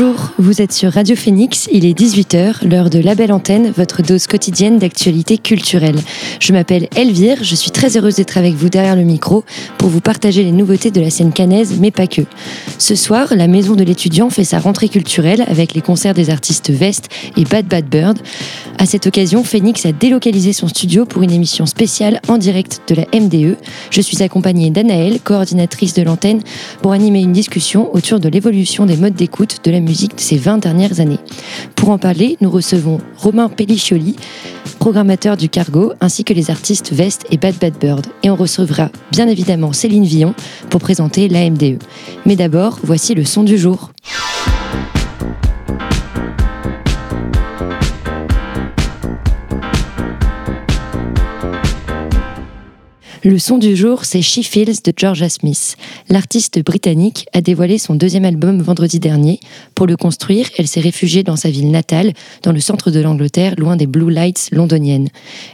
Bonjour, 0.00 0.30
vous 0.38 0.62
êtes 0.62 0.72
sur 0.72 0.92
Radio 0.92 1.14
Phoenix, 1.14 1.68
il 1.70 1.84
est 1.84 1.92
18h, 1.92 2.66
l'heure 2.66 2.88
de 2.88 2.98
la 2.98 3.14
belle 3.14 3.32
antenne, 3.32 3.70
votre 3.70 4.02
dose 4.02 4.26
quotidienne 4.26 4.78
d'actualité 4.78 5.36
culturelle. 5.36 5.98
Je 6.40 6.54
m'appelle 6.54 6.88
Elvire, 6.96 7.44
je 7.44 7.54
suis 7.54 7.70
très 7.70 7.98
heureuse 7.98 8.14
d'être 8.14 8.38
avec 8.38 8.54
vous 8.54 8.70
derrière 8.70 8.96
le 8.96 9.02
micro 9.02 9.44
pour 9.76 9.90
vous 9.90 10.00
partager 10.00 10.42
les 10.42 10.52
nouveautés 10.52 10.90
de 10.90 11.02
la 11.02 11.10
scène 11.10 11.34
canaise, 11.34 11.76
mais 11.78 11.90
pas 11.90 12.06
que. 12.06 12.22
Ce 12.78 12.94
soir, 12.94 13.34
la 13.36 13.46
Maison 13.46 13.74
de 13.74 13.84
l'étudiant 13.84 14.30
fait 14.30 14.44
sa 14.44 14.58
rentrée 14.58 14.88
culturelle 14.88 15.44
avec 15.48 15.74
les 15.74 15.82
concerts 15.82 16.14
des 16.14 16.30
artistes 16.30 16.70
Vest 16.70 17.10
et 17.36 17.44
Bad 17.44 17.66
Bad 17.66 17.84
Bird. 17.84 18.18
À 18.78 18.86
cette 18.86 19.06
occasion, 19.06 19.44
Phoenix 19.44 19.84
a 19.84 19.92
délocalisé 19.92 20.54
son 20.54 20.68
studio 20.68 21.04
pour 21.04 21.22
une 21.22 21.32
émission 21.32 21.66
spéciale 21.66 22.22
en 22.26 22.38
direct 22.38 22.80
de 22.88 22.94
la 22.94 23.04
MDE. 23.12 23.58
Je 23.90 24.00
suis 24.00 24.22
accompagnée 24.22 24.70
d'Anaëlle, 24.70 25.20
coordinatrice 25.20 25.92
de 25.92 26.00
l'antenne, 26.00 26.40
pour 26.80 26.92
animer 26.92 27.20
une 27.20 27.34
discussion 27.34 27.94
autour 27.94 28.18
de 28.18 28.30
l'évolution 28.30 28.86
des 28.86 28.96
modes 28.96 29.12
d'écoute 29.12 29.58
de 29.62 29.70
la 29.70 29.80
musique 29.80 29.89
de 29.90 30.20
ces 30.20 30.36
20 30.36 30.58
dernières 30.58 31.00
années. 31.00 31.18
Pour 31.74 31.90
en 31.90 31.98
parler, 31.98 32.36
nous 32.40 32.50
recevons 32.50 32.98
Romain 33.16 33.48
Pelliccioli, 33.48 34.16
programmateur 34.78 35.36
du 35.36 35.48
Cargo, 35.48 35.92
ainsi 36.00 36.24
que 36.24 36.32
les 36.32 36.50
artistes 36.50 36.92
Vest 36.92 37.26
et 37.30 37.36
Bad 37.36 37.56
Bad 37.60 37.74
Bird. 37.78 38.06
Et 38.22 38.30
on 38.30 38.36
recevra 38.36 38.90
bien 39.10 39.28
évidemment 39.28 39.72
Céline 39.72 40.04
Villon 40.04 40.34
pour 40.68 40.80
présenter 40.80 41.28
l'AMDE. 41.28 41.82
Mais 42.24 42.36
d'abord, 42.36 42.78
voici 42.84 43.14
le 43.14 43.24
son 43.24 43.42
du 43.42 43.58
jour. 43.58 43.90
Le 53.22 53.38
son 53.38 53.58
du 53.58 53.76
jour, 53.76 54.06
c'est 54.06 54.22
She 54.22 54.40
Feels 54.42 54.80
de 54.82 54.94
Georgia 54.96 55.28
Smith. 55.28 55.76
L'artiste 56.08 56.64
britannique 56.64 57.26
a 57.34 57.42
dévoilé 57.42 57.76
son 57.76 57.94
deuxième 57.94 58.24
album 58.24 58.62
vendredi 58.62 58.98
dernier. 58.98 59.40
Pour 59.74 59.86
le 59.86 59.98
construire, 59.98 60.48
elle 60.56 60.66
s'est 60.66 60.80
réfugiée 60.80 61.22
dans 61.22 61.36
sa 61.36 61.50
ville 61.50 61.70
natale, 61.70 62.14
dans 62.42 62.52
le 62.52 62.60
centre 62.60 62.90
de 62.90 62.98
l'Angleterre, 62.98 63.56
loin 63.58 63.76
des 63.76 63.86
Blue 63.86 64.10
Lights 64.10 64.48
londoniennes. 64.52 65.10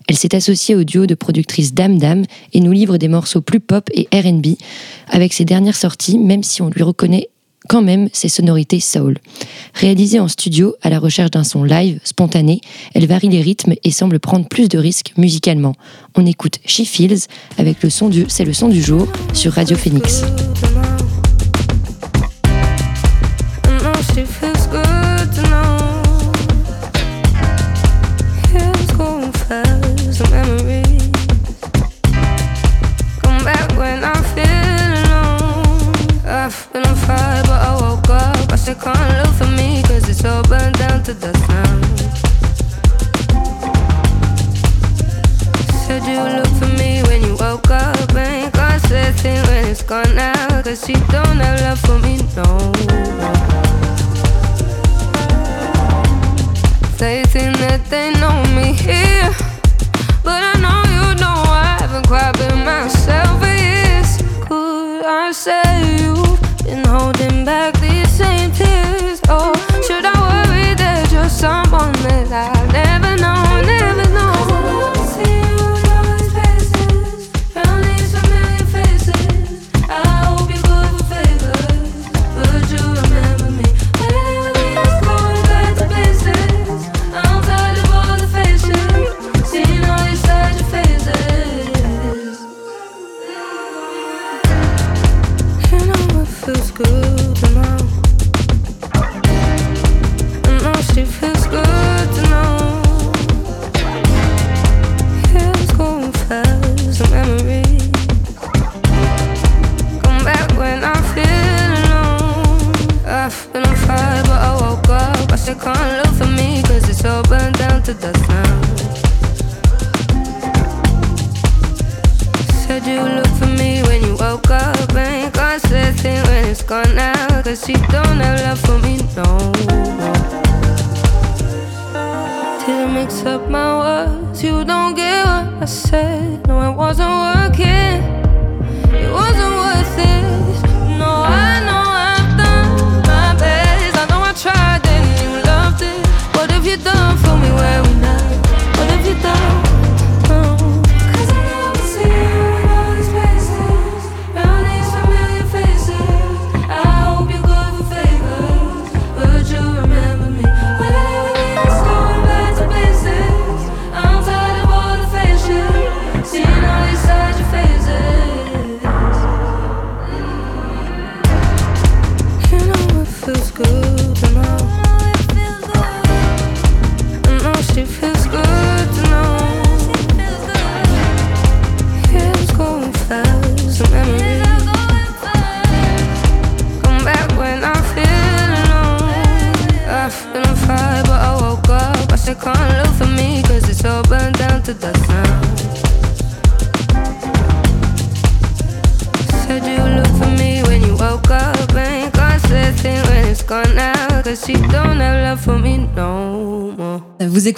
Elle 0.06 0.17
s'est 0.17 0.36
associée 0.36 0.77
au 0.77 0.84
duo 0.84 1.06
de 1.06 1.17
productrices 1.17 1.75
Dame 1.75 1.98
Dame 1.98 2.25
et 2.53 2.61
nous 2.61 2.70
livre 2.70 2.98
des 2.98 3.08
morceaux 3.08 3.41
plus 3.41 3.58
pop 3.58 3.91
et 3.92 4.06
RB. 4.12 4.47
Avec 5.08 5.33
ses 5.33 5.45
dernières 5.45 5.75
sorties, 5.75 6.20
même 6.20 6.45
si 6.45 6.62
on 6.62 6.70
lui 6.70 6.84
reconnaît 6.84 7.30
quand 7.69 7.83
même 7.83 8.09
ses 8.12 8.28
sonorités 8.28 8.81
soul. 8.81 9.19
Réalisée 9.75 10.20
en 10.20 10.28
studio 10.28 10.75
à 10.83 10.91
la 10.91 10.98
recherche 10.98 11.31
d'un 11.31 11.45
son 11.45 11.64
live, 11.64 12.00
spontané, 12.05 12.61
elle 12.95 13.06
varie 13.06 13.28
les 13.28 13.42
rythmes 13.42 13.75
et 13.83 13.91
semble 13.91 14.19
prendre 14.19 14.47
plus 14.47 14.69
de 14.69 14.78
risques 14.78 15.12
musicalement. 15.17 15.75
On 16.14 16.27
écoute 16.27 16.58
She 16.67 16.83
Feels 16.84 17.27
avec 17.58 17.83
le 17.83 17.91
son 17.91 18.08
du 18.08 18.27
c'est 18.28 18.45
le 18.45 18.53
son 18.53 18.69
du 18.69 18.83
jour 18.83 19.06
sur 19.33 19.53
Radio 19.53 19.77
Phoenix. 19.77 20.23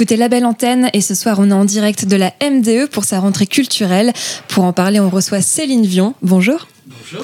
Écoutez 0.08 0.20
La 0.20 0.30
Belle 0.30 0.46
Antenne 0.46 0.88
et 0.94 1.02
ce 1.02 1.14
soir 1.14 1.36
on 1.38 1.50
est 1.50 1.52
en 1.52 1.66
direct 1.66 2.06
de 2.06 2.16
la 2.16 2.32
MDE 2.42 2.88
pour 2.88 3.04
sa 3.04 3.20
rentrée 3.20 3.46
culturelle. 3.46 4.14
Pour 4.48 4.64
en 4.64 4.72
parler, 4.72 5.00
on 5.00 5.10
reçoit 5.10 5.42
Céline 5.42 5.84
Vion. 5.84 6.14
Bonjour. 6.22 6.66
Bonjour. 6.86 7.22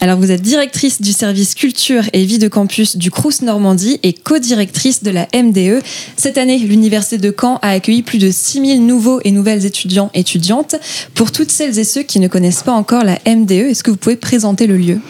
Alors 0.00 0.18
vous 0.18 0.30
êtes 0.30 0.42
directrice 0.42 1.00
du 1.00 1.14
service 1.14 1.54
culture 1.54 2.02
et 2.12 2.26
vie 2.26 2.38
de 2.38 2.48
campus 2.48 2.98
du 2.98 3.10
Crous 3.10 3.40
Normandie 3.40 4.00
et 4.02 4.12
co-directrice 4.12 5.02
de 5.02 5.10
la 5.10 5.26
MDE. 5.34 5.82
Cette 6.18 6.36
année, 6.36 6.58
l'université 6.58 7.16
de 7.16 7.34
Caen 7.34 7.58
a 7.62 7.70
accueilli 7.70 8.02
plus 8.02 8.18
de 8.18 8.30
6000 8.30 8.84
nouveaux 8.84 9.20
et 9.24 9.30
nouvelles 9.30 9.64
étudiants 9.64 10.10
et 10.12 10.20
étudiantes. 10.20 10.76
Pour 11.14 11.32
toutes 11.32 11.50
celles 11.50 11.78
et 11.78 11.84
ceux 11.84 12.02
qui 12.02 12.20
ne 12.20 12.28
connaissent 12.28 12.62
pas 12.62 12.72
encore 12.72 13.04
la 13.04 13.18
MDE, 13.26 13.52
est-ce 13.52 13.82
que 13.82 13.90
vous 13.90 13.96
pouvez 13.96 14.16
présenter 14.16 14.66
le 14.66 14.76
lieu? 14.76 15.00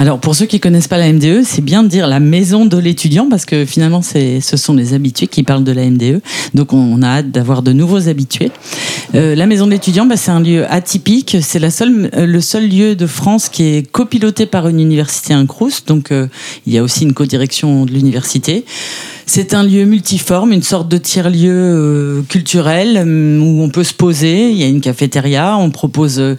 Alors 0.00 0.20
pour 0.20 0.36
ceux 0.36 0.46
qui 0.46 0.60
connaissent 0.60 0.86
pas 0.86 0.96
la 0.96 1.12
MDE, 1.12 1.42
c'est 1.42 1.60
bien 1.60 1.82
de 1.82 1.88
dire 1.88 2.06
la 2.06 2.20
maison 2.20 2.66
de 2.66 2.78
l'étudiant 2.78 3.28
parce 3.28 3.44
que 3.44 3.64
finalement 3.64 4.00
c'est 4.00 4.40
ce 4.40 4.56
sont 4.56 4.74
les 4.74 4.94
habitués 4.94 5.26
qui 5.26 5.42
parlent 5.42 5.64
de 5.64 5.72
la 5.72 5.90
MDE. 5.90 6.22
Donc 6.54 6.72
on 6.72 7.02
a 7.02 7.08
hâte 7.08 7.32
d'avoir 7.32 7.62
de 7.62 7.72
nouveaux 7.72 8.08
habitués. 8.08 8.52
Euh, 9.16 9.34
la 9.34 9.46
maison 9.46 9.66
de 9.66 9.72
l'étudiant, 9.72 10.06
bah, 10.06 10.16
c'est 10.16 10.30
un 10.30 10.38
lieu 10.38 10.70
atypique. 10.72 11.38
C'est 11.40 11.58
la 11.58 11.72
seule, 11.72 12.10
le 12.16 12.40
seul 12.40 12.68
lieu 12.68 12.94
de 12.94 13.08
France 13.08 13.48
qui 13.48 13.64
est 13.64 13.90
copiloté 13.90 14.46
par 14.46 14.68
une 14.68 14.78
université, 14.78 15.34
un. 15.34 15.46
Donc 15.88 16.12
euh, 16.12 16.28
il 16.64 16.72
y 16.72 16.78
a 16.78 16.84
aussi 16.84 17.02
une 17.02 17.12
codirection 17.12 17.84
de 17.84 17.90
l'université. 17.90 18.64
C'est 19.30 19.52
un 19.52 19.62
lieu 19.62 19.84
multiforme, 19.84 20.52
une 20.52 20.62
sorte 20.62 20.88
de 20.88 20.96
tiers-lieu 20.96 21.52
euh, 21.52 22.22
culturel 22.30 22.96
euh, 22.96 23.38
où 23.38 23.62
on 23.62 23.68
peut 23.68 23.84
se 23.84 23.92
poser. 23.92 24.50
Il 24.50 24.56
y 24.56 24.64
a 24.64 24.66
une 24.66 24.80
cafétéria, 24.80 25.58
on 25.58 25.70
propose 25.70 26.18
euh, 26.18 26.34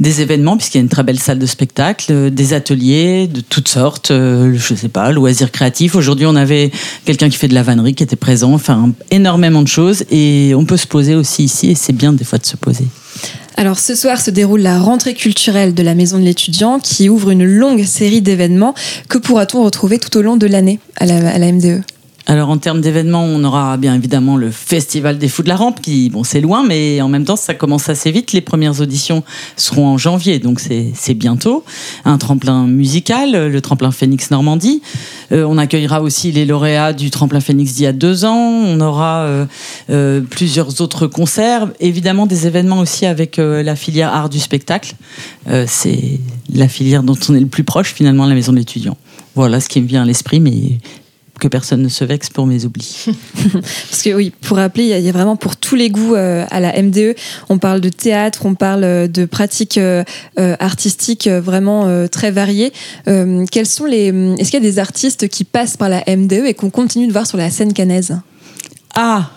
des 0.00 0.22
événements 0.22 0.56
puisqu'il 0.56 0.78
y 0.78 0.80
a 0.80 0.82
une 0.82 0.88
très 0.88 1.02
belle 1.02 1.18
salle 1.18 1.38
de 1.38 1.44
spectacle, 1.44 2.30
des 2.30 2.54
ateliers 2.54 3.26
de 3.26 3.42
toutes 3.42 3.68
sortes, 3.68 4.10
je 4.10 4.74
sais 4.74 4.88
pas, 4.88 5.12
loisirs 5.12 5.52
créatifs. 5.52 5.94
Aujourd'hui, 5.94 6.24
on 6.24 6.34
avait 6.34 6.70
quelqu'un 7.04 7.28
qui 7.28 7.36
fait 7.36 7.48
de 7.48 7.54
la 7.54 7.62
vannerie 7.62 7.94
qui 7.94 8.02
était 8.02 8.16
présent, 8.16 8.54
enfin 8.54 8.92
énormément 9.10 9.60
de 9.60 9.68
choses 9.68 10.04
et 10.10 10.54
on 10.56 10.64
peut 10.64 10.78
se 10.78 10.86
poser 10.86 11.14
aussi 11.14 11.44
ici 11.44 11.70
et 11.72 11.74
c'est 11.74 11.92
bien 11.92 12.14
des 12.14 12.24
fois 12.24 12.38
de 12.38 12.46
se 12.46 12.56
poser. 12.56 12.86
Alors 13.58 13.78
ce 13.78 13.94
soir 13.94 14.18
se 14.18 14.30
déroule 14.30 14.62
la 14.62 14.78
rentrée 14.78 15.12
culturelle 15.14 15.74
de 15.74 15.82
la 15.82 15.94
Maison 15.94 16.18
de 16.18 16.24
l'étudiant 16.24 16.80
qui 16.80 17.10
ouvre 17.10 17.30
une 17.30 17.44
longue 17.44 17.84
série 17.84 18.22
d'événements. 18.22 18.74
Que 19.10 19.18
pourra-t-on 19.18 19.62
retrouver 19.62 19.98
tout 19.98 20.16
au 20.16 20.22
long 20.22 20.38
de 20.38 20.46
l'année 20.46 20.80
à 20.96 21.04
la, 21.04 21.28
à 21.28 21.38
la 21.38 21.52
MDE 21.52 21.82
alors 22.26 22.50
en 22.50 22.58
termes 22.58 22.80
d'événements, 22.80 23.24
on 23.24 23.42
aura 23.42 23.76
bien 23.76 23.94
évidemment 23.94 24.36
le 24.36 24.50
Festival 24.50 25.18
des 25.18 25.28
Fous 25.28 25.42
de 25.42 25.48
la 25.48 25.56
Rampe, 25.56 25.80
qui, 25.80 26.08
bon, 26.08 26.22
c'est 26.22 26.40
loin, 26.40 26.64
mais 26.66 27.00
en 27.00 27.08
même 27.08 27.24
temps, 27.24 27.36
ça 27.36 27.54
commence 27.54 27.88
assez 27.88 28.12
vite. 28.12 28.32
Les 28.32 28.40
premières 28.40 28.80
auditions 28.80 29.24
seront 29.56 29.88
en 29.88 29.98
janvier, 29.98 30.38
donc 30.38 30.60
c'est 30.60 31.14
bientôt. 31.14 31.64
Un 32.04 32.18
tremplin 32.18 32.66
musical, 32.66 33.48
le 33.48 33.60
tremplin 33.60 33.90
Phoenix 33.90 34.30
Normandie. 34.30 34.82
Euh, 35.32 35.44
on 35.44 35.58
accueillera 35.58 36.00
aussi 36.00 36.30
les 36.30 36.44
lauréats 36.44 36.92
du 36.92 37.10
tremplin 37.10 37.40
Phoenix 37.40 37.74
d'il 37.74 37.84
y 37.84 37.86
a 37.86 37.92
deux 37.92 38.24
ans. 38.24 38.36
On 38.36 38.80
aura 38.80 39.22
euh, 39.22 39.46
euh, 39.90 40.20
plusieurs 40.20 40.80
autres 40.80 41.08
concerts. 41.08 41.68
Évidemment, 41.80 42.26
des 42.26 42.46
événements 42.46 42.78
aussi 42.78 43.04
avec 43.04 43.36
la 43.38 43.74
filière 43.74 44.14
art 44.14 44.28
du 44.28 44.38
spectacle. 44.38 44.94
c'est 45.66 46.20
la 46.54 46.68
filière 46.68 47.02
dont 47.02 47.16
on 47.28 47.34
est 47.34 47.40
le 47.40 47.46
plus 47.46 47.64
proche, 47.64 47.92
finalement, 47.92 48.26
la 48.26 48.34
maison 48.34 48.52
de 48.52 48.58
l'étudiant. 48.58 48.96
Voilà 49.34 49.60
ce 49.60 49.68
qui 49.68 49.80
me 49.80 49.86
vient 49.86 50.02
à 50.02 50.04
l'esprit, 50.04 50.40
mais 50.40 50.78
que 51.42 51.48
personne 51.48 51.82
ne 51.82 51.88
se 51.88 52.04
vexe 52.04 52.30
pour 52.30 52.46
mes 52.46 52.64
oublis. 52.64 53.06
Parce 53.52 54.02
que 54.02 54.14
oui, 54.14 54.32
pour 54.42 54.58
rappeler, 54.58 54.84
il 54.84 55.04
y, 55.04 55.08
a 55.08 55.12
vraiment 55.12 55.34
pour 55.34 55.56
tous 55.56 55.74
les 55.74 55.90
goûts 55.90 56.14
euh, 56.14 56.46
à 56.52 56.60
la 56.60 56.80
MDE. 56.80 57.16
On 57.48 57.58
parle 57.58 57.80
de 57.80 57.88
théâtre, 57.88 58.46
on 58.46 58.54
parle 58.54 58.84
euh, 58.84 59.08
de 59.08 59.24
pratiques 59.24 59.76
euh, 59.76 60.04
artistiques 60.36 61.26
vraiment 61.26 62.06
très 62.08 62.30
variées. 62.30 62.72
quels 63.06 63.66
sont 63.66 63.86
les 63.86 64.06
Est-ce 64.38 64.50
qu'il 64.50 64.62
y 64.62 64.66
a 64.66 64.70
des 64.70 64.78
artistes 64.78 65.28
qui 65.28 65.42
passent 65.42 65.76
par 65.76 65.88
la 65.88 66.04
MDE 66.06 66.44
et 66.46 66.54
qu'on 66.54 66.70
continue 66.70 67.08
de 67.08 67.12
voir 67.12 67.26
sur 67.26 67.38
la 67.38 67.50
scène 67.50 67.72
canaise? 67.72 68.16
Ah, 68.94 69.30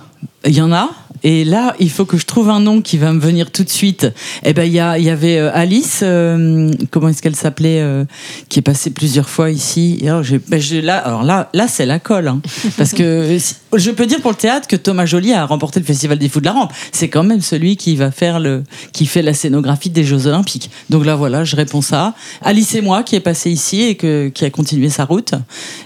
il 0.46 0.54
y 0.54 0.62
en 0.62 0.72
a. 0.72 0.92
Et 1.25 1.44
là, 1.44 1.75
il 1.80 1.89
faut 1.89 2.06
que 2.06 2.18
je 2.18 2.25
trouve 2.27 2.51
un 2.51 2.60
nom 2.60 2.83
qui 2.83 3.00
va 3.00 3.12
me 3.12 3.19
venir 3.19 3.50
tout 3.50 3.63
de 3.63 3.69
suite. 3.69 4.06
Eh 4.44 4.54
ben, 4.54 4.63
il 4.63 4.74
y, 4.74 4.75
y 4.75 5.10
avait 5.10 5.39
euh, 5.39 5.50
Alice, 5.56 6.01
euh, 6.04 6.69
comment 6.92 7.07
est-ce 7.07 7.24
qu'elle 7.24 7.36
s'appelait, 7.36 7.81
euh, 7.81 8.06
qui 8.48 8.60
est 8.60 8.62
passée 8.62 8.92
plusieurs 8.92 9.27
fois 9.27 9.50
ici. 9.50 10.00
alors, 10.04 10.22
ben, 10.48 10.62
là, 10.83 10.98
alors 11.00 11.24
là, 11.24 11.50
là, 11.54 11.68
c'est 11.68 11.88
la 11.88 11.98
colle, 11.98 12.27
hein. 12.27 12.42
parce 12.77 12.94
que 12.94 13.39
je 13.74 13.89
peux 13.89 14.06
dire 14.06 14.22
pour 14.22 14.30
le 14.30 14.38
théâtre 14.38 14.68
que 14.68 14.75
Thomas 14.75 15.07
Joly 15.07 15.33
a 15.33 15.48
remporté 15.48 15.80
le 15.80 15.86
Festival 15.88 16.19
des 16.19 16.30
Fous 16.30 16.42
de 16.42 16.45
la 16.45 16.51
Rampe. 16.51 16.72
C'est 16.92 17.10
quand 17.10 17.24
même 17.24 17.42
celui 17.42 17.75
qui 17.75 17.95
va 17.95 18.12
faire 18.12 18.39
le, 18.39 18.62
qui 18.94 19.07
fait 19.07 19.24
la 19.24 19.33
scénographie 19.33 19.89
des 19.89 20.04
Jeux 20.04 20.27
Olympiques. 20.27 20.69
Donc 20.92 21.07
là, 21.07 21.16
voilà, 21.16 21.44
je 21.44 21.56
réponds 21.56 21.81
ça. 21.81 22.13
Alice 22.44 22.75
et 22.75 22.81
moi, 22.81 23.01
qui 23.01 23.16
est 23.16 23.19
passé 23.19 23.50
ici 23.50 23.81
et 23.81 23.95
que, 23.95 24.30
qui 24.30 24.45
a 24.45 24.51
continué 24.51 24.89
sa 24.89 25.06
route. 25.06 25.33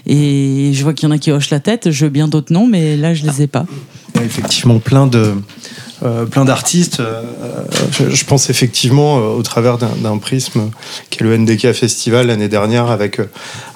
Et 0.06 0.72
je 0.74 0.82
vois 0.82 0.92
qu'il 0.92 1.08
y 1.08 1.10
en 1.10 1.14
a 1.14 1.18
qui 1.18 1.32
hochent 1.32 1.48
la 1.48 1.60
tête. 1.60 1.90
Je 1.90 2.04
veux 2.04 2.10
bien 2.10 2.28
d'autres 2.28 2.52
noms, 2.52 2.66
mais 2.66 2.98
là, 2.98 3.14
je 3.14 3.24
les 3.24 3.40
ai 3.40 3.46
pas. 3.46 3.64
Effectivement, 4.24 4.78
plein 4.78 5.06
de 5.06 5.34
euh, 6.02 6.24
plein 6.24 6.46
d'artistes. 6.46 7.00
Euh, 7.00 7.22
je, 7.98 8.24
pense 8.24 8.48
effectivement 8.48 9.18
euh, 9.18 9.36
au 9.36 9.42
travers 9.42 9.76
d'un 9.76 10.16
prisme 10.18 10.70
qui 11.10 11.20
est 11.20 11.24
le 11.24 11.36
NDK 11.36 11.72
Festival 11.72 12.28
l'année 12.28 12.48
dernière 12.48 12.90
avec, 12.90 13.20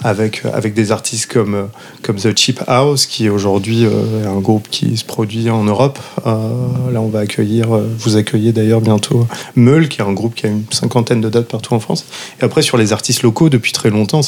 avec, 0.03 0.43
avec 0.53 0.73
des 0.73 0.91
artistes 0.91 1.31
comme, 1.31 1.69
comme 2.03 2.17
The 2.17 2.37
Cheap 2.37 2.63
House 2.67 3.05
qui 3.05 3.29
aujourd'hui 3.29 3.85
est 3.85 4.27
un 4.27 4.41
groupe 4.41 4.69
qui 4.71 4.97
se 4.97 5.05
produit 5.05 5.51
en 5.51 5.65
Europe. 5.65 5.99
là, 6.25 7.01
on 7.01 7.09
va 7.09 7.21
accueillir, 7.21 7.69
vous 7.99 8.17
accueillez 8.17 8.53
d'ailleurs 8.53 8.81
bientôt 8.81 9.27
Meul 9.57 9.89
qui 9.89 10.01
est 10.01 10.05
un 10.05 10.13
groupe 10.13 10.35
qui 10.35 10.47
a 10.47 10.49
une 10.49 10.65
cinquantaine 10.71 11.21
de 11.21 11.29
dates 11.29 11.49
partout 11.49 11.75
en 11.75 11.81
France. 11.81 12.07
Et 12.41 12.45
après, 12.45 12.63
sur 12.63 12.79
les 12.79 12.93
artistes 12.93 13.23
locaux, 13.23 13.49
depuis 13.49 13.73
très 13.73 13.91
longtemps, 13.91 14.21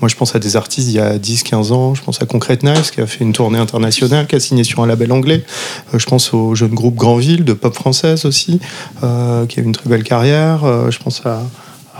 moi 0.00 0.08
je 0.08 0.16
pense 0.16 0.34
à 0.34 0.38
des 0.38 0.56
artistes 0.56 0.88
il 0.88 0.94
y 0.94 1.00
a 1.00 1.18
10-15 1.18 1.72
ans. 1.72 1.94
Je 1.94 2.02
pense 2.02 2.20
à 2.20 2.26
Concrete 2.26 2.62
Knives 2.62 2.90
qui 2.90 3.00
a 3.00 3.06
fait 3.06 3.24
une 3.24 3.32
tournée 3.32 3.58
internationale, 3.58 4.26
qui 4.26 4.36
a 4.36 4.40
signé 4.40 4.64
sur 4.64 4.82
un 4.82 4.86
label 4.86 5.12
anglais. 5.12 5.44
je 5.96 6.04
pense 6.06 6.34
au 6.34 6.54
jeune 6.54 6.74
groupe 6.74 6.96
Grandville 6.96 7.29
de 7.38 7.52
pop 7.52 7.74
française 7.74 8.24
aussi, 8.24 8.60
euh, 9.02 9.46
qui 9.46 9.60
a 9.60 9.62
une 9.62 9.72
très 9.72 9.88
belle 9.88 10.02
carrière. 10.02 10.64
Euh, 10.64 10.90
je 10.90 10.98
pense 10.98 11.24
à 11.24 11.42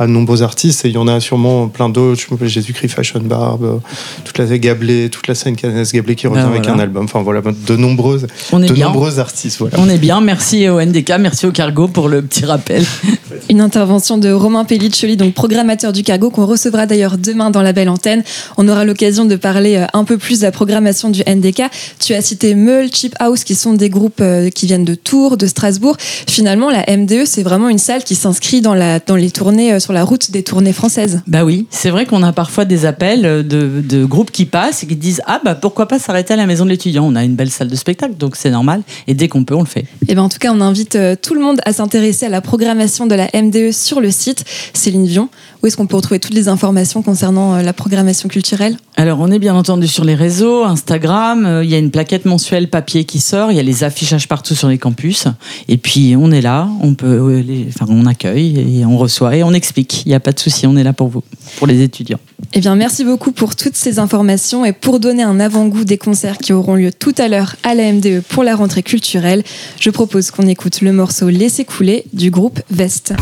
à 0.01 0.07
de 0.07 0.13
nombreux 0.13 0.43
artistes 0.43 0.87
et 0.87 0.89
il 0.89 0.95
y 0.95 0.99
en 0.99 1.07
a 1.07 1.21
sûrement 1.21 1.69
plein 1.69 1.91
d'autres. 1.91 2.21
Je 2.41 2.47
Jésus-Christ 2.47 2.89
Fashion 2.89 3.21
Barb, 3.21 3.63
euh, 3.63 3.77
toute 4.25 4.39
la 4.39 4.47
Gablé, 4.59 5.11
toute 5.11 5.29
la 5.29 5.35
scène 5.35 5.57
canaise 5.57 5.93
Gablé 5.93 6.15
qui 6.15 6.27
revient 6.27 6.41
ben 6.43 6.49
avec 6.49 6.67
un 6.69 6.79
album. 6.79 7.05
Enfin 7.05 7.21
voilà, 7.21 7.43
de 7.43 7.77
nombreuses, 7.77 8.27
On 8.51 8.63
est 8.63 8.67
de 8.67 8.73
bien. 8.73 8.87
nombreux 8.87 9.19
artistes. 9.19 9.59
Voilà. 9.59 9.77
On 9.79 9.91
est 9.91 9.99
bien. 9.99 10.23
Merci 10.23 10.69
au 10.71 10.81
NDK, 10.81 11.13
merci 11.21 11.45
au 11.45 11.53
Cargo 11.53 11.87
pour 11.87 12.09
le 12.09 12.23
petit 12.23 12.47
rappel. 12.47 12.83
Une 13.51 13.61
intervention 13.61 14.17
de 14.17 14.33
Romain 14.33 14.65
Pelliccioli, 14.65 15.19
donc 15.19 15.35
programmateur 15.35 15.93
du 15.93 16.03
Cargo, 16.03 16.31
qu'on 16.31 16.47
recevra 16.47 16.87
d'ailleurs 16.87 17.19
demain 17.19 17.51
dans 17.51 17.63
la 17.63 17.73
belle 17.73 17.91
antenne. 17.91 18.23
On 18.57 18.69
aura 18.69 18.87
l'occasion 18.87 19.27
de 19.27 19.37
parler 19.37 19.77
euh, 19.77 19.87
un 19.93 20.05
peu 20.05 20.17
plus 20.17 20.41
de 20.41 20.45
la 20.45 20.53
programmation 20.53 21.11
du 21.11 21.23
NDK. 21.27 21.65
Tu 21.99 22.15
as 22.15 22.23
cité 22.23 22.55
Meul, 22.55 22.91
Chip 22.91 23.15
House, 23.21 23.45
qui 23.45 23.55
sont 23.55 23.75
des 23.75 23.91
groupes 23.91 24.21
euh, 24.23 24.49
qui 24.49 24.67
viennent 24.67 24.85
de 24.85 24.95
Tours, 24.95 25.37
de 25.37 25.47
Strasbourg. 25.47 25.97
Finalement, 26.01 26.71
la 26.71 26.85
MDE, 26.97 27.27
c'est 27.27 27.43
vraiment 27.43 27.69
une 27.69 27.79
salle 27.79 28.03
qui 28.03 28.15
s'inscrit 28.15 28.63
dans, 28.63 28.75
la, 28.75 28.99
dans 28.99 29.17
les 29.17 29.31
tournées 29.31 29.79
sur 29.79 29.90
la 29.93 30.05
route 30.05 30.31
des 30.31 30.43
tournées 30.43 30.73
françaises. 30.73 31.23
Bah 31.27 31.45
oui, 31.45 31.67
c'est 31.71 31.91
vrai 31.91 32.07
qu'on 32.07 32.23
a 32.23 32.33
parfois 32.33 32.65
des 32.65 32.87
appels 32.87 33.23
de, 33.23 33.43
de, 33.43 34.05
groupes 34.05 34.31
qui 34.31 34.45
passent 34.45 34.83
et 34.83 34.87
qui 34.87 34.97
disent 34.97 35.23
ah 35.27 35.41
bah 35.45 35.55
pourquoi 35.55 35.87
pas 35.87 35.99
s'arrêter 35.99 36.35
à 36.35 36.37
la 36.37 36.47
maison 36.47 36.65
de 36.65 36.71
l'étudiant? 36.71 37.05
On 37.07 37.15
a 37.17 37.25
une 37.25 37.35
belle 37.35 37.51
salle 37.51 37.69
de 37.69 37.77
spectacle, 37.77 38.15
donc 38.17 38.37
c'est 38.37 38.51
normal. 38.51 38.83
Et 39.07 39.15
dès 39.15 39.29
qu'on 39.29 39.45
peut, 39.45 39.55
on 39.55 39.61
le 39.61 39.67
fait. 39.67 39.85
Et 40.09 40.15
ben 40.15 40.23
en 40.23 40.29
tout 40.29 40.39
cas, 40.39 40.53
on 40.53 40.61
invite 40.61 40.97
euh, 40.97 41.17
tout 41.21 41.35
le 41.35 41.41
monde 41.41 41.61
à 41.65 41.73
s'intéresser 41.73 42.27
à 42.27 42.29
la 42.29 42.41
programmation 42.41 43.07
de 43.07 43.15
la 43.15 43.29
MDE 43.35 43.73
sur 43.73 44.01
le 44.01 44.11
site. 44.11 44.45
Céline 44.73 45.07
Vion, 45.07 45.29
où 45.63 45.67
est-ce 45.67 45.77
qu'on 45.77 45.87
peut 45.87 45.97
retrouver 45.97 46.21
toutes 46.21 46.35
les 46.35 46.49
informations 46.49 47.03
concernant 47.03 47.55
euh, 47.55 47.63
la 47.63 47.73
programmation 47.73 48.29
culturelle? 48.29 48.77
Alors 48.97 49.21
on 49.21 49.31
est 49.31 49.39
bien 49.39 49.55
entendu 49.55 49.89
sur 49.89 50.05
les 50.05 50.15
réseaux, 50.15 50.65
Instagram. 50.65 51.47
Euh, 51.47 51.65
il 51.65 51.71
y 51.71 51.75
a 51.75 51.79
une 51.79 51.91
plaquette 51.91 52.25
mensuelle 52.25 52.69
papier 52.69 53.05
qui 53.05 53.21
sort. 53.21 53.51
Il 53.53 53.57
y 53.57 53.61
a 53.61 53.63
les 53.63 53.85
affichages 53.85 54.29
partout 54.29 54.55
sur 54.55 54.69
les 54.69 54.79
campus. 54.79 55.27
Et 55.69 55.77
puis 55.77 56.15
on 56.19 56.31
est 56.33 56.43
là, 56.43 56.69
on 56.83 56.95
peut, 56.95 57.43
enfin 57.69 57.87
on 57.89 58.07
accueille 58.07 58.81
et 58.81 58.85
on 58.85 58.99
reçoit 58.99 59.37
et 59.37 59.43
on 59.43 59.53
explique. 59.53 59.70
Il 59.77 60.09
n'y 60.09 60.15
a 60.15 60.21
pas 60.21 60.33
de 60.33 60.39
souci, 60.39 60.67
on 60.67 60.77
est 60.77 60.85
là 60.85 60.93
pour 60.93 61.09
vous, 61.09 61.23
pour 61.57 61.67
les 61.67 61.83
étudiants. 61.83 62.21
Eh 62.53 62.61
bien, 62.61 62.75
merci 62.75 63.05
beaucoup 63.05 63.33
pour 63.33 63.55
toutes 63.57 63.77
ces 63.77 63.99
informations 63.99 64.65
et 64.65 64.73
pour 64.73 65.01
donner 65.01 65.23
un 65.23 65.39
avant-goût 65.39 65.85
des 65.85 65.99
concerts 65.99 66.39
qui 66.39 66.53
auront 66.53 66.75
lieu 66.75 66.93
tout 66.93 67.15
à 67.19 67.29
l'heure 67.29 67.57
à 67.63 67.75
la 67.75 67.93
MDE 67.93 68.23
pour 68.29 68.43
la 68.43 68.57
rentrée 68.57 68.83
culturelle. 68.83 69.45
Je 69.79 69.91
propose 69.91 70.31
qu'on 70.31 70.47
écoute 70.47 70.81
le 70.81 70.93
morceau 70.93 71.29
Laissez 71.29 71.65
couler 71.65 72.05
du 72.13 72.31
groupe 72.31 72.61
Vest. 72.71 73.15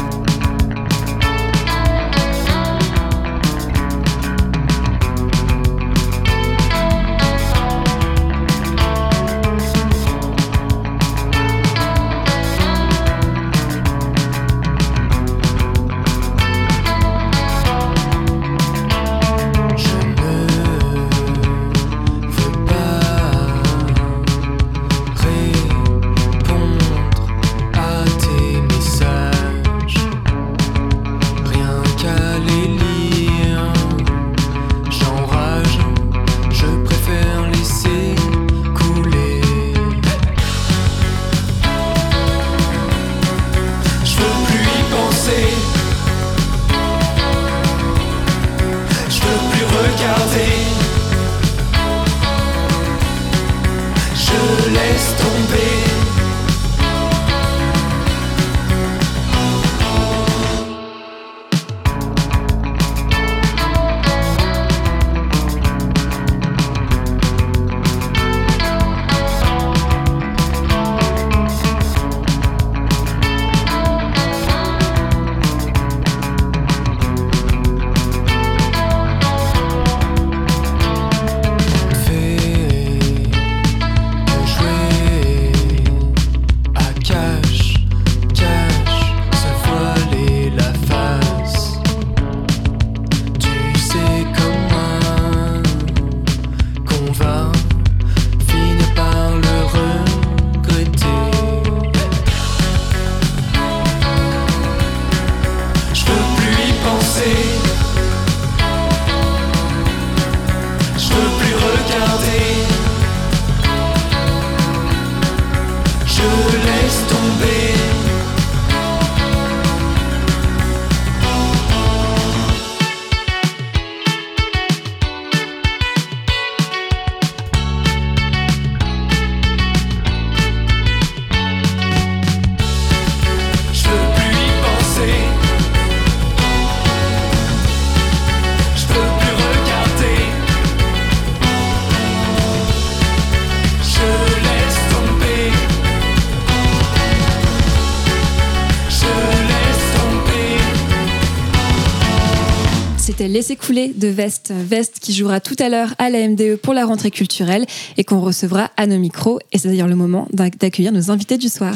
C'était 153.29 153.39
Laisser 153.41 153.57
couler 153.57 153.93
de 153.95 154.09
Veste. 154.09 154.53
Veste 154.57 155.01
qui 155.01 155.13
jouera 155.13 155.39
tout 155.41 155.57
à 155.59 155.69
l'heure 155.69 155.95
à 155.99 156.09
la 156.09 156.27
MDE 156.27 156.57
pour 156.57 156.73
la 156.73 156.87
rentrée 156.87 157.11
culturelle 157.11 157.67
et 157.99 158.05
qu'on 158.05 158.21
recevra 158.23 158.71
à 158.79 158.87
nos 158.87 158.99
micros. 158.99 159.39
Et 159.53 159.59
c'est 159.59 159.69
d'ailleurs 159.69 159.87
le 159.87 159.97
moment 159.97 160.27
d'ac- 160.33 160.57
d'accueillir 160.59 160.93
nos 160.93 161.11
invités 161.11 161.37
du 161.37 161.49
soir. 161.51 161.75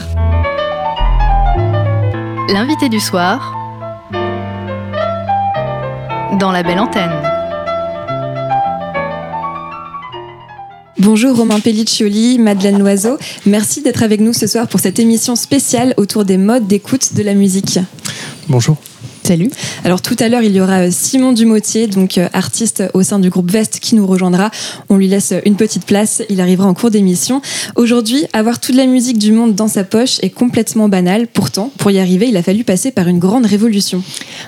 L'invité 2.49 2.89
du 2.89 3.01
soir 3.01 3.55
dans 6.41 6.51
la 6.53 6.63
belle 6.63 6.79
antenne. 6.81 7.13
Bonjour 11.01 11.37
Romain 11.37 11.61
Pelliccioli, 11.61 12.39
Madeleine 12.39 12.79
Loiseau. 12.79 13.19
Merci 13.45 13.83
d'être 13.83 14.03
avec 14.03 14.21
nous 14.23 14.33
ce 14.33 14.47
soir 14.47 14.69
pour 14.69 14.81
cette 14.81 14.99
émission 14.99 15.37
spéciale 15.37 15.93
autour 15.99 16.25
des 16.25 16.39
modes 16.39 16.67
d'écoute 16.67 17.13
de 17.15 17.23
la 17.23 17.35
musique. 17.35 17.79
Bonjour. 18.49 18.79
Salut. 19.25 19.51
Alors 19.85 20.03
tout 20.03 20.17
à 20.19 20.29
l'heure, 20.29 20.43
il 20.43 20.53
y 20.53 20.61
aura 20.61 20.81
euh, 20.81 20.89
Simon 20.91 21.33
Dumotier, 21.33 21.87
donc 21.87 22.19
euh, 22.19 22.29
artiste 22.33 22.83
au 22.93 23.05
sein 23.05 23.21
du 23.21 23.31
groupe 23.31 23.51
Vest, 23.51 23.79
qui 23.81 23.95
nous 23.95 24.05
rejoindra. 24.05 24.51
On 24.89 24.97
lui 24.97 25.07
laisse 25.07 25.31
euh, 25.31 25.41
une 25.47 25.55
petite 25.55 25.87
place, 25.87 26.23
il 26.29 26.41
arrivera 26.41 26.67
en 26.67 26.75
cours 26.75 26.91
d'émission. 26.91 27.41
Aujourd'hui, 27.77 28.27
avoir 28.33 28.59
toute 28.59 28.75
la 28.75 28.85
musique 28.87 29.19
du 29.19 29.31
monde 29.31 29.55
dans 29.55 29.69
sa 29.69 29.85
poche 29.85 30.19
est 30.23 30.31
complètement 30.31 30.89
banal. 30.89 31.29
Pourtant, 31.29 31.71
pour 31.79 31.93
y 31.93 32.01
arriver, 32.01 32.29
il 32.29 32.37
a 32.37 32.43
fallu 32.43 32.65
passer 32.65 32.91
par 32.91 33.07
une 33.07 33.21
grande 33.21 33.47
révolution. 33.47 34.03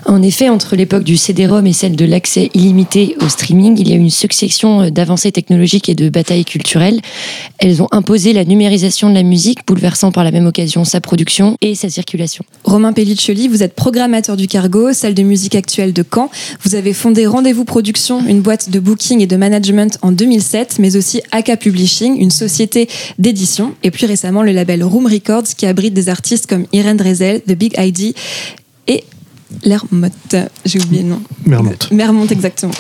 En 0.07 0.23
effet, 0.23 0.49
entre 0.49 0.75
l'époque 0.75 1.04
du 1.04 1.16
CD-ROM 1.16 1.64
et 1.69 1.73
celle 1.73 1.95
de 1.95 2.04
l'accès 2.04 2.50
illimité 2.54 3.16
au 3.21 3.28
streaming, 3.28 3.76
il 3.78 3.88
y 3.88 3.93
a 3.93 3.95
eu 3.95 4.00
une 4.00 4.11
succession 4.11 4.90
d'avancées 4.90 5.31
technologiques 5.31 5.88
et 5.88 5.95
de 5.95 6.09
batailles 6.09 6.45
culturelles. 6.45 7.00
Elles 7.59 7.81
ont 7.81 7.88
imposé 7.93 8.33
la 8.33 8.45
numérisation 8.45 9.09
de 9.09 9.14
la 9.14 9.23
musique, 9.23 9.61
bouleversant 9.66 10.11
par 10.11 10.25
la 10.25 10.33
même 10.33 10.47
occasion 10.47 10.85
sa 10.85 11.00
production 11.00 11.57
et 11.61 11.76
sa 11.76 11.88
circulation. 11.88 12.45
Romain 12.64 12.93
Pelliccioli, 12.93 13.47
vous 13.47 13.62
êtes 13.62 13.75
programmateur 13.75 14.37
du 14.37 14.49
Cargo, 14.64 14.94
salle 14.94 15.12
de 15.12 15.23
musique 15.23 15.56
actuelle 15.56 15.92
de 15.92 16.02
Caen. 16.02 16.30
Vous 16.62 16.75
avez 16.75 16.94
fondé 16.94 17.26
Rendez-vous 17.26 17.66
Production, 17.66 18.26
une 18.26 18.40
boîte 18.40 18.71
de 18.71 18.80
booking 18.80 19.21
et 19.21 19.26
de 19.26 19.37
management 19.37 19.99
en 20.00 20.11
2007, 20.11 20.78
mais 20.78 20.97
aussi 20.97 21.21
AK 21.33 21.59
Publishing, 21.61 22.18
une 22.18 22.30
société 22.30 22.88
d'édition, 23.18 23.75
et 23.83 23.90
plus 23.90 24.06
récemment 24.06 24.42
le 24.42 24.52
label 24.52 24.83
Room 24.83 25.06
Records 25.06 25.49
qui 25.54 25.66
abrite 25.66 25.92
des 25.92 26.09
artistes 26.09 26.47
comme 26.47 26.64
Irene 26.73 26.97
Drezel, 26.97 27.42
The 27.42 27.52
Big 27.52 27.75
ID 27.76 28.14
et 28.88 29.04
Lermont. 29.64 30.09
J'ai 30.64 30.80
oublié 30.80 31.02
le 31.02 31.11
nom. 31.11 31.21
Mermont. 31.44 31.76
Mermont, 31.90 32.26
exactement. 32.28 32.73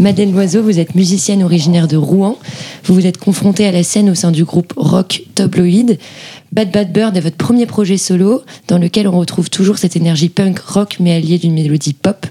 Madeleine 0.00 0.32
Loiseau, 0.32 0.62
vous 0.62 0.80
êtes 0.80 0.96
musicienne 0.96 1.44
originaire 1.44 1.86
de 1.86 1.96
Rouen. 1.96 2.36
Vous 2.84 2.94
vous 2.94 3.06
êtes 3.06 3.18
confrontée 3.18 3.66
à 3.66 3.70
la 3.70 3.84
scène 3.84 4.10
au 4.10 4.14
sein 4.14 4.32
du 4.32 4.44
groupe 4.44 4.72
rock 4.76 5.22
Tabloid. 5.36 5.96
Bad 6.54 6.70
Bad 6.70 6.92
Bird 6.92 7.16
est 7.16 7.20
votre 7.20 7.36
premier 7.36 7.66
projet 7.66 7.98
solo 7.98 8.44
dans 8.68 8.78
lequel 8.78 9.08
on 9.08 9.18
retrouve 9.18 9.50
toujours 9.50 9.76
cette 9.76 9.96
énergie 9.96 10.28
punk 10.28 10.60
rock 10.60 10.98
mais 11.00 11.12
alliée 11.12 11.36
d'une 11.38 11.52
mélodie 11.52 11.94
pop. 11.94 12.26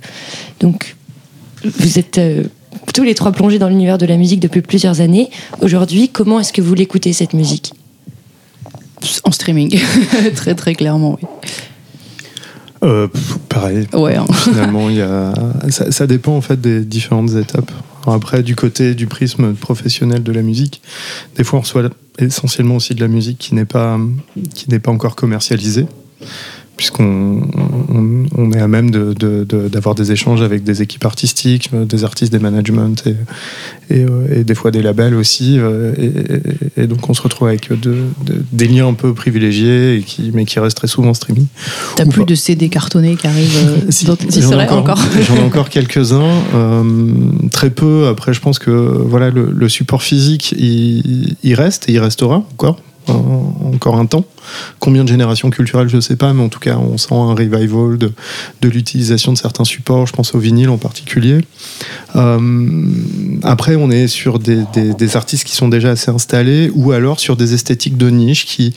Donc, 0.62 0.96
vous 1.66 2.00
êtes 2.00 2.20
euh, 2.20 2.44
tous 2.94 3.04
les 3.04 3.16
trois 3.16 3.34
plongés 3.34 3.60
dans 3.60 3.68
l'univers 3.68 3.98
de 3.98 4.06
la 4.06 4.16
musique 4.16 4.40
depuis 4.40 4.62
plusieurs 4.62 5.02
années. 5.02 5.30
Aujourd'hui, 5.60 6.08
comment 6.08 6.40
est-ce 6.40 6.54
que 6.54 6.62
vous 6.62 6.74
l'écoutez 6.74 7.12
cette 7.12 7.34
musique? 7.34 7.74
En 9.26 9.32
streaming, 9.32 9.78
très 10.36 10.56
très 10.56 10.74
clairement, 10.74 11.18
oui. 11.22 11.28
Euh, 12.84 13.10
pareil. 13.50 13.88
Ouais, 13.92 14.16
hein. 14.16 14.26
Finalement, 14.32 14.90
il 14.90 14.96
y 14.96 15.02
a... 15.02 15.34
ça, 15.70 15.92
ça 15.92 16.08
dépend 16.08 16.38
en 16.38 16.42
fait 16.42 16.62
des 16.62 16.86
différentes 16.86 17.32
étapes. 17.32 17.72
Alors 18.04 18.16
après, 18.16 18.42
du 18.42 18.56
côté 18.56 18.96
du 18.96 19.08
prisme 19.08 19.54
professionnel 19.54 20.24
de 20.24 20.32
la 20.32 20.42
musique, 20.42 20.82
des 21.36 21.44
fois 21.44 21.60
on 21.60 21.62
reçoit 21.62 21.90
essentiellement 22.20 22.76
aussi 22.76 22.96
de 22.96 23.02
la 23.02 23.08
musique 23.08 23.38
qui 23.38 23.56
n'est 23.56 23.66
pas, 23.66 24.00
pas 24.84 24.92
encore 24.92 25.16
commercialisée, 25.16 25.88
puisqu'on 26.78 27.42
on, 27.90 28.24
on 28.36 28.52
est 28.52 28.60
à 28.60 28.68
même 28.68 28.90
d'avoir 28.92 29.14
de, 29.96 30.00
de, 30.00 30.04
des 30.04 30.12
échanges 30.12 30.42
avec 30.42 30.64
des 30.64 30.82
équipes 30.82 31.06
artistiques, 31.06 31.70
euh, 31.74 31.86
des 31.86 32.04
artistes, 32.04 32.32
des 32.32 32.40
managements 32.40 32.92
et, 33.06 33.10
et, 33.96 34.04
euh, 34.06 34.40
et 34.40 34.44
des 34.44 34.56
fois 34.56 34.72
des 34.72 34.82
labels 34.82 35.14
aussi. 35.16 35.58
euh, 35.60 35.94
Et, 36.78 36.88
donc 36.88 37.10
on 37.10 37.14
se 37.14 37.22
retrouve 37.22 37.48
avec 37.48 37.70
de, 37.70 37.76
de- 38.26 38.44
des 38.52 38.68
liens 38.68 38.88
un 38.88 38.94
peu 38.94 39.14
privilégiés, 39.14 39.98
et 39.98 40.02
qui, 40.02 40.32
mais 40.34 40.46
qui 40.46 40.60
restent 40.60 40.78
très 40.78 40.88
souvent 40.88 41.10
en 41.10 41.14
streaming. 41.14 41.46
T'as 41.96 42.06
plus 42.06 42.22
pas. 42.22 42.26
de 42.26 42.36
CD 42.36 42.70
cartonnés 42.70 43.16
qui 43.16 43.28
arrivent. 43.28 43.84
Si, 43.90 44.06
dont- 44.06 44.18
si 44.30 44.42
j'en 44.42 44.60
ai 44.60 44.68
encore. 44.70 45.00
J'en 45.28 45.36
ai 45.36 45.42
encore 45.44 45.70
quelques-uns, 45.70 46.24
euh, 46.56 46.84
très 47.52 47.70
peu. 47.70 48.08
Après, 48.08 48.34
je 48.34 48.40
pense 48.42 48.58
que 48.60 48.72
voilà, 48.72 49.30
le, 49.30 49.52
le 49.56 49.70
support 49.70 50.02
physique, 50.02 50.54
il, 50.58 51.36
il 51.44 51.54
reste 51.54 51.90
et 51.90 51.94
il 51.94 52.00
restera 52.00 52.38
encore. 52.38 52.78
Encore 53.08 53.98
un 53.98 54.06
temps. 54.06 54.26
Combien 54.80 55.04
de 55.04 55.10
générations 55.10 55.50
culturelles, 55.50 55.90
je 55.90 55.96
ne 55.96 56.02
sais 56.02 56.16
pas, 56.16 56.34
mais 56.34 56.42
en 56.42 56.50
tout 56.50 56.60
cas, 56.60 56.78
on 56.78 56.98
sent 56.98 57.14
un 57.14 57.34
revival 57.34 57.98
de, 57.98 58.12
l'utilisation 58.62 59.34
de 59.34 59.38
certains 59.38 59.64
supports. 59.64 60.08
Je 60.08 60.14
pense 60.14 60.36
au 60.36 60.40
vinyle 60.40 60.70
en 60.70 60.78
particulier. 60.78 61.40
Euh, 62.16 62.86
après, 63.44 63.76
on 63.76 63.90
est 63.90 64.08
sur 64.08 64.40
des 64.40 65.16
artistes 65.16 65.46
qui 65.46 65.56
sont 65.56 65.70
déjà 65.70 65.92
assez 65.92 66.12
installés, 66.12 66.72
ou 66.76 66.92
alors 66.92 67.20
sur 67.20 67.36
des 67.36 67.54
esthétiques 67.54 67.98
de 67.98 68.10
niche 68.10 68.46
qui 68.46 68.74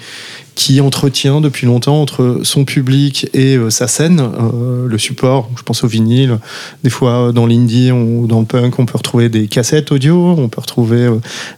qui 0.57 0.81
entretient 0.81 1.41
depuis 1.41 1.67
longtemps 1.67 2.01
entre 2.01 2.41
son 2.43 2.65
public 2.65 3.29
et 3.35 3.57
euh, 3.57 3.71
sa 3.71 3.87
scène, 3.87 4.21
euh, 4.21 4.89
le 4.89 4.99
support, 4.99 5.49
je 5.57 5.63
pense 5.63 5.85
au 5.85 5.87
vinyle, 5.87 6.39
des 6.83 6.91
fois 6.91 7.29
euh, 7.29 7.33
dans 7.33 7.47
l'indie 7.47 7.93
ou 7.93 8.27
dans 8.27 8.41
le 8.41 8.47
punk, 8.47 8.79
on 8.79 8.87
peut 8.87 8.97
retrouver 8.97 9.29
des 9.29 9.47
cassettes 9.47 9.93
audio, 9.93 10.35
on 10.39 10.49
peut 10.49 10.61
retrouver 10.61 11.09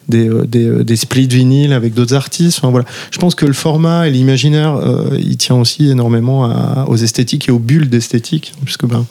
des, 0.08 0.28
des, 0.46 0.84
des 0.84 0.96
splits 0.96 1.28
vinyle 1.28 1.72
avec 1.72 1.94
d'autres 1.94 2.14
artistes. 2.14 2.58
Enfin, 2.58 2.70
voilà. 2.70 2.86
Je 3.10 3.18
pense 3.18 3.34
que 3.34 3.46
le 3.46 3.52
format 3.54 4.08
et 4.08 4.10
l'imaginaire, 4.10 4.76
il 5.16 5.36
tient 5.36 5.56
aussi 5.56 5.88
énormément 5.88 6.44
à- 6.44 6.84
aux 6.88 6.96
esthétiques 6.96 7.48
et 7.48 7.52
aux 7.52 7.60
bulles 7.60 7.88
d'esthétique, 7.88 8.52
puisque 8.64 8.84
ben, 8.86 9.06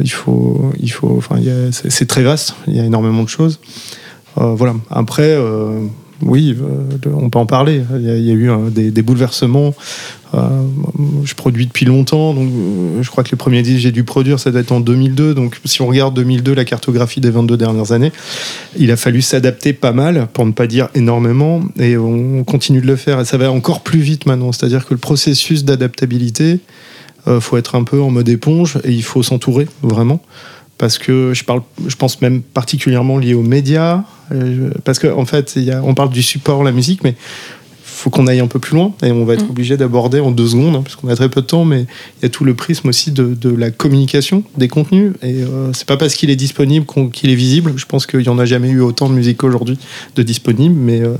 il 0.00 0.10
faut, 0.10 0.70
il 0.80 0.92
faut, 0.92 1.14
enfin, 1.18 1.36
c'est 1.72 2.06
très 2.06 2.22
vaste, 2.22 2.54
il 2.68 2.76
y 2.76 2.80
a 2.80 2.84
énormément 2.84 3.24
de 3.24 3.28
choses. 3.28 3.58
Euh, 4.40 4.54
voilà. 4.54 4.74
Après, 4.90 5.34
euh, 5.36 5.80
oui, 6.22 6.56
euh, 6.60 7.10
on 7.14 7.30
peut 7.30 7.38
en 7.38 7.46
parler. 7.46 7.82
Il 7.94 8.02
y 8.02 8.30
a, 8.30 8.34
eu 8.34 8.50
euh, 8.50 8.70
des, 8.70 9.02
bouleversements. 9.02 9.74
Euh, 10.34 10.40
je 11.24 11.34
produis 11.34 11.66
depuis 11.66 11.86
longtemps, 11.86 12.34
donc 12.34 12.50
je 13.00 13.08
crois 13.08 13.24
que 13.24 13.30
les 13.30 13.36
premiers 13.36 13.62
disques 13.62 13.76
que 13.76 13.82
j'ai 13.82 13.92
dû 13.92 14.04
produire, 14.04 14.38
ça 14.38 14.50
doit 14.50 14.60
être 14.60 14.72
en 14.72 14.80
2002. 14.80 15.34
Donc 15.34 15.60
si 15.64 15.80
on 15.80 15.86
regarde 15.86 16.14
2002, 16.14 16.54
la 16.54 16.64
cartographie 16.64 17.20
des 17.20 17.30
22 17.30 17.56
dernières 17.56 17.92
années, 17.92 18.12
il 18.76 18.90
a 18.90 18.96
fallu 18.96 19.22
s'adapter 19.22 19.72
pas 19.72 19.92
mal, 19.92 20.28
pour 20.32 20.44
ne 20.44 20.52
pas 20.52 20.66
dire 20.66 20.88
énormément, 20.94 21.62
et 21.78 21.96
on 21.96 22.44
continue 22.44 22.80
de 22.80 22.86
le 22.86 22.96
faire. 22.96 23.20
Et 23.20 23.24
ça 23.24 23.38
va 23.38 23.50
encore 23.50 23.82
plus 23.82 24.00
vite 24.00 24.26
maintenant. 24.26 24.52
C'est-à-dire 24.52 24.86
que 24.86 24.94
le 24.94 25.00
processus 25.00 25.64
d'adaptabilité, 25.64 26.60
euh, 27.28 27.40
faut 27.40 27.56
être 27.56 27.74
un 27.74 27.84
peu 27.84 28.00
en 28.00 28.10
mode 28.10 28.28
éponge 28.28 28.78
et 28.84 28.92
il 28.92 29.02
faut 29.02 29.22
s'entourer 29.22 29.66
vraiment. 29.82 30.22
Parce 30.78 30.98
que 30.98 31.32
je 31.34 31.96
pense 31.96 32.20
même 32.20 32.40
particulièrement 32.42 33.18
lié 33.18 33.34
aux 33.34 33.42
médias. 33.42 34.04
Euh, 34.32 34.70
parce 34.84 34.98
qu'en 34.98 35.18
en 35.18 35.24
fait, 35.24 35.56
y 35.56 35.70
a, 35.70 35.82
on 35.82 35.94
parle 35.94 36.10
du 36.10 36.22
support, 36.22 36.64
la 36.64 36.72
musique, 36.72 37.02
mais 37.04 37.14
faut 37.98 38.10
qu'on 38.10 38.26
aille 38.26 38.40
un 38.40 38.46
peu 38.46 38.58
plus 38.58 38.74
loin 38.76 38.92
et 39.02 39.10
on 39.12 39.24
va 39.24 39.34
être 39.34 39.44
Mm. 39.46 39.50
obligé 39.50 39.76
d'aborder 39.76 40.20
en 40.20 40.30
deux 40.30 40.46
secondes, 40.48 40.76
hein, 40.76 40.82
parce 40.82 40.96
qu'on 40.96 41.08
a 41.08 41.16
très 41.16 41.28
peu 41.28 41.40
de 41.40 41.46
temps, 41.46 41.64
mais 41.64 41.82
il 41.82 42.22
y 42.22 42.26
a 42.26 42.28
tout 42.28 42.44
le 42.44 42.54
prisme 42.54 42.88
aussi 42.88 43.10
de, 43.10 43.34
de 43.34 43.50
la 43.50 43.70
communication 43.70 44.42
des 44.56 44.68
contenus. 44.68 45.12
Et 45.22 45.42
euh, 45.42 45.72
c'est 45.72 45.86
pas 45.86 45.96
parce 45.96 46.14
qu'il 46.14 46.30
est 46.30 46.36
disponible 46.36 46.86
qu'il 47.12 47.30
est 47.30 47.34
visible. 47.34 47.72
Je 47.76 47.86
pense 47.86 48.06
qu'il 48.06 48.20
y 48.22 48.28
en 48.28 48.38
a 48.38 48.44
jamais 48.44 48.68
eu 48.68 48.80
autant 48.80 49.08
de 49.08 49.14
musique 49.14 49.42
aujourd'hui 49.44 49.78
de 50.16 50.22
disponible, 50.22 50.74
mais 50.78 51.00
euh, 51.02 51.14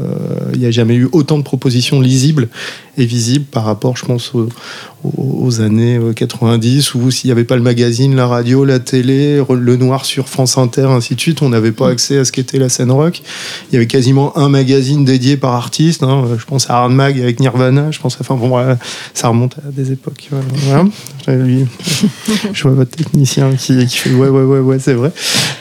il 0.54 0.60
n'y 0.60 0.66
a 0.66 0.70
jamais 0.70 0.94
eu 0.94 1.08
autant 1.12 1.38
de 1.38 1.42
propositions 1.42 2.00
lisibles 2.00 2.48
et 2.96 3.06
visibles 3.06 3.44
par 3.44 3.64
rapport, 3.64 3.96
je 3.96 4.04
pense, 4.04 4.32
aux, 4.34 5.60
années 5.60 5.96
euh, 5.96 6.12
90 6.12 6.94
où 6.94 7.10
s'il 7.10 7.28
n'y 7.28 7.32
avait 7.32 7.44
pas 7.44 7.56
le 7.56 7.62
magazine, 7.62 8.14
la 8.16 8.26
radio, 8.26 8.64
la 8.64 8.80
télé, 8.80 9.40
le 9.48 9.76
noir 9.76 10.04
sur 10.04 10.28
France 10.28 10.58
Inter, 10.58 10.88
ainsi 10.90 11.14
de 11.14 11.20
suite, 11.20 11.42
on 11.42 11.48
n'avait 11.48 11.72
pas 11.72 11.88
accès 11.90 12.18
à 12.18 12.24
ce 12.24 12.32
qu'était 12.32 12.58
la 12.58 12.68
scène 12.68 12.90
rock. 12.90 13.22
Il 13.70 13.74
y 13.74 13.76
avait 13.76 13.86
quasiment 13.86 14.36
un 14.36 14.48
magazine 14.48 15.04
dédié 15.04 15.36
par 15.36 15.54
artiste. 15.54 16.02
hein. 16.02 16.24
Je 16.38 16.44
pense 16.44 16.67
à 16.68 16.82
Hard 16.82 16.92
Mag 16.92 17.18
avec 17.18 17.40
Nirvana. 17.40 17.90
Je 17.90 17.98
pense, 17.98 18.16
enfin 18.20 18.34
bon, 18.36 18.48
voilà, 18.48 18.78
ça 19.14 19.28
remonte 19.28 19.56
à 19.58 19.70
des 19.70 19.92
époques. 19.92 20.28
Voilà. 20.30 20.84
Voilà. 21.24 21.44
Lui, 21.44 21.66
je 22.52 22.62
vois 22.62 22.72
votre 22.72 22.96
technicien 22.96 23.50
qui, 23.54 23.86
qui 23.86 23.96
fait 23.96 24.14
ouais, 24.14 24.28
ouais, 24.28 24.42
ouais, 24.42 24.60
ouais, 24.60 24.78
c'est 24.78 24.94
vrai. 24.94 25.12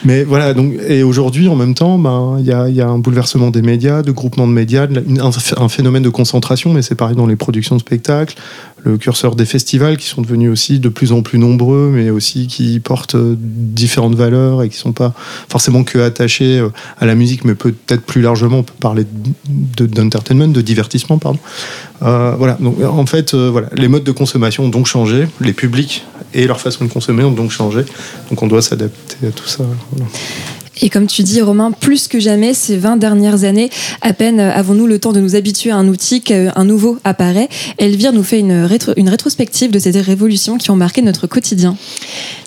Mais 0.04 0.24
voilà, 0.24 0.54
donc, 0.54 0.74
et 0.86 1.02
aujourd'hui, 1.02 1.48
en 1.48 1.56
même 1.56 1.74
temps, 1.74 1.98
ben, 1.98 2.36
il 2.38 2.46
y, 2.46 2.52
a, 2.52 2.68
il 2.68 2.74
y 2.74 2.80
a 2.80 2.88
un 2.88 2.98
bouleversement 2.98 3.50
des 3.50 3.62
médias, 3.62 4.02
de 4.02 4.12
groupement 4.12 4.46
de 4.46 4.52
médias, 4.52 4.86
de 4.86 5.02
un 5.56 5.68
phénomène 5.68 6.02
de 6.02 6.08
concentration, 6.08 6.72
mais 6.72 6.82
c'est 6.82 6.94
pareil 6.94 7.16
dans 7.16 7.26
les 7.26 7.36
productions 7.36 7.76
de 7.76 7.80
spectacles, 7.80 8.36
le 8.84 8.96
curseur 8.96 9.34
des 9.34 9.44
festivals 9.44 9.96
qui 9.96 10.06
sont 10.06 10.22
devenus 10.22 10.50
aussi 10.50 10.78
de 10.78 10.88
plus 10.88 11.12
en 11.12 11.22
plus 11.22 11.38
nombreux, 11.38 11.90
mais 11.92 12.10
aussi 12.10 12.46
qui 12.46 12.78
portent 12.80 13.16
euh, 13.16 13.34
différentes 13.38 14.14
valeurs 14.14 14.62
et 14.62 14.68
qui 14.68 14.76
sont 14.76 14.92
pas 14.92 15.12
forcément 15.48 15.84
que 15.84 15.98
attachés 15.98 16.58
euh, 16.58 16.70
à 16.98 17.06
la 17.06 17.14
musique, 17.14 17.44
mais 17.44 17.54
peut-être 17.54 18.02
plus 18.02 18.20
largement, 18.22 18.58
on 18.58 18.62
peut 18.62 18.74
parler 18.80 19.04
de- 19.48 19.86
d'entertainment, 19.86 20.48
de 20.48 20.60
divertissement, 20.60 21.18
pardon. 21.18 21.38
Euh, 22.02 22.34
voilà, 22.38 22.56
donc 22.60 22.76
en 22.82 23.06
fait, 23.06 23.34
voilà, 23.34 23.68
les 23.74 23.88
modes 23.88 24.04
de 24.04 24.12
consommation 24.12 24.64
ont 24.64 24.68
donc 24.68 24.86
changé, 24.86 25.26
les 25.40 25.52
publics 25.52 26.04
et 26.34 26.46
leur 26.46 26.60
façon 26.60 26.84
de 26.84 26.90
consommer 26.90 27.24
ont 27.24 27.32
donc 27.32 27.50
changé, 27.50 27.82
donc 28.30 28.42
on 28.42 28.46
doit 28.46 28.62
s'adapter 28.62 29.26
à 29.26 29.30
tout 29.30 29.48
ça. 29.48 29.64
Et 30.80 30.90
comme 30.90 31.06
tu 31.06 31.22
dis, 31.22 31.40
Romain, 31.40 31.72
plus 31.72 32.08
que 32.08 32.20
jamais, 32.20 32.54
ces 32.54 32.76
20 32.76 32.96
dernières 32.96 33.44
années, 33.44 33.70
à 34.00 34.12
peine 34.12 34.40
euh, 34.40 34.52
avons-nous 34.52 34.86
le 34.86 34.98
temps 34.98 35.12
de 35.12 35.20
nous 35.20 35.36
habituer 35.36 35.70
à 35.70 35.76
un 35.76 35.88
outil 35.88 36.20
qu'un 36.20 36.64
nouveau 36.64 36.98
apparaît. 37.04 37.48
Elvire 37.78 38.12
nous 38.12 38.22
fait 38.22 38.40
une, 38.40 38.68
une 38.96 39.08
rétrospective 39.08 39.70
de 39.70 39.78
ces 39.78 39.98
révolutions 40.00 40.58
qui 40.58 40.70
ont 40.70 40.76
marqué 40.76 41.02
notre 41.02 41.26
quotidien. 41.26 41.76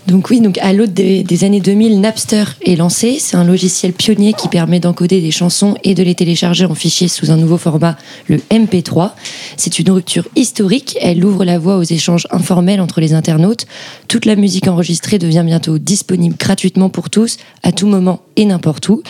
Donc 0.08 0.30
oui, 0.30 0.42
donc 0.42 0.58
à 0.58 0.74
l'aube 0.74 0.92
des, 0.92 1.44
années 1.44 1.60
2000, 1.60 2.02
Napster 2.02 2.44
est 2.66 2.76
lancé. 2.76 3.18
C'est 3.20 3.38
un 3.38 3.44
logiciel 3.44 3.94
pionnier 3.94 4.34
qui 4.34 4.48
permet 4.48 4.80
d'encoder 4.80 5.22
des 5.22 5.32
chansons 5.32 5.76
et 5.84 5.94
de 5.94 6.02
les 6.02 6.16
télécharger 6.16 6.66
en 6.66 6.74
fichier 6.74 7.08
sous 7.08 7.30
un 7.30 7.38
nouveau 7.38 7.58
format, 7.58 7.98
le 8.28 8.38
MP3. 8.50 9.12
C'est 9.58 9.80
une 9.80 9.92
rupture 9.92 10.28
historique. 10.36 10.98
Elle 11.02 11.24
ouvre 11.24 11.46
la 11.46 11.60
voie 11.60 11.78
aux 11.78 11.84
échanges 11.84 12.28
informels 12.32 12.82
entre 12.82 13.00
les 13.00 13.14
internautes. 13.14 13.68
Toute 14.08 14.26
la 14.26 14.36
musique 14.36 14.68
enregistrée 14.68 15.20
devient 15.20 15.44
bientôt 15.46 15.78
disponible 15.78 16.36
gratuitement 16.38 16.90
pour 16.90 17.10
tous, 17.10 17.38
à 17.62 17.72
tout 17.72 17.88
moment 17.88 18.22
et 18.36 18.46
n'importe 18.46 18.90
où. 18.90 19.04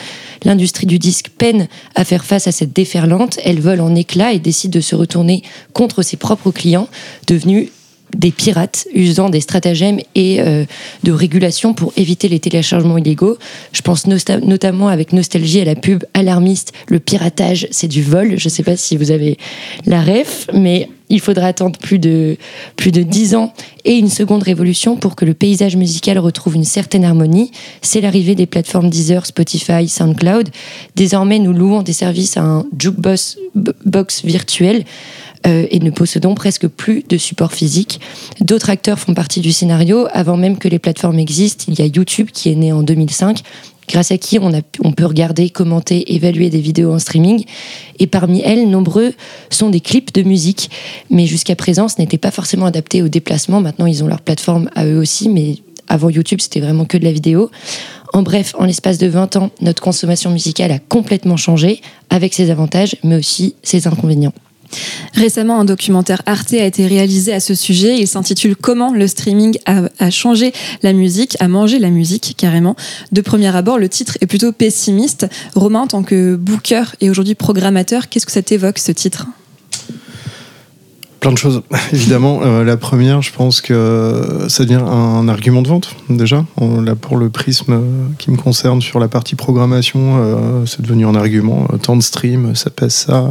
L'industrie 0.43 0.87
du 0.87 0.99
disque 0.99 1.29
peine 1.37 1.67
à 1.95 2.03
faire 2.03 2.25
face 2.25 2.47
à 2.47 2.51
cette 2.51 2.73
déferlante. 2.73 3.39
Elle 3.45 3.61
vole 3.61 3.79
en 3.79 3.95
éclats 3.95 4.33
et 4.33 4.39
décide 4.39 4.71
de 4.71 4.81
se 4.81 4.95
retourner 4.95 5.41
contre 5.73 6.01
ses 6.01 6.17
propres 6.17 6.51
clients, 6.51 6.89
devenus 7.27 7.69
des 8.15 8.31
pirates 8.31 8.87
usant 8.93 9.29
des 9.29 9.41
stratagèmes 9.41 9.99
et 10.15 10.41
euh, 10.41 10.65
de 11.03 11.11
régulation 11.11 11.73
pour 11.73 11.93
éviter 11.97 12.27
les 12.27 12.39
téléchargements 12.39 12.97
illégaux. 12.97 13.37
Je 13.73 13.81
pense 13.81 14.07
notamment 14.07 14.87
avec 14.87 15.13
nostalgie 15.13 15.61
à 15.61 15.65
la 15.65 15.75
pub 15.75 16.03
alarmiste. 16.13 16.73
Le 16.87 16.99
piratage, 16.99 17.67
c'est 17.71 17.87
du 17.87 18.01
vol. 18.01 18.37
Je 18.37 18.45
ne 18.45 18.49
sais 18.49 18.63
pas 18.63 18.75
si 18.75 18.97
vous 18.97 19.11
avez 19.11 19.37
la 19.85 20.01
ref, 20.01 20.47
mais 20.53 20.89
il 21.11 21.19
faudra 21.19 21.47
attendre 21.47 21.77
plus 21.77 21.99
de, 21.99 22.37
plus 22.77 22.91
de 22.91 23.03
10 23.03 23.35
ans 23.35 23.53
et 23.83 23.97
une 23.97 24.09
seconde 24.09 24.43
révolution 24.43 24.95
pour 24.95 25.15
que 25.15 25.25
le 25.25 25.33
paysage 25.33 25.75
musical 25.75 26.17
retrouve 26.17 26.55
une 26.55 26.63
certaine 26.63 27.03
harmonie. 27.03 27.51
C'est 27.81 28.01
l'arrivée 28.01 28.33
des 28.33 28.45
plateformes 28.45 28.89
Deezer, 28.89 29.25
Spotify, 29.25 29.87
SoundCloud. 29.87 30.49
Désormais, 30.95 31.39
nous 31.39 31.51
louons 31.51 31.81
des 31.81 31.93
services 31.93 32.37
à 32.37 32.41
un 32.41 32.65
jukebox 32.79 33.37
virtuel 34.23 34.85
euh, 35.45 35.65
et 35.69 35.79
ne 35.79 35.89
possédons 35.89 36.35
presque 36.35 36.67
plus 36.67 37.03
de 37.07 37.17
support 37.17 37.53
physique. 37.53 37.99
D'autres 38.39 38.69
acteurs 38.69 38.99
font 38.99 39.13
partie 39.13 39.41
du 39.41 39.51
scénario. 39.51 40.07
Avant 40.11 40.37
même 40.37 40.57
que 40.57 40.67
les 40.67 40.79
plateformes 40.79 41.19
existent, 41.19 41.65
il 41.67 41.79
y 41.79 41.81
a 41.81 41.85
YouTube 41.85 42.29
qui 42.31 42.49
est 42.49 42.55
né 42.55 42.71
en 42.71 42.83
2005 42.83 43.41
grâce 43.87 44.11
à 44.11 44.17
qui 44.17 44.39
on, 44.39 44.53
a, 44.53 44.61
on 44.83 44.93
peut 44.93 45.05
regarder, 45.05 45.49
commenter, 45.49 46.13
évaluer 46.13 46.49
des 46.49 46.61
vidéos 46.61 46.93
en 46.93 46.99
streaming. 46.99 47.43
Et 47.99 48.07
parmi 48.07 48.41
elles, 48.41 48.69
nombreux 48.69 49.13
sont 49.49 49.69
des 49.69 49.81
clips 49.81 50.13
de 50.13 50.23
musique. 50.23 50.69
Mais 51.09 51.25
jusqu'à 51.25 51.55
présent, 51.55 51.87
ce 51.87 51.95
n'était 51.99 52.17
pas 52.17 52.31
forcément 52.31 52.65
adapté 52.65 53.01
au 53.01 53.09
déplacement. 53.09 53.59
Maintenant, 53.61 53.85
ils 53.85 54.03
ont 54.03 54.07
leur 54.07 54.21
plateforme 54.21 54.69
à 54.75 54.85
eux 54.85 54.97
aussi, 54.97 55.27
mais 55.27 55.57
avant 55.87 56.09
YouTube, 56.09 56.39
c'était 56.41 56.61
vraiment 56.61 56.85
que 56.85 56.97
de 56.97 57.03
la 57.03 57.11
vidéo. 57.11 57.51
En 58.13 58.23
bref, 58.23 58.55
en 58.57 58.65
l'espace 58.65 58.97
de 58.97 59.07
20 59.07 59.35
ans, 59.35 59.51
notre 59.61 59.81
consommation 59.81 60.31
musicale 60.31 60.71
a 60.71 60.79
complètement 60.79 61.37
changé, 61.37 61.81
avec 62.09 62.33
ses 62.33 62.49
avantages, 62.49 62.95
mais 63.03 63.15
aussi 63.15 63.55
ses 63.61 63.87
inconvénients. 63.87 64.33
Récemment, 65.13 65.59
un 65.59 65.65
documentaire 65.65 66.21
Arte 66.25 66.53
a 66.53 66.65
été 66.65 66.87
réalisé 66.87 67.33
à 67.33 67.39
ce 67.39 67.53
sujet. 67.55 67.97
Il 67.99 68.07
s'intitule 68.07 68.55
Comment 68.55 68.93
le 68.93 69.07
streaming 69.07 69.57
a, 69.65 70.09
changé 70.09 70.53
la 70.83 70.93
musique, 70.93 71.37
a 71.39 71.47
mangé 71.47 71.79
la 71.79 71.89
musique 71.89 72.35
carrément. 72.37 72.75
De 73.11 73.21
premier 73.21 73.55
abord, 73.55 73.77
le 73.77 73.89
titre 73.89 74.17
est 74.21 74.27
plutôt 74.27 74.51
pessimiste. 74.51 75.27
Romain, 75.55 75.81
en 75.81 75.87
tant 75.87 76.03
que 76.03 76.35
booker 76.35 76.83
et 77.01 77.09
aujourd'hui 77.09 77.35
programmateur, 77.35 78.09
qu'est-ce 78.09 78.25
que 78.25 78.31
ça 78.31 78.41
t'évoque 78.41 78.79
ce 78.79 78.91
titre? 78.91 79.27
Plein 81.21 81.31
de 81.31 81.37
choses, 81.37 81.61
évidemment. 81.93 82.41
Euh, 82.41 82.63
la 82.63 82.77
première, 82.77 83.21
je 83.21 83.31
pense 83.31 83.61
que 83.61 84.47
ça 84.49 84.63
devient 84.63 84.81
un 84.83 85.27
argument 85.29 85.61
de 85.61 85.67
vente, 85.67 85.95
déjà. 86.09 86.43
Là, 86.59 86.95
pour 86.95 87.15
le 87.15 87.29
prisme 87.29 87.79
qui 88.17 88.31
me 88.31 88.37
concerne 88.37 88.81
sur 88.81 88.99
la 88.99 89.07
partie 89.07 89.35
programmation, 89.35 90.17
euh, 90.17 90.65
c'est 90.65 90.81
devenu 90.81 91.05
un 91.05 91.13
argument. 91.13 91.67
Euh, 91.71 91.77
Tant 91.77 91.95
de 91.95 92.01
streams, 92.01 92.55
ça 92.55 92.71
pèse 92.71 92.93
ça. 92.93 93.29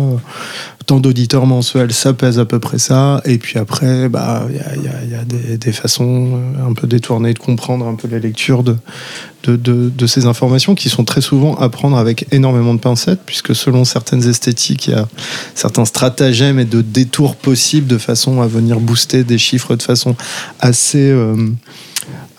Tant 0.86 0.98
d'auditeurs 0.98 1.46
mensuels, 1.46 1.92
ça 1.92 2.14
pèse 2.14 2.38
à 2.38 2.44
peu 2.44 2.58
près 2.58 2.78
ça. 2.78 3.20
Et 3.24 3.38
puis 3.38 3.58
après, 3.58 4.08
bah, 4.08 4.46
il 4.50 4.56
y 4.56 5.14
a, 5.14 5.24
des, 5.24 5.72
façons 5.72 6.32
euh, 6.34 6.68
un 6.68 6.72
peu 6.72 6.86
détournées 6.86 7.34
de 7.34 7.38
comprendre 7.38 7.86
un 7.86 7.94
peu 7.94 8.08
la 8.08 8.18
lecture 8.18 8.64
de 8.64 10.06
ces 10.06 10.26
informations 10.26 10.74
qui 10.74 10.88
sont 10.88 11.04
très 11.04 11.20
souvent 11.20 11.54
à 11.56 11.68
prendre 11.68 11.96
avec 11.96 12.26
énormément 12.32 12.74
de 12.74 12.80
pincettes, 12.80 13.20
puisque 13.24 13.54
selon 13.54 13.84
certaines 13.84 14.26
esthétiques, 14.28 14.88
il 14.88 14.92
y 14.92 14.96
a 14.96 15.06
certains 15.54 15.84
stratagèmes 15.84 16.58
et 16.58 16.64
de 16.64 16.80
détours 16.80 17.36
possibles 17.36 17.86
de 17.86 17.98
façon 17.98 18.40
à 18.40 18.46
venir 18.46 18.80
booster 18.80 19.22
des 19.22 19.38
chiffres 19.38 19.76
de 19.76 19.82
façon 19.82 20.16
assez. 20.60 21.10
euh, 21.10 21.36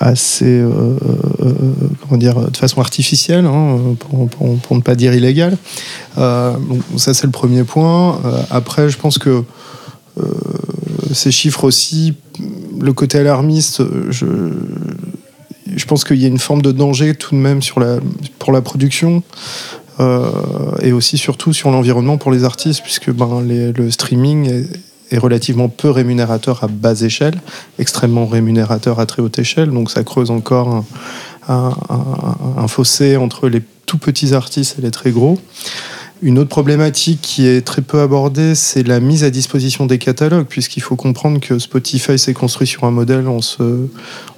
assez 0.01 0.45
euh, 0.45 0.97
euh, 1.41 1.53
comment 2.01 2.17
dire 2.17 2.49
de 2.49 2.57
façon 2.57 2.81
artificielle 2.81 3.45
hein, 3.45 3.95
pour, 3.99 4.75
ne 4.75 4.81
pas 4.81 4.95
dire 4.95 5.13
illégale. 5.13 5.57
Euh, 6.17 6.53
ça 6.97 7.13
c'est 7.13 7.25
le 7.25 7.31
premier 7.31 7.63
point. 7.63 8.19
Euh, 8.25 8.41
après 8.49 8.89
je 8.89 8.97
pense 8.97 9.17
que 9.17 9.43
euh, 10.19 10.23
ces 11.13 11.31
chiffres 11.31 11.63
aussi 11.63 12.15
le 12.79 12.93
côté 12.93 13.19
alarmiste 13.19 13.83
je 14.09 14.25
je 15.73 15.85
pense 15.85 16.03
qu'il 16.03 16.17
y 16.17 16.25
a 16.25 16.27
une 16.27 16.39
forme 16.39 16.61
de 16.61 16.71
danger 16.71 17.15
tout 17.15 17.33
de 17.33 17.39
même 17.39 17.61
sur 17.61 17.79
la, 17.79 17.99
pour 18.39 18.51
la 18.51 18.61
production 18.61 19.23
euh, 20.01 20.29
et 20.81 20.91
aussi 20.91 21.17
surtout 21.17 21.53
sur 21.53 21.71
l'environnement 21.71 22.17
pour 22.17 22.31
les 22.31 22.43
artistes, 22.43 22.81
puisque 22.83 23.09
ben, 23.09 23.41
le 23.41 23.89
streaming 23.89 24.65
est 25.11 25.17
relativement 25.17 25.69
peu 25.69 25.89
rémunérateur 25.89 26.63
à 26.63 26.67
basse 26.67 27.01
échelle, 27.01 27.41
extrêmement 27.79 28.25
rémunérateur 28.25 28.99
à 28.99 29.05
très 29.05 29.21
haute 29.21 29.39
échelle, 29.39 29.69
donc 29.69 29.91
ça 29.91 30.03
creuse 30.03 30.31
encore 30.31 30.83
un, 31.47 31.75
fossé 32.67 33.17
entre 33.17 33.49
les 33.49 33.61
tout 33.85 33.97
petits 33.97 34.33
artistes 34.33 34.77
et 34.79 34.81
les 34.81 34.91
très 34.91 35.11
gros. 35.11 35.37
Une 36.23 36.37
autre 36.37 36.49
problématique 36.49 37.19
qui 37.19 37.47
est 37.47 37.65
très 37.65 37.81
peu 37.81 37.99
abordée, 37.99 38.53
c'est 38.53 38.87
la 38.87 38.99
mise 38.99 39.23
à 39.23 39.31
disposition 39.31 39.87
des 39.87 39.97
catalogues, 39.97 40.45
puisqu'il 40.45 40.81
faut 40.81 40.95
comprendre 40.95 41.39
que 41.39 41.57
Spotify 41.57 42.19
s'est 42.19 42.35
construit 42.35 42.67
sur 42.67 42.83
un 42.83 42.91
modèle 42.91 43.27
en 43.27 43.41
se, 43.41 43.87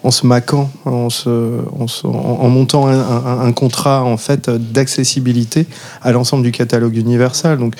en 0.01 0.09
se 0.09 0.25
maquant, 0.25 0.71
en, 0.85 1.09
se- 1.09 1.59
en 2.07 2.49
montant 2.49 2.87
un, 2.87 3.45
un- 3.45 3.51
contrat 3.51 4.01
en 4.05 4.15
fait 4.15 4.49
d'accessibilité 4.49 5.67
à 6.01 6.13
l'ensemble 6.13 6.43
du 6.43 6.53
catalogue 6.53 6.95
universel. 6.95 7.57
Donc 7.57 7.75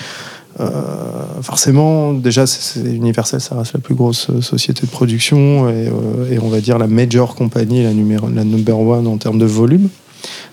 euh, 0.60 1.42
forcément, 1.42 2.14
déjà, 2.14 2.46
c'est 2.46 2.80
Universal, 2.80 3.42
ça 3.42 3.56
reste 3.56 3.74
la 3.74 3.80
plus 3.80 3.96
grosse 3.96 4.30
euh, 4.30 4.42
société 4.42 4.86
de 4.86 4.92
production 4.92 5.70
et, 5.70 5.88
euh, 5.88 6.32
et 6.32 6.40
on 6.40 6.50
va 6.50 6.62
dire 6.62 6.78
la 6.78 6.88
major 6.88 7.36
compagnie, 7.36 7.84
la, 7.84 7.94
numéro, 7.94 8.30
la 8.30 8.44
number 8.44 8.78
one 8.78 9.08
en 9.08 9.18
termes 9.18 9.40
de 9.40 9.46
volume, 9.46 9.90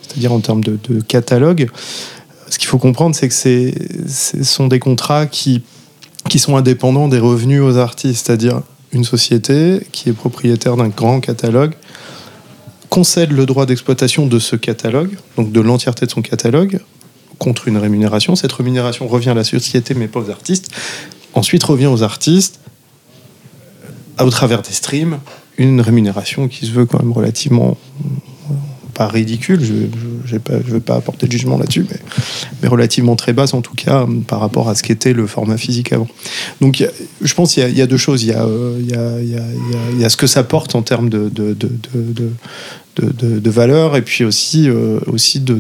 c'est-à-dire 0.03 0.33
en 0.33 0.41
termes 0.41 0.65
de, 0.65 0.79
catalogue. 1.07 1.69
Ce 2.49 2.59
qu'il 2.59 2.69
faut 2.69 2.79
comprendre, 2.79 3.15
c'est 3.15 3.29
que 3.29 3.35
ce 3.35 4.43
sont 4.43 4.69
des 4.69 4.79
contrats 4.79 5.27
qui, 5.27 5.63
qui 6.29 6.39
sont 6.39 6.57
indépendants 6.57 7.09
des 7.09 7.21
revenus 7.21 7.63
aux 7.63 7.77
artistes, 7.77 8.27
c'est-à-dire 8.27 8.63
une 8.93 9.05
société 9.05 9.87
qui 9.93 10.09
est 10.09 10.15
propriétaire 10.15 10.77
d'un 10.77 10.89
grand 10.89 11.21
catalogue 11.21 11.75
concède 12.89 13.31
le 13.31 13.47
droit 13.47 13.67
d'exploitation 13.67 14.27
de 14.27 14.39
ce 14.41 14.57
catalogue, 14.57 15.17
donc 15.37 15.53
de 15.53 15.61
l'entièreté 15.61 16.07
de 16.07 16.11
son 16.11 16.23
catalogue, 16.23 16.81
contre 17.40 17.66
une 17.66 17.79
rémunération. 17.79 18.37
Cette 18.37 18.53
rémunération 18.53 19.09
revient 19.09 19.31
à 19.31 19.35
la 19.35 19.44
société, 19.44 19.94
mais 19.94 20.07
pas 20.07 20.20
aux 20.20 20.31
artistes. 20.31 20.70
Ensuite 21.35 21.64
revient 21.64 21.87
aux 21.87 22.03
artistes, 22.05 22.61
euh, 24.20 24.24
au 24.24 24.31
travers 24.31 24.62
des 24.62 24.72
streams, 24.72 25.18
une 25.59 25.81
rémunération 25.81 26.46
qui 26.48 26.66
se 26.66 26.70
veut 26.70 26.87
quand 26.87 27.00
même 27.03 27.12
relativement 27.12 27.76
euh, 28.00 28.55
pas 28.94 29.09
ridicule, 29.09 29.61
je 29.64 30.35
ne 30.35 30.62
veux 30.62 30.81
pas 30.81 30.96
apporter 30.96 31.26
de 31.26 31.33
jugement 31.33 31.57
là-dessus, 31.57 31.87
mais, 31.90 31.96
mais 32.61 32.68
relativement 32.68 33.16
très 33.16 33.33
basse 33.33 33.55
en 33.55 33.62
tout 33.62 33.74
cas 33.74 34.03
euh, 34.03 34.20
par 34.26 34.40
rapport 34.40 34.68
à 34.68 34.74
ce 34.74 34.83
qu'était 34.83 35.14
le 35.14 35.26
format 35.26 35.57
physique 35.57 35.92
avant. 35.94 36.09
Donc 36.61 36.85
je 37.22 37.35
pense 37.35 37.55
qu'il 37.55 37.76
y, 37.76 37.81
a- 37.81 37.87
deux 37.87 37.96
choses. 37.96 38.22
Il 38.24 38.31
y 38.31 38.33
a, 38.35 38.46
il 38.81 38.90
y 38.90 38.94
a- 38.94 39.20
il 39.22 40.00
y 40.00 40.05
a- 40.05 40.09
ce 40.11 40.16
que 40.18 40.26
ça 40.26 40.42
porte 40.42 40.74
en 40.74 40.83
termes 40.83 41.09
de, 41.09 41.31
de, 41.31 41.55
de, 41.55 43.38
de, 43.38 43.50
valeur 43.50 43.96
et 43.96 44.03
puis 44.03 44.24
aussi, 44.24 44.68
aussi 45.07 45.40
de, 45.40 45.59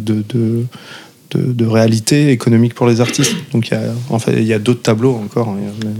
de, 1.36 1.66
réalité 1.66 2.30
économique 2.30 2.74
pour 2.74 2.86
les 2.86 3.00
artistes. 3.00 3.34
Donc 3.52 3.68
il 3.68 3.74
y 3.74 3.76
a, 3.76 4.32
il 4.40 4.46
y 4.46 4.52
a 4.52 4.58
d'autres 4.58 4.82
tableaux 4.82 5.14
encore. 5.14 5.48
hein. 5.48 5.90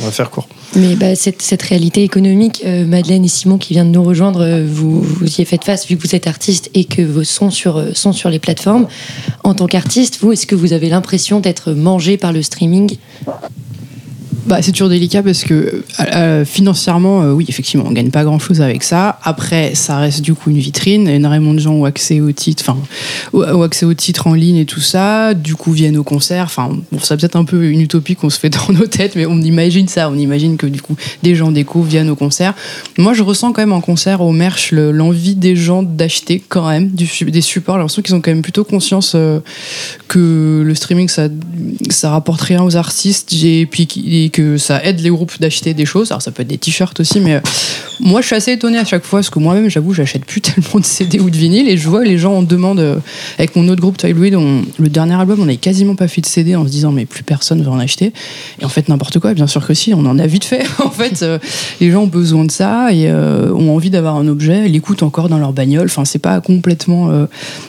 On 0.00 0.04
va 0.04 0.10
faire 0.12 0.30
court. 0.30 0.48
Mais 0.76 0.94
bah, 0.94 1.16
cette, 1.16 1.42
cette 1.42 1.62
réalité 1.62 2.04
économique, 2.04 2.62
euh, 2.64 2.86
Madeleine 2.86 3.24
et 3.24 3.28
Simon 3.28 3.58
qui 3.58 3.72
viennent 3.72 3.90
de 3.90 3.98
nous 3.98 4.04
rejoindre, 4.04 4.42
euh, 4.42 4.64
vous, 4.64 5.02
vous 5.02 5.40
y 5.40 5.44
faites 5.44 5.64
face 5.64 5.86
vu 5.88 5.96
que 5.96 6.02
vous 6.06 6.14
êtes 6.14 6.28
artiste 6.28 6.70
et 6.74 6.84
que 6.84 7.02
vos 7.02 7.24
sons 7.24 7.50
sur, 7.50 7.76
euh, 7.76 7.90
sont 7.92 8.12
sur 8.12 8.30
les 8.30 8.38
plateformes. 8.38 8.86
En 9.42 9.54
tant 9.54 9.66
qu'artiste, 9.66 10.18
vous, 10.20 10.32
est-ce 10.32 10.46
que 10.46 10.54
vous 10.54 10.72
avez 10.72 10.88
l'impression 10.88 11.40
d'être 11.40 11.72
mangé 11.72 12.16
par 12.16 12.32
le 12.32 12.42
streaming? 12.42 12.98
Bah, 14.48 14.62
c'est 14.62 14.72
toujours 14.72 14.88
délicat 14.88 15.22
parce 15.22 15.44
que 15.44 15.52
euh, 15.54 15.82
euh, 16.14 16.44
financièrement, 16.46 17.20
euh, 17.22 17.32
oui, 17.32 17.44
effectivement, 17.50 17.84
on 17.86 17.92
gagne 17.92 18.10
pas 18.10 18.24
grand 18.24 18.38
chose 18.38 18.62
avec 18.62 18.82
ça. 18.82 19.18
Après, 19.22 19.74
ça 19.74 19.98
reste 19.98 20.22
du 20.22 20.32
coup 20.32 20.48
une 20.48 20.56
vitrine. 20.56 21.06
Énormément 21.06 21.52
de 21.52 21.58
gens 21.58 21.72
ont 21.74 21.84
accès 21.84 22.20
aux 22.22 22.32
titres, 22.32 22.70
en 24.26 24.32
ligne 24.32 24.56
et 24.56 24.64
tout 24.64 24.80
ça. 24.80 25.34
Du 25.34 25.54
coup, 25.54 25.72
viennent 25.72 25.98
au 25.98 26.02
concert. 26.02 26.44
Enfin, 26.44 26.70
bon, 26.90 26.98
ça 26.98 27.18
peut-être 27.18 27.36
un 27.36 27.44
peu 27.44 27.62
une 27.68 27.82
utopie 27.82 28.16
qu'on 28.16 28.30
se 28.30 28.38
fait 28.38 28.48
dans 28.68 28.72
nos 28.72 28.86
têtes, 28.86 29.16
mais 29.16 29.26
on 29.26 29.38
imagine 29.42 29.86
ça. 29.86 30.08
On 30.08 30.16
imagine 30.16 30.56
que 30.56 30.66
du 30.66 30.80
coup, 30.80 30.96
des 31.22 31.34
gens 31.34 31.52
découvrent, 31.52 31.88
viennent 31.90 32.08
au 32.08 32.16
concert. 32.16 32.54
Moi, 32.96 33.12
je 33.12 33.22
ressens 33.22 33.52
quand 33.52 33.60
même 33.60 33.74
en 33.74 33.82
concert, 33.82 34.22
au 34.22 34.32
merch, 34.32 34.72
le- 34.72 34.92
l'envie 34.92 35.34
des 35.34 35.56
gens 35.56 35.82
d'acheter 35.82 36.42
quand 36.48 36.66
même 36.66 36.88
des 36.88 37.40
supports. 37.42 37.74
J'ai 37.74 37.80
l'impression 37.80 38.00
qu'ils 38.02 38.14
ont 38.14 38.22
quand 38.22 38.30
même 38.30 38.40
plutôt 38.42 38.64
conscience 38.64 39.14
que 40.08 40.62
le 40.64 40.74
streaming, 40.74 41.08
ça, 41.08 41.28
ça 41.90 42.10
rapporte 42.10 42.40
rien 42.40 42.62
aux 42.62 42.76
artistes 42.76 43.34
et 43.44 43.66
puis 43.66 43.86
que 44.38 44.56
ça 44.56 44.84
aide 44.84 45.00
les 45.00 45.10
groupes 45.10 45.40
d'acheter 45.40 45.74
des 45.74 45.84
choses. 45.84 46.12
Alors, 46.12 46.22
ça 46.22 46.30
peut 46.30 46.42
être 46.42 46.48
des 46.48 46.58
t-shirts 46.58 47.00
aussi, 47.00 47.18
mais 47.18 47.34
euh, 47.34 47.40
moi, 47.98 48.20
je 48.20 48.26
suis 48.26 48.36
assez 48.36 48.52
étonnée 48.52 48.78
à 48.78 48.84
chaque 48.84 49.04
fois 49.04 49.18
parce 49.18 49.30
que 49.30 49.40
moi-même, 49.40 49.68
j'avoue, 49.68 49.92
j'achète 49.92 50.24
plus 50.24 50.40
tellement 50.42 50.78
de 50.78 50.84
CD 50.84 51.18
ou 51.18 51.28
de 51.28 51.36
vinyle 51.36 51.68
et 51.68 51.76
je 51.76 51.88
vois 51.88 52.04
les 52.04 52.18
gens 52.18 52.34
en 52.34 52.42
demande. 52.44 52.78
euh, 52.78 53.00
avec 53.36 53.56
mon 53.56 53.68
autre 53.68 53.80
groupe, 53.80 53.96
Tyleweed, 53.96 54.36
on 54.36 54.62
le 54.78 54.88
dernier 54.88 55.14
album, 55.14 55.40
on 55.40 55.46
n'avait 55.46 55.56
quasiment 55.56 55.96
pas 55.96 56.06
fait 56.06 56.20
de 56.20 56.26
CD 56.26 56.54
en 56.54 56.64
se 56.64 56.70
disant, 56.70 56.92
mais 56.92 57.04
plus 57.04 57.24
personne 57.24 57.60
va 57.62 57.72
en 57.72 57.80
acheter. 57.80 58.12
Et 58.60 58.64
en 58.64 58.68
fait, 58.68 58.88
n'importe 58.88 59.18
quoi, 59.18 59.34
bien 59.34 59.48
sûr 59.48 59.66
que 59.66 59.74
si, 59.74 59.92
on 59.92 60.06
en 60.06 60.20
a 60.20 60.26
vite 60.28 60.44
fait. 60.44 60.64
en 60.84 60.90
fait, 60.90 61.24
euh, 61.24 61.40
les 61.80 61.90
gens 61.90 62.02
ont 62.02 62.06
besoin 62.06 62.44
de 62.44 62.52
ça 62.52 62.92
et 62.92 63.10
ont 63.10 63.74
envie 63.74 63.90
d'avoir 63.90 64.14
un 64.14 64.28
objet, 64.28 64.68
l'écoutent 64.68 65.02
encore 65.02 65.28
dans 65.28 65.38
leur 65.38 65.52
bagnole. 65.52 65.86
Enfin, 65.86 66.04
c'est 66.04 66.20
pas 66.20 66.40
complètement 66.40 67.26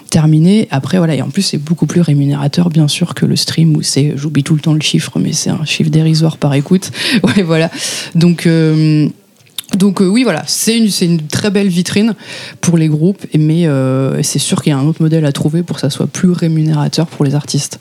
terminé. 0.10 0.68
Après, 0.72 0.98
voilà, 0.98 1.16
et 1.16 1.22
en 1.22 1.30
plus, 1.30 1.42
c'est 1.42 1.58
beaucoup 1.58 1.86
plus 1.86 2.02
rémunérateur, 2.02 2.70
bien 2.70 2.88
sûr, 2.88 3.14
que 3.14 3.26
le 3.26 3.36
stream 3.36 3.76
où 3.76 3.82
c'est, 3.82 4.14
j'oublie 4.16 4.44
tout 4.44 4.56
le 4.56 4.62
temps 4.62 4.74
le 4.74 4.82
chiffre, 4.82 5.20
mais 5.20 5.34
c'est 5.34 5.50
un 5.50 5.66
chiffre 5.66 5.90
dérisoire 5.90 6.38
par 6.38 6.54
écoute. 6.54 6.92
ouais, 7.24 7.44
voilà. 7.44 7.70
Donc, 8.16 8.46
euh, 8.46 9.08
donc 9.78 10.02
euh, 10.02 10.08
oui, 10.08 10.24
voilà, 10.24 10.44
c'est 10.48 10.78
une, 10.78 10.90
c'est 10.90 11.06
une 11.06 11.22
très 11.28 11.52
belle 11.52 11.68
vitrine 11.68 12.16
pour 12.62 12.78
les 12.78 12.88
groupes, 12.88 13.26
mais 13.38 13.68
euh, 13.68 14.22
c'est 14.24 14.40
sûr 14.40 14.62
qu'il 14.62 14.72
y 14.72 14.74
a 14.74 14.80
un 14.80 14.86
autre 14.86 15.02
modèle 15.02 15.26
à 15.26 15.32
trouver 15.32 15.64
pour 15.64 15.76
que 15.76 15.82
ça 15.82 15.90
soit 15.90 16.08
plus 16.08 16.32
rémunérateur 16.32 17.08
pour 17.08 17.24
les 17.24 17.36
artistes. 17.36 17.80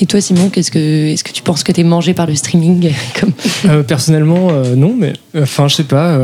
Et 0.00 0.06
toi, 0.06 0.20
Simon, 0.20 0.48
qu'est-ce 0.48 0.70
que, 0.70 0.78
est-ce 0.78 1.24
que 1.24 1.32
tu 1.32 1.42
penses 1.42 1.64
que 1.64 1.72
tu 1.72 1.80
es 1.80 1.84
mangé 1.84 2.14
par 2.14 2.26
le 2.26 2.34
streaming 2.34 2.92
comme... 3.20 3.32
Euh, 3.66 3.82
personnellement, 3.82 4.48
euh, 4.50 4.76
non, 4.76 4.94
mais 4.96 5.12
enfin, 5.36 5.68
je 5.68 5.76
sais 5.76 5.84
pas. 5.84 6.18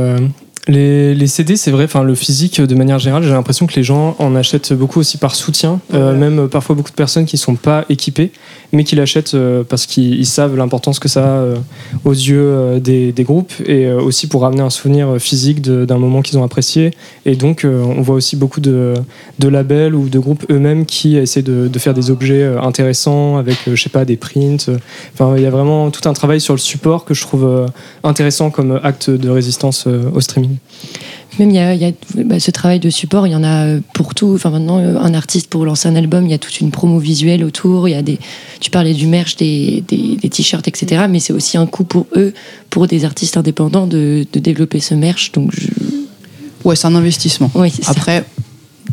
Les, 0.66 1.14
les 1.14 1.27
CD, 1.27 1.57
c'est 1.57 1.70
vrai, 1.70 1.85
enfin, 1.85 2.03
le 2.03 2.14
physique, 2.14 2.61
de 2.61 2.74
manière 2.74 2.98
générale, 2.98 3.22
j'ai 3.22 3.31
l'impression 3.31 3.66
que 3.66 3.74
les 3.74 3.83
gens 3.83 4.16
en 4.18 4.35
achètent 4.35 4.72
beaucoup 4.72 4.98
aussi 4.98 5.18
par 5.18 5.35
soutien. 5.35 5.81
Euh, 5.92 6.16
même 6.16 6.48
parfois 6.48 6.74
beaucoup 6.74 6.90
de 6.90 6.96
personnes 6.96 7.27
qui 7.27 7.37
sont 7.37 7.55
pas 7.55 7.85
équipées, 7.90 8.33
mais 8.72 8.85
qui 8.85 8.96
l'achètent 8.96 9.35
euh, 9.35 9.62
parce 9.62 9.85
qu'ils 9.85 10.14
ils 10.14 10.27
savent 10.27 10.57
l'importance 10.57 10.98
que 10.98 11.09
ça 11.09 11.22
a 11.22 11.38
euh, 11.38 11.57
aux 12.05 12.12
yeux 12.12 12.81
des, 12.81 13.12
des 13.12 13.24
groupes 13.24 13.53
et 13.66 13.90
aussi 13.92 14.27
pour 14.27 14.42
ramener 14.42 14.62
un 14.62 14.70
souvenir 14.70 15.20
physique 15.20 15.61
d'un 15.61 15.98
moment 15.98 16.22
qu'ils 16.22 16.38
ont 16.38 16.44
apprécié. 16.44 16.92
Et 17.27 17.37
donc, 17.37 17.66
on 17.66 18.00
voit 18.00 18.14
aussi 18.14 18.37
beaucoup 18.37 18.61
de, 18.61 18.94
de 19.38 19.48
labels 19.48 19.94
ou 19.94 20.09
de 20.09 20.18
groupes 20.18 20.44
eux-mêmes 20.50 20.87
qui 20.87 21.16
essaient 21.16 21.42
de, 21.42 21.68
de 21.68 21.79
faire 21.79 21.94
des 21.94 22.11
objets 22.11 22.44
intéressants 22.62 23.37
avec, 23.37 23.59
je 23.66 23.81
sais 23.81 23.90
pas, 23.90 24.05
des 24.05 24.16
prints. 24.16 24.70
Enfin, 25.12 25.35
il 25.37 25.42
y 25.42 25.46
a 25.46 25.50
vraiment 25.50 25.90
tout 25.90 26.09
un 26.09 26.12
travail 26.14 26.40
sur 26.40 26.55
le 26.55 26.59
support 26.59 27.05
que 27.05 27.12
je 27.12 27.20
trouve 27.20 27.66
intéressant 28.03 28.50
comme 28.50 28.81
acte 28.83 29.11
de 29.11 29.29
résistance 29.29 29.87
au 29.87 30.20
streaming. 30.20 30.53
Même 31.38 31.50
il 31.50 31.56
y 31.56 31.58
a, 31.58 31.74
il 31.74 31.80
y 31.80 31.84
a, 31.84 31.90
bah, 32.24 32.38
ce 32.38 32.50
travail 32.50 32.78
de 32.78 32.90
support, 32.90 33.26
il 33.26 33.32
y 33.32 33.36
en 33.36 33.42
a 33.42 33.66
euh, 33.66 33.80
pour 33.92 34.14
tout. 34.14 34.32
Enfin 34.34 34.50
maintenant, 34.50 34.78
euh, 34.78 34.96
un 34.98 35.14
artiste 35.14 35.48
pour 35.48 35.64
lancer 35.64 35.88
un 35.88 35.96
album, 35.96 36.24
il 36.24 36.30
y 36.30 36.34
a 36.34 36.38
toute 36.38 36.60
une 36.60 36.70
promo 36.70 36.98
visuelle 36.98 37.42
autour. 37.44 37.88
Il 37.88 37.92
y 37.92 37.96
a 37.96 38.02
des, 38.02 38.18
tu 38.60 38.70
parlais 38.70 38.94
du 38.94 39.06
merch, 39.06 39.36
des, 39.36 39.82
des, 39.88 40.16
des 40.16 40.28
t-shirts, 40.28 40.68
etc. 40.68 41.06
Mais 41.08 41.18
c'est 41.18 41.32
aussi 41.32 41.56
un 41.56 41.66
coût 41.66 41.84
pour 41.84 42.06
eux, 42.14 42.32
pour 42.70 42.86
des 42.86 43.04
artistes 43.04 43.36
indépendants, 43.36 43.86
de, 43.86 44.26
de 44.32 44.38
développer 44.38 44.80
ce 44.80 44.94
merch. 44.94 45.32
Donc 45.32 45.50
je... 45.52 45.68
Ouais, 46.64 46.76
c'est 46.76 46.86
un 46.86 46.94
investissement. 46.94 47.50
oui, 47.54 47.70
c'est 47.70 47.84
ça. 47.84 47.92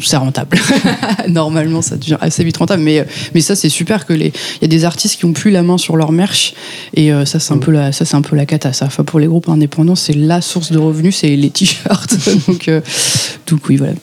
C'est 0.04 0.18
rentable. 0.18 0.58
Normalement, 1.28 1.82
ça 1.82 1.98
devient 1.98 2.18
assez 2.22 2.44
vite 2.44 2.58
rentable. 2.58 2.84
Mais, 2.84 3.06
mais 3.34 3.42
ça, 3.42 3.56
c'est 3.56 3.70
super 3.70 4.06
que 4.06 4.14
les. 4.14 4.28
Il 4.28 4.62
y 4.62 4.66
a 4.66 4.68
des 4.68 4.86
artistes 4.86 5.18
qui 5.18 5.26
ont 5.26 5.34
plus 5.34 5.52
la 5.52 5.64
main 5.64 5.78
sur 5.78 5.98
leur 5.98 6.12
merch. 6.12 6.54
Et 6.94 7.12
euh, 7.12 7.26
ça, 7.26 7.40
c'est 7.40 7.54
un, 7.54 7.58
peu 7.58 7.72
la, 7.72 7.92
ça, 7.92 8.06
c'est 8.06 8.16
un 8.16 8.22
peu 8.22 8.36
la 8.36 8.46
cata. 8.46 8.74
Ça. 8.74 8.86
Enfin, 8.86 9.04
pour 9.04 9.20
les 9.20 9.28
groupes 9.28 9.50
indépendants, 9.50 9.96
c'est 9.96 10.16
la 10.16 10.42
source 10.42 10.72
de 10.72 10.78
revenus, 10.78 11.18
c'est 11.18 11.36
les 11.36 11.50
t-shirts. 11.50 12.16
donc, 12.48 12.68
euh, 12.68 12.82
donc, 13.48 13.68
oui, 13.70 13.78
voilà. 13.78 13.94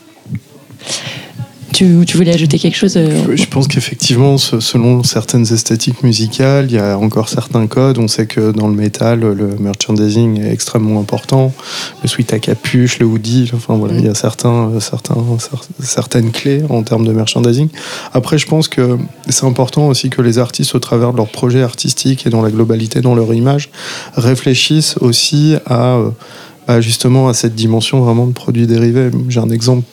Tu, 1.78 2.04
tu 2.08 2.16
voulais 2.16 2.34
ajouter 2.34 2.58
quelque 2.58 2.74
chose 2.76 2.96
euh, 2.96 3.36
Je 3.36 3.44
pense 3.44 3.68
qu'effectivement, 3.68 4.36
selon 4.36 5.04
certaines 5.04 5.52
esthétiques 5.52 6.02
musicales, 6.02 6.66
il 6.68 6.74
y 6.74 6.78
a 6.78 6.98
encore 6.98 7.28
certains 7.28 7.68
codes. 7.68 7.98
On 7.98 8.08
sait 8.08 8.26
que 8.26 8.50
dans 8.50 8.66
le 8.66 8.74
métal, 8.74 9.20
le 9.20 9.56
merchandising 9.60 10.40
est 10.40 10.52
extrêmement 10.52 10.98
important. 10.98 11.52
Le 12.02 12.08
sweat 12.08 12.32
à 12.32 12.40
capuche, 12.40 12.98
le 12.98 13.06
hoodie, 13.06 13.52
enfin 13.54 13.76
voilà, 13.76 13.94
il 13.96 14.04
y 14.04 14.08
a 14.08 14.14
certains, 14.16 14.70
euh, 14.70 14.80
certains, 14.80 15.14
cer- 15.14 15.68
certaines 15.78 16.32
clés 16.32 16.64
en 16.68 16.82
termes 16.82 17.06
de 17.06 17.12
merchandising. 17.12 17.68
Après, 18.12 18.38
je 18.38 18.48
pense 18.48 18.66
que 18.66 18.98
c'est 19.28 19.46
important 19.46 19.86
aussi 19.86 20.10
que 20.10 20.20
les 20.20 20.40
artistes, 20.40 20.74
au 20.74 20.80
travers 20.80 21.12
de 21.12 21.18
leurs 21.18 21.30
projets 21.30 21.62
artistiques 21.62 22.26
et 22.26 22.30
dans 22.30 22.42
la 22.42 22.50
globalité, 22.50 23.02
dans 23.02 23.14
leur 23.14 23.32
image, 23.32 23.70
réfléchissent 24.16 24.96
aussi 25.00 25.54
à 25.64 25.98
euh, 26.68 26.80
justement 26.80 27.28
à 27.28 27.34
cette 27.34 27.54
dimension 27.54 28.00
vraiment 28.00 28.26
de 28.26 28.32
produits 28.32 28.66
dérivés. 28.66 29.10
J'ai 29.28 29.38
un 29.38 29.50
exemple 29.50 29.84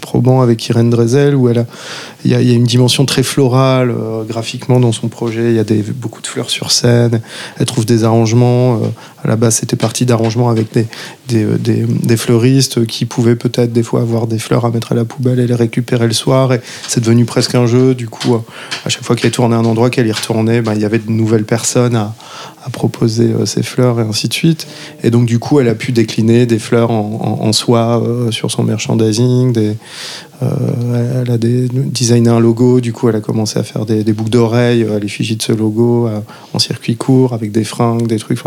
probant 0.00 0.40
avec 0.40 0.68
Irène 0.68 0.90
Drezel 0.90 1.34
où 1.34 1.48
elle 1.48 1.58
a, 1.58 1.66
il 2.24 2.30
y, 2.30 2.34
a, 2.34 2.40
il 2.40 2.48
y 2.48 2.52
a 2.52 2.54
une 2.54 2.64
dimension 2.64 3.04
très 3.04 3.22
florale 3.22 3.90
euh, 3.90 4.24
graphiquement 4.24 4.80
dans 4.80 4.92
son 4.92 5.08
projet. 5.08 5.50
Il 5.50 5.56
y 5.56 5.58
a 5.58 5.64
des, 5.64 5.82
beaucoup 5.82 6.22
de 6.22 6.26
fleurs 6.26 6.50
sur 6.50 6.70
scène. 6.70 7.20
Elle 7.58 7.66
trouve 7.66 7.86
des 7.86 8.04
arrangements. 8.04 8.74
euh, 8.76 8.88
à 9.24 9.28
la 9.28 9.36
base, 9.36 9.56
c'était 9.56 9.76
parti 9.76 10.06
d'arrangements 10.06 10.48
avec 10.48 10.72
des, 10.72 10.86
euh, 11.34 11.56
des, 11.58 11.84
des 11.84 12.16
fleuristes 12.16 12.86
qui 12.86 13.04
pouvaient 13.04 13.36
peut-être 13.36 13.72
des 13.72 13.82
fois 13.82 14.00
avoir 14.00 14.26
des 14.26 14.38
fleurs 14.38 14.64
à 14.64 14.70
mettre 14.70 14.92
à 14.92 14.94
la 14.94 15.04
poubelle 15.04 15.40
et 15.40 15.46
les 15.46 15.54
récupérer 15.54 16.06
le 16.06 16.12
soir. 16.12 16.52
Et 16.52 16.60
c'est 16.86 17.00
devenu 17.00 17.24
presque 17.24 17.54
un 17.54 17.66
jeu. 17.66 17.94
Du 17.94 18.08
coup, 18.08 18.36
à 18.84 18.88
chaque 18.88 19.04
fois 19.04 19.16
qu'elle 19.16 19.30
tournait 19.30 19.56
un 19.56 19.64
endroit, 19.64 19.90
qu'elle 19.90 20.06
y 20.06 20.12
retournait, 20.12 20.62
bah, 20.62 20.72
il 20.74 20.82
y 20.82 20.84
avait 20.84 20.98
de 20.98 21.10
nouvelles 21.10 21.44
personnes 21.44 21.96
à, 21.96 22.14
proposer 22.70 23.32
euh, 23.32 23.46
ses 23.46 23.62
fleurs 23.62 24.00
et 24.00 24.02
ainsi 24.02 24.28
de 24.28 24.32
suite. 24.34 24.66
Et 25.02 25.10
donc 25.10 25.26
du 25.26 25.38
coup, 25.38 25.60
elle 25.60 25.68
a 25.68 25.74
pu 25.74 25.92
décliner 25.92 26.46
des 26.46 26.58
fleurs 26.58 26.90
en, 26.90 27.38
en- 27.42 27.52
soie 27.52 28.02
euh, 28.02 28.30
sur 28.30 28.50
son 28.50 28.62
merchandising. 28.62 29.76
Euh, 30.42 31.22
elle 31.22 31.30
a 31.30 31.38
des, 31.38 31.68
designé 31.68 32.28
un 32.28 32.40
logo. 32.40 32.80
Du 32.80 32.92
coup, 32.92 33.08
elle 33.08 33.16
a 33.16 33.20
commencé 33.20 33.58
à 33.58 33.62
faire 33.62 33.86
des, 33.86 34.04
des 34.04 34.12
boucles 34.12 34.30
d'oreilles 34.30 34.84
à 34.84 34.98
l'effigie 34.98 35.36
de 35.36 35.42
ce 35.42 35.52
logo 35.52 36.06
euh, 36.06 36.20
en 36.54 36.58
circuit 36.58 36.96
court 36.96 37.32
avec 37.32 37.52
des 37.52 37.64
fringues, 37.64 38.06
des 38.06 38.18
trucs. 38.18 38.38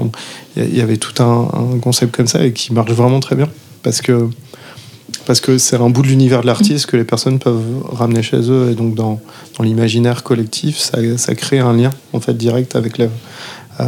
Il 0.55 0.75
y 0.75 0.81
avait 0.81 0.97
tout 0.97 1.21
un, 1.21 1.47
concept 1.81 2.15
comme 2.15 2.27
ça 2.27 2.45
et 2.45 2.53
qui 2.53 2.73
marche 2.73 2.91
vraiment 2.91 3.19
très 3.19 3.35
bien 3.35 3.47
parce 3.83 4.01
que 4.01 4.29
parce 5.25 5.39
que 5.39 5.57
c'est 5.57 5.75
un 5.75 5.89
bout 5.89 6.01
de 6.01 6.07
l'univers 6.07 6.41
de 6.41 6.47
l'artiste 6.47 6.87
que 6.87 6.97
les 6.97 7.03
personnes 7.03 7.37
peuvent 7.37 7.83
ramener 7.91 8.23
chez 8.23 8.49
eux 8.49 8.69
et 8.71 8.75
donc 8.75 8.95
dans, 8.95 9.19
l'imaginaire 9.59 10.23
collectif 10.23 10.77
ça, 10.77 10.97
ça 11.17 11.35
crée 11.35 11.59
un 11.59 11.73
lien 11.73 11.91
en 12.13 12.19
fait 12.19 12.35
direct 12.35 12.75
avec 12.75 12.99
euh, 12.99 13.07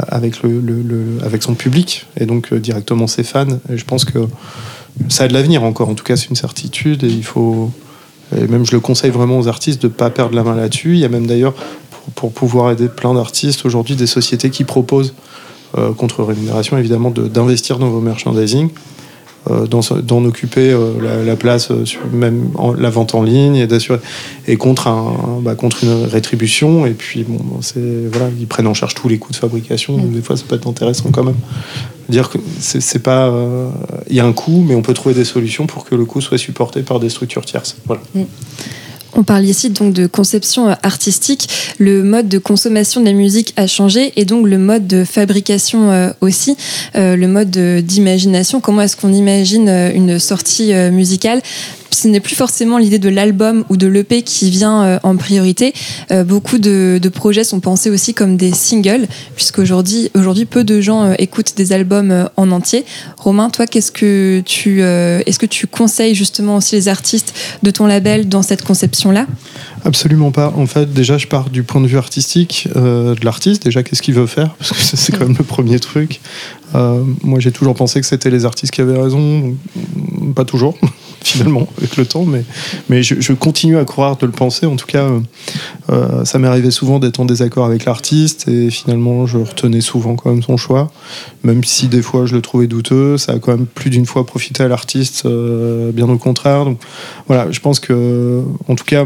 avec 0.01 1.43
son 1.43 1.55
public 1.55 2.07
et 2.19 2.25
donc 2.25 2.51
euh, 2.51 2.59
directement 2.59 3.07
ses 3.07 3.23
fans. 3.23 3.59
Je 3.69 3.83
pense 3.83 4.05
que 4.05 4.19
ça 5.09 5.25
a 5.25 5.27
de 5.27 5.33
l'avenir 5.33 5.63
encore. 5.63 5.89
En 5.89 5.95
tout 5.95 6.03
cas 6.03 6.15
c'est 6.15 6.29
une 6.29 6.35
certitude 6.35 7.03
et 7.03 7.09
il 7.09 7.23
faut 7.23 7.71
même 8.31 8.65
je 8.65 8.71
le 8.71 8.79
conseille 8.79 9.11
vraiment 9.11 9.37
aux 9.37 9.47
artistes 9.47 9.81
de 9.83 9.87
ne 9.87 9.93
pas 9.93 10.09
perdre 10.09 10.35
la 10.35 10.43
main 10.43 10.55
là-dessus. 10.55 10.93
Il 10.93 10.99
y 10.99 11.05
a 11.05 11.09
même 11.09 11.27
d'ailleurs 11.27 11.53
pour, 12.15 12.31
pouvoir 12.31 12.71
aider 12.71 12.87
plein 12.87 13.13
d'artistes 13.13 13.65
aujourd'hui 13.65 13.95
des 13.95 14.07
sociétés 14.07 14.49
qui 14.49 14.63
proposent 14.63 15.13
euh, 15.77 15.93
contre 15.93 16.23
rémunération 16.23 16.77
évidemment 16.77 17.11
de- 17.11 17.27
d'investir 17.27 17.79
dans 17.79 17.89
vos 17.89 18.01
merchandising 18.01 18.69
d'en 19.49 19.81
d'en 20.01 20.23
occuper 20.25 20.71
euh, 20.71 20.93
la, 21.01 21.23
la 21.23 21.35
place 21.35 21.69
euh, 21.71 21.83
même 22.11 22.49
en- 22.55 22.73
la 22.73 22.89
vente 22.89 23.13
en 23.15 23.23
ligne 23.23 23.55
et 23.55 23.67
d'assurer 23.67 23.99
et 24.47 24.55
contre 24.57 24.87
un 24.87 25.39
bah, 25.41 25.55
contre 25.55 25.83
une 25.83 26.05
rétribution. 26.05 26.85
Et 26.85 26.91
puis 26.93 27.23
bon 27.23 27.39
c'est 27.61 28.07
voilà 28.11 28.29
ils 28.39 28.47
prennent 28.47 28.67
en 28.67 28.73
charge 28.73 28.95
tous 28.95 29.09
les 29.09 29.17
coûts 29.17 29.31
de 29.31 29.37
fabrication. 29.37 29.97
Donc 29.97 30.11
des 30.11 30.21
fois 30.21 30.37
ça 30.37 30.43
peut 30.47 30.55
être 30.55 30.67
intéressant 30.67 31.09
quand 31.11 31.23
même. 31.23 31.35
Dire 32.09 32.29
que 32.29 32.37
c'est 32.59 32.99
pas 33.03 33.27
euh, 33.27 33.69
il 34.09 34.15
y 34.15 34.19
a 34.19 34.25
un 34.25 34.33
coût 34.33 34.63
mais 34.67 34.75
on 34.75 34.81
peut 34.81 34.93
trouver 34.93 35.15
des 35.15 35.25
solutions 35.25 35.67
pour 35.67 35.85
que 35.85 35.95
le 35.95 36.05
coût 36.05 36.21
soit 36.21 36.37
supporté 36.37 36.81
par 36.81 36.99
des 36.99 37.09
structures 37.09 37.45
tierces. 37.45 37.75
Voilà 37.85 38.01
On 39.15 39.23
parle 39.23 39.45
ici 39.45 39.69
donc 39.69 39.93
de 39.93 40.07
conception 40.07 40.69
euh, 40.69 40.73
artistique. 40.81 41.47
Le 41.77 42.03
mode 42.03 42.27
de 42.29 42.39
consommation 42.39 42.99
de 43.01 43.05
la 43.05 43.13
musique 43.13 43.53
a 43.57 43.67
changé 43.67 44.11
et 44.15 44.25
donc 44.25 44.47
le 44.47 44.57
mode 44.57 44.87
de 44.87 45.03
fabrication 45.03 45.91
euh, 45.91 46.09
aussi, 46.21 46.55
Euh, 46.95 47.15
le 47.15 47.27
mode 47.27 47.49
de- 47.51 47.81
d'imagination. 47.81 48.59
Comment 48.61 48.81
est-ce 48.83 48.95
qu'on 48.97 49.13
imagine 49.13 49.67
une 49.69 50.19
sortie 50.19 50.73
euh, 50.73 50.91
ce 51.93 52.07
n'est 52.07 52.19
plus 52.19 52.35
forcément 52.35 52.77
l'idée 52.77 52.99
de 52.99 53.09
l'album 53.09 53.63
ou 53.69 53.77
de 53.77 53.87
l'EP 53.87 54.23
qui 54.23 54.49
vient 54.49 54.83
euh, 54.83 54.99
en 55.03 55.15
priorité. 55.15 55.73
Euh, 56.11 56.23
beaucoup 56.23 56.57
de, 56.57 56.99
projets 57.13 57.43
sont 57.43 57.59
pensés 57.59 57.89
aussi 57.89 58.13
comme 58.13 58.37
des 58.37 58.51
singles, 58.51 59.07
puisqu'aujourd'hui 59.35 60.09
aujourd'hui, 60.15 60.45
peu 60.45 60.63
de 60.63 60.81
gens 60.81 61.03
euh, 61.03 61.13
écoutent 61.19 61.55
des 61.55 61.73
albums 61.73 62.29
en 62.37 62.51
entier. 62.51 62.85
Romain, 63.17 63.49
toi, 63.49 63.67
qu'est-ce 63.67 63.91
que 63.91 64.41
tu, 64.45 64.81
est-ce 64.81 65.37
que 65.37 65.45
tu 65.45 65.67
conseilles 65.67 66.15
justement 66.15 66.57
aussi 66.57 66.75
les 66.75 66.87
artistes 66.87 67.33
de 67.61 67.71
ton 67.71 67.85
label 67.85 68.27
dans 68.27 68.41
cette 68.41 68.63
conception-là? 68.63 69.27
Absolument 69.85 70.31
pas. 70.31 70.51
En 70.55 70.65
fait, 70.65 70.91
déjà, 70.91 71.17
je 71.17 71.27
pars 71.27 71.49
du 71.49 71.63
point 71.63 71.81
de 71.81 71.87
vue 71.87 71.97
artistique 71.97 72.67
de 72.75 73.23
l'artiste. 73.23 73.63
Déjà, 73.63 73.83
qu'est-ce 73.83 74.01
qu'il 74.01 74.15
veut 74.15 74.27
faire? 74.27 74.55
Parce 74.57 74.71
que 74.71 74.97
c'est 74.97 75.11
quand 75.11 75.27
même 75.27 75.35
le 75.37 75.43
premier 75.43 75.79
truc. 75.79 76.19
Moi, 76.73 77.39
j'ai 77.39 77.51
toujours 77.51 77.75
pensé 77.75 78.01
que 78.01 78.07
c'était 78.07 78.31
les 78.31 78.45
artistes 78.45 78.73
qui 78.73 78.81
avaient 78.81 78.99
raison. 78.99 79.55
Pas 80.35 80.45
toujours, 80.45 80.75
finalement, 81.33 81.67
avec 81.77 81.97
le 81.97 82.05
temps. 82.05 82.25
Mais, 82.25 82.43
mais 82.89 83.01
je, 83.01 83.33
continue 83.33 83.77
à 83.77 83.85
croire 83.85 84.17
de 84.17 84.25
le 84.25 84.31
penser. 84.31 84.65
En 84.65 84.75
tout 84.75 84.85
cas, 84.85 85.03
euh, 85.03 85.19
euh, 85.89 86.25
ça 86.25 86.37
m'est 86.37 86.47
arrivé 86.47 86.69
souvent 86.69 86.99
d'être 86.99 87.19
en 87.19 87.25
désaccord 87.25 87.65
avec 87.65 87.85
l'artiste. 87.85 88.47
Et 88.47 88.69
finalement, 88.69 89.25
je 89.25 89.37
retenais 89.37 89.81
souvent 89.81 90.15
quand 90.15 90.29
même 90.29 90.43
son 90.43 90.57
choix. 90.57 90.91
Même 91.43 91.63
si 91.63 91.87
des 91.87 92.01
fois, 92.01 92.25
je 92.25 92.35
le 92.35 92.41
trouvais 92.41 92.67
douteux. 92.67 93.17
Ça 93.17 93.33
a 93.33 93.39
quand 93.39 93.55
même 93.55 93.65
plus 93.65 93.89
d'une 93.89 94.05
fois 94.05 94.25
profité 94.25 94.63
à 94.63 94.67
l'artiste, 94.67 95.25
euh, 95.25 95.91
bien 95.91 96.09
au 96.09 96.17
contraire. 96.17 96.65
Donc, 96.65 96.79
voilà, 97.27 97.49
je 97.51 97.59
pense 97.59 97.79
que, 97.79 98.41
en 98.67 98.75
tout 98.75 98.85
cas, 98.85 99.05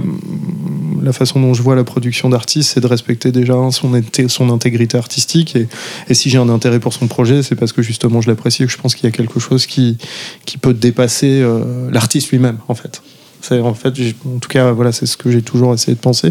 la 1.04 1.14
façon 1.14 1.40
dont 1.40 1.54
je 1.54 1.62
vois 1.62 1.76
la 1.76 1.84
production 1.84 2.30
d'artistes, 2.30 2.72
c'est 2.74 2.82
de 2.82 2.88
respecter 2.88 3.32
déjà 3.32 3.54
son, 3.72 3.94
inté- 3.94 4.28
son 4.28 4.50
intégrité 4.50 4.98
artistique. 4.98 5.56
Et, 5.56 5.68
et 6.10 6.14
si 6.14 6.30
j'ai 6.30 6.38
un 6.38 6.50
intérêt 6.50 6.80
pour 6.80 6.94
son 6.94 7.08
projet, 7.08 7.44
c'est 7.44 7.56
parce 7.56 7.72
que 7.72 7.82
justement 7.82 8.22
je 8.22 8.30
l'apprécie 8.30 8.64
et 8.64 8.66
que 8.66 8.72
je 8.72 8.78
pense 8.78 8.96
qu'il 8.96 9.06
y 9.06 9.08
a 9.08 9.16
quelque 9.16 9.40
chose 9.40 9.66
qui, 9.66 9.98
qui 10.46 10.58
peut 10.58 10.74
dépasser 10.74 11.42
euh, 11.42 11.90
l'artiste 11.92 12.07
lui-même, 12.32 12.58
en 12.68 12.76
fait. 12.76 13.02
C'est 13.42 13.60
en 13.60 13.74
fait, 13.74 13.94
en 14.26 14.40
tout 14.40 14.50
cas, 14.50 14.72
voilà, 14.72 14.92
c'est 14.92 15.06
ce 15.06 15.18
que 15.18 15.32
j'ai 15.32 15.42
toujours 15.42 15.74
essayé 15.74 15.96
de 15.96 16.00
penser. 16.00 16.30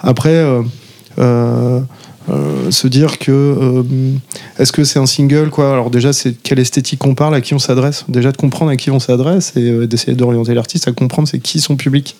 Après, 0.00 0.34
euh, 0.34 0.62
euh, 1.18 1.80
euh, 2.30 2.70
se 2.70 2.86
dire 2.86 3.18
que 3.18 3.84
est-ce 4.58 4.72
que 4.72 4.84
c'est 4.84 4.98
un 4.98 5.06
single 5.06 5.50
quoi? 5.50 5.72
Alors 5.72 5.90
déjà, 5.90 6.12
c'est 6.12 6.34
quelle 6.34 6.58
esthétique 6.58 7.04
on 7.04 7.14
parle, 7.14 7.34
à 7.34 7.40
qui 7.40 7.54
on 7.54 7.58
s'adresse? 7.58 8.04
Déjà 8.08 8.32
de 8.32 8.36
comprendre 8.36 8.70
à 8.70 8.76
qui 8.76 8.90
on 8.90 9.00
s'adresse 9.00 9.52
et 9.56 9.86
d'essayer 9.86 10.14
d'orienter 10.14 10.54
l'artiste 10.54 10.88
à 10.88 10.92
comprendre 10.92 11.28
c'est 11.28 11.38
qui 11.38 11.60
son 11.60 11.76
public. 11.76 12.16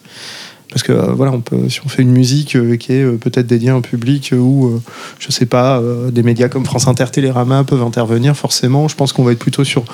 Parce 0.70 0.83
que 0.83 0.92
voilà, 0.92 1.30
on 1.30 1.40
peut, 1.40 1.68
si 1.68 1.80
on 1.85 1.88
fait 1.88 2.02
une 2.02 2.11
musique 2.11 2.57
qui 2.78 2.92
est 2.92 3.04
peut-être 3.18 3.46
dédiée 3.46 3.70
à 3.70 3.74
un 3.74 3.80
public 3.80 4.33
où, 4.37 4.80
je 5.20 5.30
sais 5.30 5.46
pas, 5.46 5.80
des 6.11 6.24
médias 6.24 6.48
comme 6.48 6.64
France 6.64 6.88
Inter, 6.88 7.04
Télérama 7.12 7.62
peuvent 7.62 7.83
intervenir, 7.83 8.37
forcément, 8.37 8.88
je 8.88 8.96
pense 8.96 9.12
qu'on 9.12 9.22
va 9.22 9.33
être 9.33 9.38
plutôt 9.38 9.62
sur. 9.62 9.85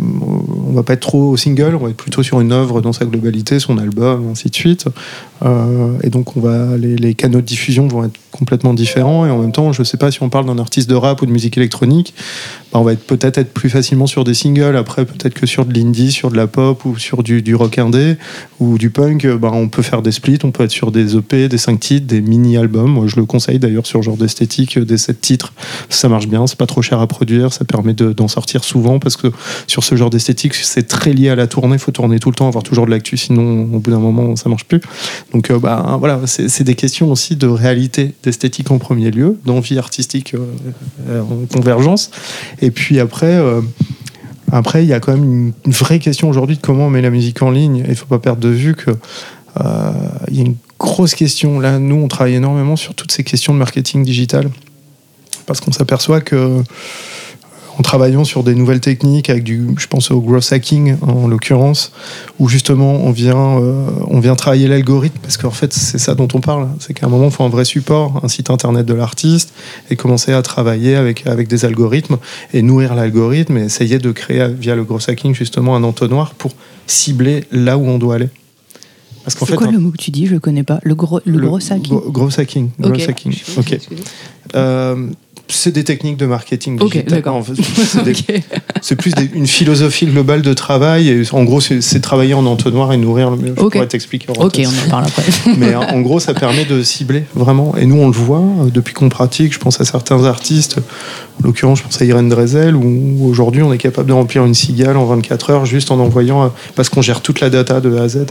On 0.00 0.72
va 0.72 0.82
pas 0.82 0.94
être 0.94 1.00
trop 1.00 1.30
au 1.30 1.36
single, 1.36 1.76
on 1.76 1.84
va 1.84 1.90
être 1.90 1.96
plutôt 1.96 2.22
sur 2.22 2.40
une 2.40 2.50
œuvre 2.50 2.80
dans 2.80 2.92
sa 2.92 3.04
globalité, 3.04 3.60
son 3.60 3.78
album, 3.78 4.28
ainsi 4.32 4.50
de 4.50 4.54
suite. 4.54 4.86
Euh, 5.44 5.96
et 6.02 6.10
donc, 6.10 6.36
on 6.36 6.40
va, 6.40 6.76
les, 6.76 7.14
canaux 7.14 7.40
de 7.40 7.46
diffusion 7.46 7.86
vont 7.86 8.04
être 8.04 8.18
complètement 8.32 8.74
différents. 8.74 9.24
Et 9.26 9.30
en 9.30 9.38
même 9.38 9.52
temps, 9.52 9.72
je 9.72 9.82
sais 9.84 9.96
pas 9.96 10.10
si 10.10 10.22
on 10.22 10.30
parle 10.30 10.46
d'un 10.46 10.58
artiste 10.58 10.90
de 10.90 10.94
rap 10.94 11.22
ou 11.22 11.26
de 11.26 11.30
musique 11.30 11.56
électronique, 11.56 12.14
on 12.80 12.82
va 12.84 12.92
être 12.92 13.06
peut-être 13.06 13.38
être 13.38 13.52
plus 13.52 13.70
facilement 13.70 14.06
sur 14.06 14.24
des 14.24 14.34
singles. 14.34 14.76
Après, 14.76 15.04
peut-être 15.04 15.34
que 15.34 15.46
sur 15.46 15.64
de 15.64 15.74
l'indie, 15.74 16.10
sur 16.12 16.30
de 16.30 16.36
la 16.36 16.46
pop 16.46 16.84
ou 16.84 16.98
sur 16.98 17.22
du, 17.22 17.54
rock 17.54 17.78
indé 17.78 18.16
ou 18.60 18.78
du 18.78 18.90
punk, 18.90 19.26
bah, 19.26 19.50
on 19.52 19.68
peut 19.68 19.82
faire 19.82 20.02
des 20.02 20.12
splits, 20.12 20.38
on 20.44 20.50
peut 20.50 20.64
être 20.64 20.70
sur 20.70 20.90
des 20.90 21.16
EP, 21.16 21.48
des 21.48 21.58
5 21.58 21.78
titres, 21.78 22.06
des 22.06 22.20
mini-albums. 22.20 22.90
Moi, 22.90 23.06
je 23.06 23.16
le 23.16 23.26
conseille 23.26 23.58
d'ailleurs 23.58 23.86
sur 23.86 24.02
genre 24.02 24.16
d'esthétique, 24.16 24.78
des 24.78 24.98
7 24.98 25.20
titres. 25.20 25.52
Ça 25.88 26.08
marche 26.08 26.26
bien, 26.26 26.46
c'est 26.46 26.58
pas 26.58 26.66
trop 26.66 26.82
cher 26.82 27.00
à 27.00 27.06
produire, 27.06 27.52
ça 27.52 27.64
permet 27.64 27.94
de- 27.94 28.12
d'en 28.12 28.28
sortir 28.28 28.64
souvent 28.64 28.98
parce 28.98 29.16
que 29.16 29.28
sur 29.66 29.84
ce 29.84 29.94
genre 29.94 30.10
d'esthétique, 30.10 30.54
c'est 30.54 30.88
très 30.88 31.12
lié 31.12 31.28
à 31.28 31.36
la 31.36 31.46
tournée. 31.46 31.74
Il 31.74 31.78
faut 31.78 31.92
tourner 31.92 32.18
tout 32.18 32.30
le 32.30 32.34
temps, 32.34 32.48
avoir 32.48 32.64
toujours 32.64 32.86
de 32.86 32.90
l'actu, 32.90 33.16
sinon 33.16 33.62
au 33.72 33.78
bout 33.78 33.90
d'un 33.90 33.98
moment, 33.98 34.36
ça 34.36 34.48
marche 34.48 34.64
plus. 34.64 34.80
Donc 35.32 35.50
euh, 35.50 35.58
bah, 35.58 35.96
voilà, 35.98 36.20
c'est 36.26 36.64
des 36.64 36.74
questions 36.74 37.10
aussi 37.10 37.36
de 37.36 37.46
réalité, 37.46 38.14
d'esthétique 38.22 38.70
en 38.70 38.78
premier 38.78 39.10
lieu, 39.10 39.38
d'envie 39.44 39.78
artistique 39.78 40.34
euh, 40.34 40.38
euh, 41.08 41.20
en 41.22 41.46
convergence. 41.52 42.10
Puis 42.70 43.00
après, 43.00 43.34
euh, 43.34 43.60
après 44.52 44.84
il 44.84 44.88
y 44.88 44.92
a 44.92 45.00
quand 45.00 45.12
même 45.12 45.24
une, 45.24 45.52
une 45.66 45.72
vraie 45.72 45.98
question 45.98 46.28
aujourd'hui 46.28 46.56
de 46.56 46.62
comment 46.62 46.86
on 46.86 46.90
met 46.90 47.02
la 47.02 47.10
musique 47.10 47.42
en 47.42 47.50
ligne. 47.50 47.82
Il 47.84 47.90
ne 47.90 47.94
faut 47.94 48.06
pas 48.06 48.18
perdre 48.18 48.40
de 48.40 48.48
vue 48.48 48.74
que 48.74 48.90
euh, 48.90 49.92
il 50.28 50.36
y 50.36 50.40
a 50.40 50.44
une 50.44 50.56
grosse 50.78 51.14
question. 51.14 51.60
Là, 51.60 51.78
nous, 51.78 51.96
on 51.96 52.08
travaille 52.08 52.34
énormément 52.34 52.76
sur 52.76 52.94
toutes 52.94 53.12
ces 53.12 53.24
questions 53.24 53.52
de 53.52 53.58
marketing 53.58 54.04
digital 54.04 54.50
parce 55.46 55.60
qu'on 55.60 55.72
s'aperçoit 55.72 56.20
que 56.20 56.62
en 57.78 57.82
travaillant 57.82 58.24
sur 58.24 58.44
des 58.44 58.54
nouvelles 58.54 58.80
techniques 58.80 59.28
avec 59.30 59.42
du, 59.42 59.66
je 59.78 59.86
pense 59.88 60.10
au 60.10 60.20
growth 60.20 60.52
hacking 60.52 60.96
en 61.02 61.26
l'occurrence, 61.28 61.90
où 62.38 62.48
justement 62.48 62.94
on 63.04 63.10
vient, 63.10 63.60
euh, 63.60 63.86
on 64.06 64.20
vient 64.20 64.36
travailler 64.36 64.68
l'algorithme 64.68 65.18
parce 65.22 65.36
qu'en 65.36 65.50
fait 65.50 65.72
c'est 65.72 65.98
ça 65.98 66.14
dont 66.14 66.28
on 66.34 66.40
parle, 66.40 66.68
c'est 66.78 66.94
qu'à 66.94 67.06
un 67.06 67.08
moment 67.08 67.26
il 67.26 67.30
faut 67.32 67.42
un 67.44 67.48
vrai 67.48 67.64
support, 67.64 68.20
un 68.22 68.28
site 68.28 68.50
internet 68.50 68.86
de 68.86 68.94
l'artiste 68.94 69.52
et 69.90 69.96
commencer 69.96 70.32
à 70.32 70.40
travailler 70.42 70.94
avec 70.94 71.26
avec 71.26 71.48
des 71.48 71.64
algorithmes 71.64 72.18
et 72.52 72.62
nourrir 72.62 72.94
l'algorithme 72.94 73.56
et 73.58 73.62
essayer 73.64 73.98
de 73.98 74.12
créer 74.12 74.46
via 74.48 74.74
le 74.76 74.84
growth 74.84 75.08
hacking 75.08 75.34
justement 75.34 75.74
un 75.74 75.82
entonnoir 75.82 76.34
pour 76.34 76.52
cibler 76.86 77.44
là 77.50 77.76
où 77.78 77.86
on 77.86 77.98
doit 77.98 78.14
aller. 78.16 78.28
Parce 79.24 79.34
qu'en 79.36 79.46
C'est 79.46 79.52
fait, 79.52 79.56
quoi 79.56 79.70
le 79.70 79.78
mot 79.78 79.90
que 79.90 79.96
tu 79.96 80.10
dis? 80.10 80.26
Je 80.26 80.34
le 80.34 80.38
connais 80.40 80.64
pas. 80.64 80.80
Le 80.82 80.94
gros, 80.94 81.18
le, 81.24 81.38
gros 81.38 81.58
sac. 81.58 81.80
gros- 81.82 82.10
Gros 82.10 82.38
hacking. 82.38 82.68
Ok. 82.78 82.90
Gros 82.92 83.08
hacking. 83.08 83.34
Ok. 83.56 83.78
Euh, 84.54 85.08
c'est 85.48 85.72
des 85.72 85.84
techniques 85.84 86.16
de 86.16 86.26
marketing 86.26 86.78
digital. 86.78 87.22
En 87.28 87.42
fait, 87.42 87.52
c'est 88.82 88.96
plus 88.96 89.12
des- 89.14 89.30
une 89.34 89.46
philosophie 89.46 90.06
globale 90.06 90.42
de 90.42 90.52
travail. 90.54 91.08
Et 91.08 91.22
en 91.32 91.44
gros, 91.44 91.60
c'est 91.60 92.00
travailler 92.00 92.34
en 92.34 92.46
entonnoir 92.46 92.92
et 92.92 92.96
nourrir. 92.96 93.30
le- 93.30 93.54
Je 93.56 93.60
Ok. 93.62 93.72
pourrais 93.72 93.86
t'expliquer. 93.86 94.26
Ok, 94.38 94.60
on 94.64 94.86
en 94.86 94.90
parle 94.90 95.04
après. 95.06 95.22
Mais 95.58 95.74
en 95.74 95.82
en 95.82 96.00
gros, 96.00 96.18
ça 96.20 96.34
permet 96.34 96.64
de 96.64 96.82
cibler 96.82 97.24
vraiment. 97.34 97.76
Et 97.76 97.86
nous, 97.86 97.96
on 97.96 98.06
le 98.06 98.12
voit 98.14 98.38
euh, 98.38 98.70
depuis 98.72 98.94
qu'on 98.94 99.08
pratique. 99.08 99.52
Je 99.52 99.58
pense 99.58 99.80
à 99.80 99.84
certains 99.84 100.24
artistes. 100.24 100.78
En 101.42 101.46
l'occurrence, 101.46 101.78
je 101.78 101.84
pense 101.84 102.00
à 102.00 102.04
Irène 102.04 102.28
Drezel, 102.28 102.74
où 102.74 103.26
aujourd'hui, 103.28 103.62
on 103.62 103.72
est 103.72 103.78
capable 103.78 104.08
de 104.08 104.12
remplir 104.14 104.44
une 104.44 104.54
cigale 104.54 104.96
en 104.96 105.04
24 105.04 105.50
heures 105.50 105.66
juste 105.66 105.90
en 105.90 106.00
envoyant. 106.00 106.44
euh, 106.44 106.48
Parce 106.74 106.88
qu'on 106.88 107.02
gère 107.02 107.20
toute 107.20 107.40
la 107.40 107.50
data 107.50 107.80
de 107.80 107.96
A 107.96 108.02
à 108.02 108.08
Z. 108.08 108.26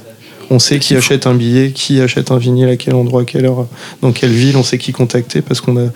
On 0.49 0.59
sait 0.59 0.79
qui 0.79 0.95
achète 0.95 1.25
un 1.27 1.33
billet, 1.33 1.71
qui 1.71 1.99
achète 2.01 2.31
un 2.31 2.37
vinyle, 2.37 2.67
à 2.69 2.75
quel 2.77 2.95
endroit, 2.95 3.21
à 3.21 3.25
quelle 3.25 3.45
heure, 3.45 3.67
dans 4.01 4.11
quelle 4.11 4.31
ville, 4.31 4.55
on 4.57 4.63
sait 4.63 4.77
qui 4.77 4.91
contacter 4.91 5.41
parce 5.41 5.61
qu'on 5.61 5.77
a, 5.77 5.89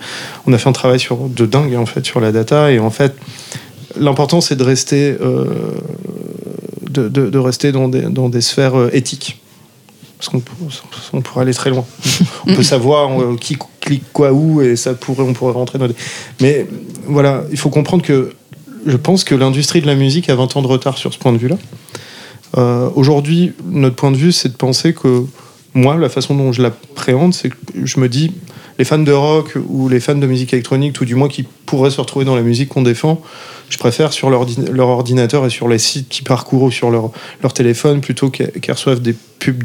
on 0.46 0.52
a 0.52 0.58
fait 0.58 0.68
un 0.68 0.72
travail 0.72 0.98
sur, 0.98 1.16
de 1.28 1.46
dingue 1.46 1.74
en 1.76 1.86
fait 1.86 2.04
sur 2.04 2.20
la 2.20 2.32
data 2.32 2.70
et 2.72 2.78
en 2.78 2.90
fait 2.90 3.14
l'important 3.98 4.40
c'est 4.40 4.56
de 4.56 4.64
rester 4.64 5.16
euh, 5.20 5.46
de, 6.90 7.08
de- 7.08 7.38
rester 7.38 7.72
dans 7.72 7.88
des, 7.88 8.02
dans 8.02 8.28
des 8.28 8.40
sphères 8.40 8.76
euh, 8.78 8.90
éthiques 8.92 9.38
parce 10.18 10.28
qu'on 10.30 11.20
pourrait 11.20 11.42
aller 11.42 11.54
très 11.54 11.70
loin. 11.70 11.84
On 12.46 12.54
peut 12.56 12.64
savoir 12.64 13.20
euh, 13.22 13.36
qui 13.40 13.56
clique 13.80 14.02
quoi 14.12 14.32
où 14.32 14.60
et 14.60 14.74
ça 14.74 14.94
pourrait, 14.94 15.22
on 15.22 15.32
pourrait 15.32 15.52
rentrer 15.52 15.78
dans 15.78 15.86
des... 15.86 15.94
Mais 16.40 16.66
voilà, 17.06 17.44
il 17.52 17.56
faut 17.58 17.70
comprendre 17.70 18.02
que 18.02 18.32
je 18.84 18.96
pense 18.96 19.22
que 19.22 19.36
l'industrie 19.36 19.80
de 19.80 19.86
la 19.86 19.94
musique 19.94 20.28
a 20.28 20.34
20 20.34 20.56
ans 20.56 20.62
de 20.62 20.66
retard 20.66 20.98
sur 20.98 21.12
ce 21.14 21.18
point 21.18 21.32
de 21.32 21.38
vue-là. 21.38 21.56
Euh, 22.56 22.88
Aujourd'hui, 22.94 23.52
notre 23.70 23.96
point 23.96 24.10
de 24.10 24.16
vue, 24.16 24.32
c'est 24.32 24.48
de 24.48 24.56
penser 24.56 24.94
que 24.94 25.24
moi, 25.74 25.96
la 25.96 26.08
façon 26.08 26.34
dont 26.34 26.52
je 26.52 26.62
l'appréhende, 26.62 27.34
c'est 27.34 27.50
que 27.50 27.56
je 27.84 28.00
me 28.00 28.08
dis, 28.08 28.32
les 28.78 28.84
fans 28.84 28.98
de 28.98 29.12
rock 29.12 29.54
ou 29.68 29.88
les 29.88 30.00
fans 30.00 30.14
de 30.14 30.26
musique 30.26 30.52
électronique, 30.52 30.92
tout 30.92 31.04
du 31.04 31.14
moins 31.14 31.28
qui 31.28 31.42
pourraient 31.66 31.90
se 31.90 32.00
retrouver 32.00 32.24
dans 32.24 32.36
la 32.36 32.42
musique 32.42 32.68
qu'on 32.70 32.82
défend, 32.82 33.20
je 33.68 33.76
préfère 33.76 34.12
sur 34.12 34.30
leur, 34.30 34.46
ordi- 34.46 34.70
leur 34.70 34.88
ordinateur 34.88 35.44
et 35.44 35.50
sur 35.50 35.68
les 35.68 35.78
sites 35.78 36.08
qui 36.08 36.22
parcourent 36.22 36.62
ou 36.62 36.70
sur 36.70 36.90
leur, 36.90 37.10
téléphone 37.52 38.00
plutôt 38.00 38.30
qu'elles 38.30 38.52
qu'elles 38.52 38.74
reçoivent 38.74 39.02
des 39.02 39.14
pubs 39.40 39.62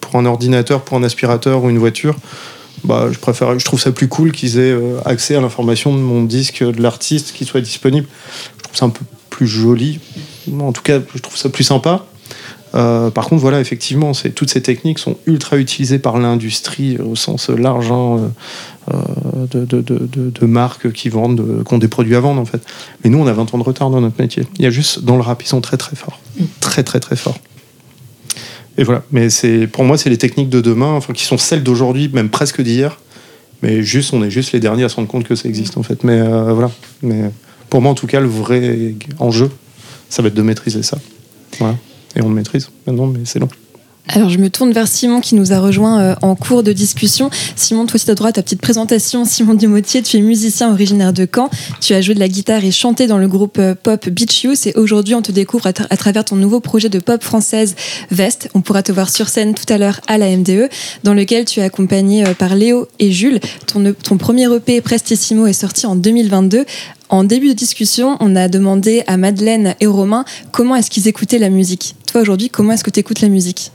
pour 0.00 0.16
un 0.16 0.26
ordinateur, 0.26 0.82
pour 0.82 0.96
un 0.96 1.02
aspirateur 1.02 1.64
ou 1.64 1.70
une 1.70 1.78
voiture. 1.78 2.14
Bah, 2.84 3.08
je 3.10 3.18
préfère, 3.18 3.58
je 3.58 3.64
trouve 3.64 3.80
ça 3.80 3.92
plus 3.92 4.08
cool 4.08 4.30
qu'ils 4.30 4.58
aient 4.58 4.72
euh, 4.72 4.98
accès 5.06 5.34
à 5.34 5.40
l'information 5.40 5.94
de 5.94 6.00
mon 6.00 6.22
disque, 6.22 6.62
de 6.62 6.82
l'artiste, 6.82 7.32
qui 7.34 7.46
soit 7.46 7.62
disponible. 7.62 8.06
Je 8.58 8.62
trouve 8.62 8.76
ça 8.76 8.84
un 8.84 8.90
peu 8.90 9.04
plus 9.30 9.46
joli. 9.46 10.00
En 10.60 10.72
tout 10.72 10.82
cas, 10.82 11.00
je 11.14 11.20
trouve 11.20 11.36
ça 11.36 11.48
plus 11.48 11.64
sympa. 11.64 12.06
Euh, 12.74 13.10
par 13.10 13.26
contre, 13.28 13.40
voilà, 13.40 13.60
effectivement, 13.60 14.12
toutes 14.34 14.50
ces 14.50 14.60
techniques 14.60 14.98
sont 14.98 15.16
ultra 15.26 15.58
utilisées 15.58 16.00
par 16.00 16.18
l'industrie 16.18 16.98
au 16.98 17.14
sens 17.14 17.48
large 17.48 17.92
hein, 17.92 18.32
euh, 18.92 19.46
de, 19.52 20.46
marques 20.46 20.90
qui 20.90 21.08
vendent, 21.08 21.36
de- 21.36 21.62
qui 21.62 21.74
ont 21.74 21.78
des 21.78 21.88
produits 21.88 22.16
à 22.16 22.20
vendre 22.20 22.40
en 22.40 22.44
fait. 22.44 22.60
Mais 23.02 23.10
nous, 23.10 23.18
on 23.18 23.26
a 23.28 23.32
20 23.32 23.54
ans 23.54 23.58
de 23.58 23.62
retard 23.62 23.90
dans 23.90 24.00
notre 24.00 24.20
métier. 24.20 24.44
Il 24.58 24.64
y 24.64 24.66
a 24.66 24.70
juste 24.70 25.04
dans 25.04 25.14
le 25.14 25.22
rap, 25.22 25.42
ils 25.42 25.46
sont 25.46 25.60
très 25.60 25.76
très 25.76 25.94
forts, 25.94 26.18
très 26.60 26.82
très 26.82 26.98
très 26.98 27.14
forts. 27.16 27.38
Et 28.76 28.82
voilà. 28.82 29.04
Mais 29.12 29.28
pour 29.68 29.84
moi, 29.84 29.96
c'est 29.96 30.10
les 30.10 30.18
techniques 30.18 30.48
de 30.48 30.60
demain, 30.60 30.98
qui 31.14 31.24
sont 31.24 31.38
celles 31.38 31.62
d'aujourd'hui, 31.62 32.10
même 32.12 32.28
presque 32.28 32.60
d'hier. 32.60 32.98
Mais 33.62 33.84
juste, 33.84 34.12
on 34.12 34.22
est 34.24 34.30
juste 34.30 34.50
les 34.50 34.58
derniers 34.60 34.82
à 34.82 34.88
se 34.88 34.96
rendre 34.96 35.06
compte 35.08 35.24
que 35.24 35.36
ça 35.36 35.48
existe 35.48 35.78
en 35.78 35.84
fait. 35.84 36.02
Mais 36.02 36.20
euh, 36.20 36.52
voilà. 36.52 36.72
Mais 37.02 37.30
pour 37.70 37.80
moi, 37.80 37.92
en 37.92 37.94
tout 37.94 38.08
cas, 38.08 38.18
le 38.18 38.26
vrai 38.26 38.94
enjeu, 39.20 39.48
ça 40.08 40.22
va 40.22 40.28
être 40.28 40.34
de 40.34 40.42
maîtriser 40.42 40.82
ça. 40.82 40.98
Voilà. 41.58 41.76
Et 42.16 42.22
on 42.22 42.28
le 42.28 42.34
maîtrise 42.34 42.70
maintenant, 42.86 43.06
mais 43.06 43.20
c'est 43.24 43.38
long. 43.38 43.48
Alors 44.06 44.28
je 44.28 44.38
me 44.38 44.50
tourne 44.50 44.72
vers 44.72 44.86
Simon 44.86 45.20
qui 45.20 45.34
nous 45.34 45.54
a 45.54 45.58
rejoint 45.58 46.00
euh, 46.00 46.14
en 46.20 46.36
cours 46.36 46.62
de 46.62 46.72
discussion. 46.72 47.30
Simon, 47.56 47.86
toi 47.86 47.96
aussi 47.96 48.10
à 48.10 48.14
ta 48.14 48.42
petite 48.42 48.60
présentation. 48.60 49.24
Simon 49.24 49.54
Dumotier, 49.54 50.02
tu 50.02 50.18
es 50.18 50.20
musicien 50.20 50.70
originaire 50.70 51.14
de 51.14 51.26
Caen. 51.32 51.48
Tu 51.80 51.94
as 51.94 52.02
joué 52.02 52.14
de 52.14 52.20
la 52.20 52.28
guitare 52.28 52.62
et 52.64 52.70
chanté 52.70 53.06
dans 53.06 53.16
le 53.16 53.28
groupe 53.28 53.58
euh, 53.58 53.74
pop 53.74 54.08
Beach 54.10 54.44
Youth 54.44 54.66
et 54.66 54.74
aujourd'hui 54.76 55.14
on 55.14 55.22
te 55.22 55.32
découvre 55.32 55.68
à, 55.68 55.72
à 55.88 55.96
travers 55.96 56.24
ton 56.24 56.36
nouveau 56.36 56.60
projet 56.60 56.90
de 56.90 56.98
pop 56.98 57.22
française 57.22 57.76
Veste. 58.10 58.50
On 58.52 58.60
pourra 58.60 58.82
te 58.82 58.92
voir 58.92 59.08
sur 59.08 59.28
scène 59.28 59.54
tout 59.54 59.70
à 59.72 59.78
l'heure 59.78 60.00
à 60.06 60.18
la 60.18 60.36
MDE 60.36 60.68
dans 61.02 61.14
lequel 61.14 61.46
tu 61.46 61.60
es 61.60 61.62
accompagné 61.62 62.26
euh, 62.26 62.34
par 62.34 62.56
Léo 62.56 62.88
et 62.98 63.10
Jules. 63.10 63.40
Ton, 63.66 63.94
ton 64.02 64.18
premier 64.18 64.54
EP 64.54 64.82
Prestissimo 64.82 65.46
est 65.46 65.54
sorti 65.54 65.86
en 65.86 65.96
2022. 65.96 66.66
En 67.08 67.24
début 67.24 67.48
de 67.48 67.54
discussion, 67.54 68.18
on 68.20 68.36
a 68.36 68.48
demandé 68.48 69.02
à 69.06 69.16
Madeleine 69.16 69.74
et 69.80 69.86
Romain 69.86 70.26
comment 70.52 70.76
est-ce 70.76 70.90
qu'ils 70.90 71.08
écoutaient 71.08 71.38
la 71.38 71.50
musique. 71.50 71.96
Toi 72.06 72.20
aujourd'hui, 72.20 72.50
comment 72.50 72.72
est-ce 72.72 72.84
que 72.84 72.90
tu 72.90 73.00
écoutes 73.00 73.22
la 73.22 73.28
musique? 73.28 73.72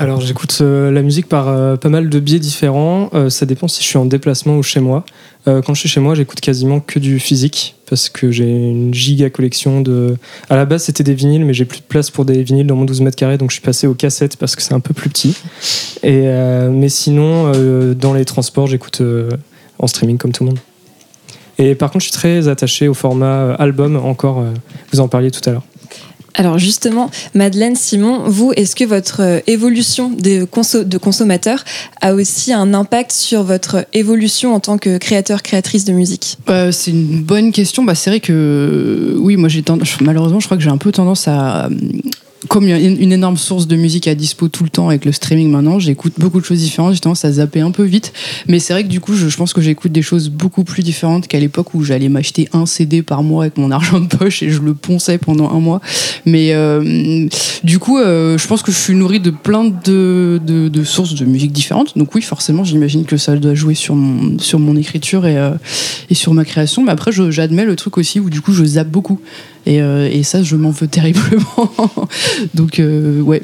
Alors 0.00 0.22
j'écoute 0.22 0.56
euh, 0.62 0.90
la 0.90 1.02
musique 1.02 1.28
par 1.28 1.48
euh, 1.48 1.76
pas 1.76 1.90
mal 1.90 2.08
de 2.08 2.20
biais 2.20 2.38
différents. 2.38 3.10
Euh, 3.12 3.28
ça 3.28 3.44
dépend 3.44 3.68
si 3.68 3.82
je 3.82 3.86
suis 3.86 3.98
en 3.98 4.06
déplacement 4.06 4.56
ou 4.56 4.62
chez 4.62 4.80
moi. 4.80 5.04
Quand 5.46 5.74
je 5.74 5.80
suis 5.80 5.88
chez 5.88 6.00
moi, 6.00 6.14
j'écoute 6.14 6.40
quasiment 6.40 6.80
que 6.80 6.98
du 6.98 7.18
physique 7.18 7.74
parce 7.88 8.08
que 8.10 8.30
j'ai 8.30 8.48
une 8.48 8.92
giga 8.94 9.30
collection 9.30 9.80
de. 9.80 10.16
À 10.48 10.54
la 10.54 10.64
base, 10.64 10.84
c'était 10.84 11.02
des 11.02 11.14
vinyles, 11.14 11.44
mais 11.44 11.54
j'ai 11.54 11.64
plus 11.64 11.80
de 11.80 11.84
place 11.84 12.10
pour 12.10 12.24
des 12.24 12.42
vinyles 12.42 12.66
dans 12.66 12.76
mon 12.76 12.84
12 12.84 13.00
mètres 13.00 13.16
carrés, 13.16 13.38
donc 13.38 13.50
je 13.50 13.54
suis 13.54 13.62
passé 13.62 13.86
aux 13.86 13.94
cassettes 13.94 14.36
parce 14.36 14.54
que 14.54 14.62
c'est 14.62 14.74
un 14.74 14.80
peu 14.80 14.92
plus 14.92 15.08
petit. 15.08 15.36
Et 16.02 16.26
mais 16.70 16.90
sinon, 16.90 17.50
dans 17.94 18.12
les 18.12 18.26
transports, 18.26 18.66
j'écoute 18.66 19.02
en 19.78 19.86
streaming 19.86 20.18
comme 20.18 20.32
tout 20.32 20.44
le 20.44 20.50
monde. 20.50 20.58
Et 21.58 21.74
par 21.74 21.90
contre, 21.90 22.04
je 22.04 22.10
suis 22.10 22.18
très 22.18 22.46
attaché 22.46 22.86
au 22.86 22.94
format 22.94 23.54
album. 23.54 23.96
Encore, 23.96 24.44
vous 24.92 25.00
en 25.00 25.08
parliez 25.08 25.30
tout 25.30 25.48
à 25.48 25.52
l'heure. 25.52 25.64
Alors 26.34 26.58
justement, 26.58 27.10
Madeleine, 27.34 27.76
Simon, 27.76 28.28
vous, 28.28 28.52
est-ce 28.56 28.76
que 28.76 28.84
votre 28.84 29.20
euh, 29.20 29.40
évolution 29.46 30.10
de, 30.10 30.44
conso- 30.44 30.84
de 30.84 30.98
consommateur 30.98 31.64
a 32.00 32.14
aussi 32.14 32.52
un 32.52 32.72
impact 32.72 33.12
sur 33.12 33.42
votre 33.42 33.86
évolution 33.92 34.54
en 34.54 34.60
tant 34.60 34.78
que 34.78 34.98
créateur, 34.98 35.42
créatrice 35.42 35.84
de 35.84 35.92
musique? 35.92 36.38
Euh, 36.48 36.72
c'est 36.72 36.92
une 36.92 37.22
bonne 37.22 37.52
question. 37.52 37.84
Bah, 37.84 37.94
c'est 37.94 38.10
vrai 38.10 38.20
que 38.20 38.32
euh, 38.32 39.16
oui, 39.18 39.36
moi 39.36 39.48
j'ai 39.48 39.62
tendance, 39.62 40.00
malheureusement, 40.00 40.40
je 40.40 40.46
crois 40.46 40.56
que 40.56 40.62
j'ai 40.62 40.70
un 40.70 40.78
peu 40.78 40.92
tendance 40.92 41.26
à 41.28 41.68
comme 42.48 42.64
il 42.64 42.70
y 42.70 42.72
a 42.72 42.78
une, 42.78 43.12
énorme 43.12 43.36
source 43.36 43.66
de 43.66 43.76
musique 43.76 44.08
à 44.08 44.14
dispo 44.14 44.48
tout 44.48 44.64
le 44.64 44.70
temps 44.70 44.88
avec 44.88 45.04
le 45.04 45.12
streaming 45.12 45.50
maintenant, 45.50 45.78
j'écoute 45.78 46.14
beaucoup 46.18 46.40
de 46.40 46.44
choses 46.44 46.58
différentes, 46.58 46.94
j'ai 46.94 47.00
tendance 47.00 47.24
à 47.24 47.32
zapper 47.32 47.60
un 47.60 47.70
peu 47.70 47.84
vite. 47.84 48.12
Mais 48.48 48.58
c'est 48.58 48.72
vrai 48.72 48.82
que 48.82 48.88
du 48.88 49.00
coup, 49.00 49.14
je, 49.14 49.34
pense 49.36 49.52
que 49.52 49.60
j'écoute 49.60 49.92
des 49.92 50.02
choses 50.02 50.30
beaucoup 50.30 50.64
plus 50.64 50.82
différentes 50.82 51.28
qu'à 51.28 51.38
l'époque 51.38 51.74
où 51.74 51.84
j'allais 51.84 52.08
m'acheter 52.08 52.48
un 52.52 52.66
CD 52.66 53.02
par 53.02 53.22
mois 53.22 53.44
avec 53.44 53.58
mon 53.58 53.70
argent 53.70 54.00
de 54.00 54.06
poche 54.06 54.42
et 54.42 54.50
je 54.50 54.60
le 54.60 54.74
ponçais 54.74 55.18
pendant 55.18 55.50
un 55.50 55.60
mois. 55.60 55.80
Mais 56.24 56.52
euh, 56.52 57.28
du 57.62 57.78
coup, 57.78 57.98
euh, 57.98 58.38
je 58.38 58.46
pense 58.46 58.62
que 58.62 58.72
je 58.72 58.78
suis 58.78 58.94
nourrie 58.94 59.20
de 59.20 59.30
plein 59.30 59.64
de, 59.64 60.70
sources 60.84 61.14
de 61.14 61.24
musique 61.26 61.52
différentes. 61.52 61.98
Donc 61.98 62.14
oui, 62.14 62.22
forcément, 62.22 62.64
j'imagine 62.64 63.04
que 63.04 63.16
ça 63.16 63.36
doit 63.36 63.54
jouer 63.54 63.74
sur 63.74 63.94
mon, 63.94 64.38
sur 64.38 64.58
mon 64.58 64.76
écriture 64.76 65.26
et, 65.26 65.36
euh, 65.36 65.52
et 66.08 66.14
sur 66.14 66.32
ma 66.32 66.44
création. 66.44 66.82
Mais 66.82 66.92
après, 66.92 67.12
j'admets 67.12 67.64
le 67.64 67.76
truc 67.76 67.98
aussi 67.98 68.18
où 68.18 68.30
du 68.30 68.40
coup, 68.40 68.52
je 68.52 68.64
zappe 68.64 68.88
beaucoup. 68.88 69.20
Et, 69.66 69.80
euh, 69.80 70.08
et 70.10 70.22
ça, 70.22 70.42
je 70.42 70.56
m'en 70.56 70.70
veux 70.70 70.88
terriblement. 70.88 71.72
Donc, 72.54 72.78
euh, 72.78 73.20
ouais. 73.20 73.42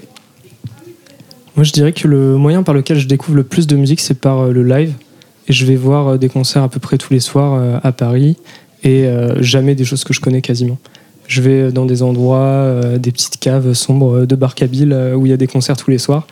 Moi, 1.56 1.64
je 1.64 1.72
dirais 1.72 1.92
que 1.92 2.06
le 2.06 2.36
moyen 2.36 2.62
par 2.62 2.74
lequel 2.74 2.98
je 2.98 3.06
découvre 3.06 3.36
le 3.36 3.44
plus 3.44 3.66
de 3.66 3.76
musique, 3.76 4.00
c'est 4.00 4.18
par 4.20 4.40
euh, 4.40 4.52
le 4.52 4.62
live. 4.62 4.92
Et 5.48 5.52
je 5.52 5.64
vais 5.64 5.76
voir 5.76 6.18
des 6.18 6.28
concerts 6.28 6.62
à 6.62 6.68
peu 6.68 6.80
près 6.80 6.98
tous 6.98 7.12
les 7.12 7.20
soirs 7.20 7.80
à 7.84 7.92
Paris 7.92 8.36
et 8.82 9.08
jamais 9.38 9.76
des 9.76 9.84
choses 9.84 10.02
que 10.02 10.12
je 10.12 10.20
connais 10.20 10.42
quasiment. 10.42 10.76
Je 11.28 11.40
vais 11.40 11.72
dans 11.72 11.86
des 11.86 12.02
endroits, 12.02 12.38
euh, 12.38 12.98
des 12.98 13.12
petites 13.12 13.38
caves 13.38 13.72
sombres 13.72 14.26
de 14.26 14.36
Barcabil 14.36 14.92
euh, 14.92 15.14
où 15.14 15.26
il 15.26 15.30
y 15.30 15.32
a 15.32 15.36
des 15.36 15.46
concerts 15.46 15.76
tous 15.76 15.90
les 15.90 15.98
soirs. 15.98 16.26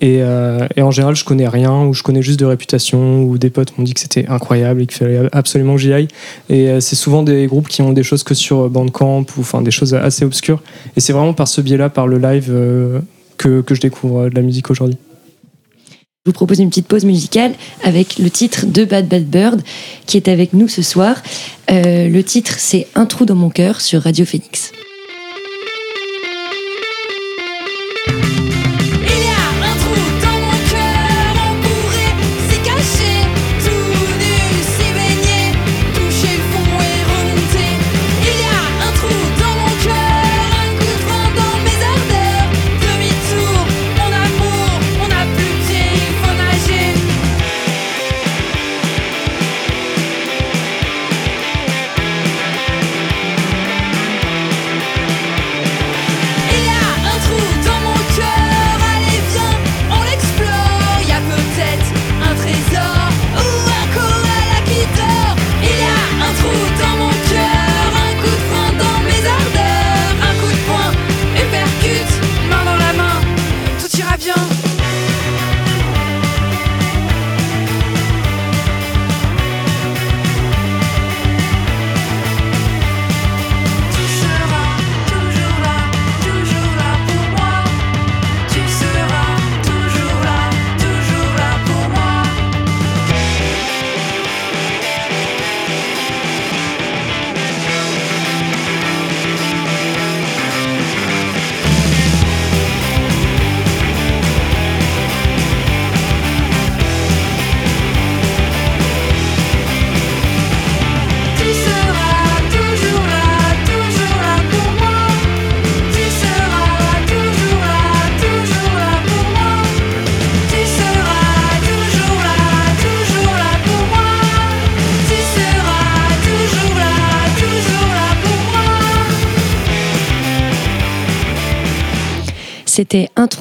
Et, 0.00 0.18
euh, 0.22 0.66
et 0.76 0.82
en 0.82 0.90
général, 0.90 1.16
je 1.16 1.24
connais 1.24 1.48
rien 1.48 1.84
ou 1.84 1.92
je 1.92 2.02
connais 2.02 2.22
juste 2.22 2.38
de 2.38 2.44
réputation 2.44 3.22
ou 3.22 3.36
des 3.36 3.50
potes 3.50 3.76
m'ont 3.76 3.84
dit 3.84 3.94
que 3.94 4.00
c'était 4.00 4.28
incroyable 4.28 4.82
et 4.82 4.86
qu'il 4.86 4.96
fallait 4.96 5.28
absolument 5.32 5.74
que 5.74 5.80
j'y 5.80 5.92
aille. 5.92 6.08
Et 6.48 6.68
euh, 6.68 6.80
c'est 6.80 6.96
souvent 6.96 7.22
des 7.22 7.46
groupes 7.46 7.68
qui 7.68 7.82
ont 7.82 7.92
des 7.92 8.04
choses 8.04 8.22
que 8.22 8.34
sur 8.34 8.70
Bandcamp 8.70 9.26
ou 9.36 9.40
enfin 9.40 9.60
des 9.60 9.72
choses 9.72 9.94
assez 9.94 10.24
obscures. 10.24 10.62
Et 10.96 11.00
c'est 11.00 11.12
vraiment 11.12 11.34
par 11.34 11.48
ce 11.48 11.60
biais-là, 11.60 11.90
par 11.90 12.06
le 12.06 12.18
live, 12.18 12.52
que, 13.38 13.60
que 13.60 13.74
je 13.74 13.80
découvre 13.80 14.28
de 14.28 14.34
la 14.34 14.42
musique 14.42 14.70
aujourd'hui. 14.70 14.98
Vous 16.28 16.34
propose 16.34 16.58
une 16.58 16.68
petite 16.68 16.86
pause 16.86 17.06
musicale 17.06 17.54
avec 17.82 18.18
le 18.18 18.28
titre 18.28 18.66
de 18.66 18.84
Bad 18.84 19.08
Bad 19.08 19.24
Bird 19.24 19.62
qui 20.04 20.18
est 20.18 20.28
avec 20.28 20.52
nous 20.52 20.68
ce 20.68 20.82
soir. 20.82 21.16
Euh, 21.70 22.06
le 22.06 22.22
titre 22.22 22.56
c'est 22.58 22.86
Un 22.94 23.06
trou 23.06 23.24
dans 23.24 23.34
mon 23.34 23.48
cœur 23.48 23.80
sur 23.80 24.02
Radio 24.02 24.26
Phoenix. 24.26 24.72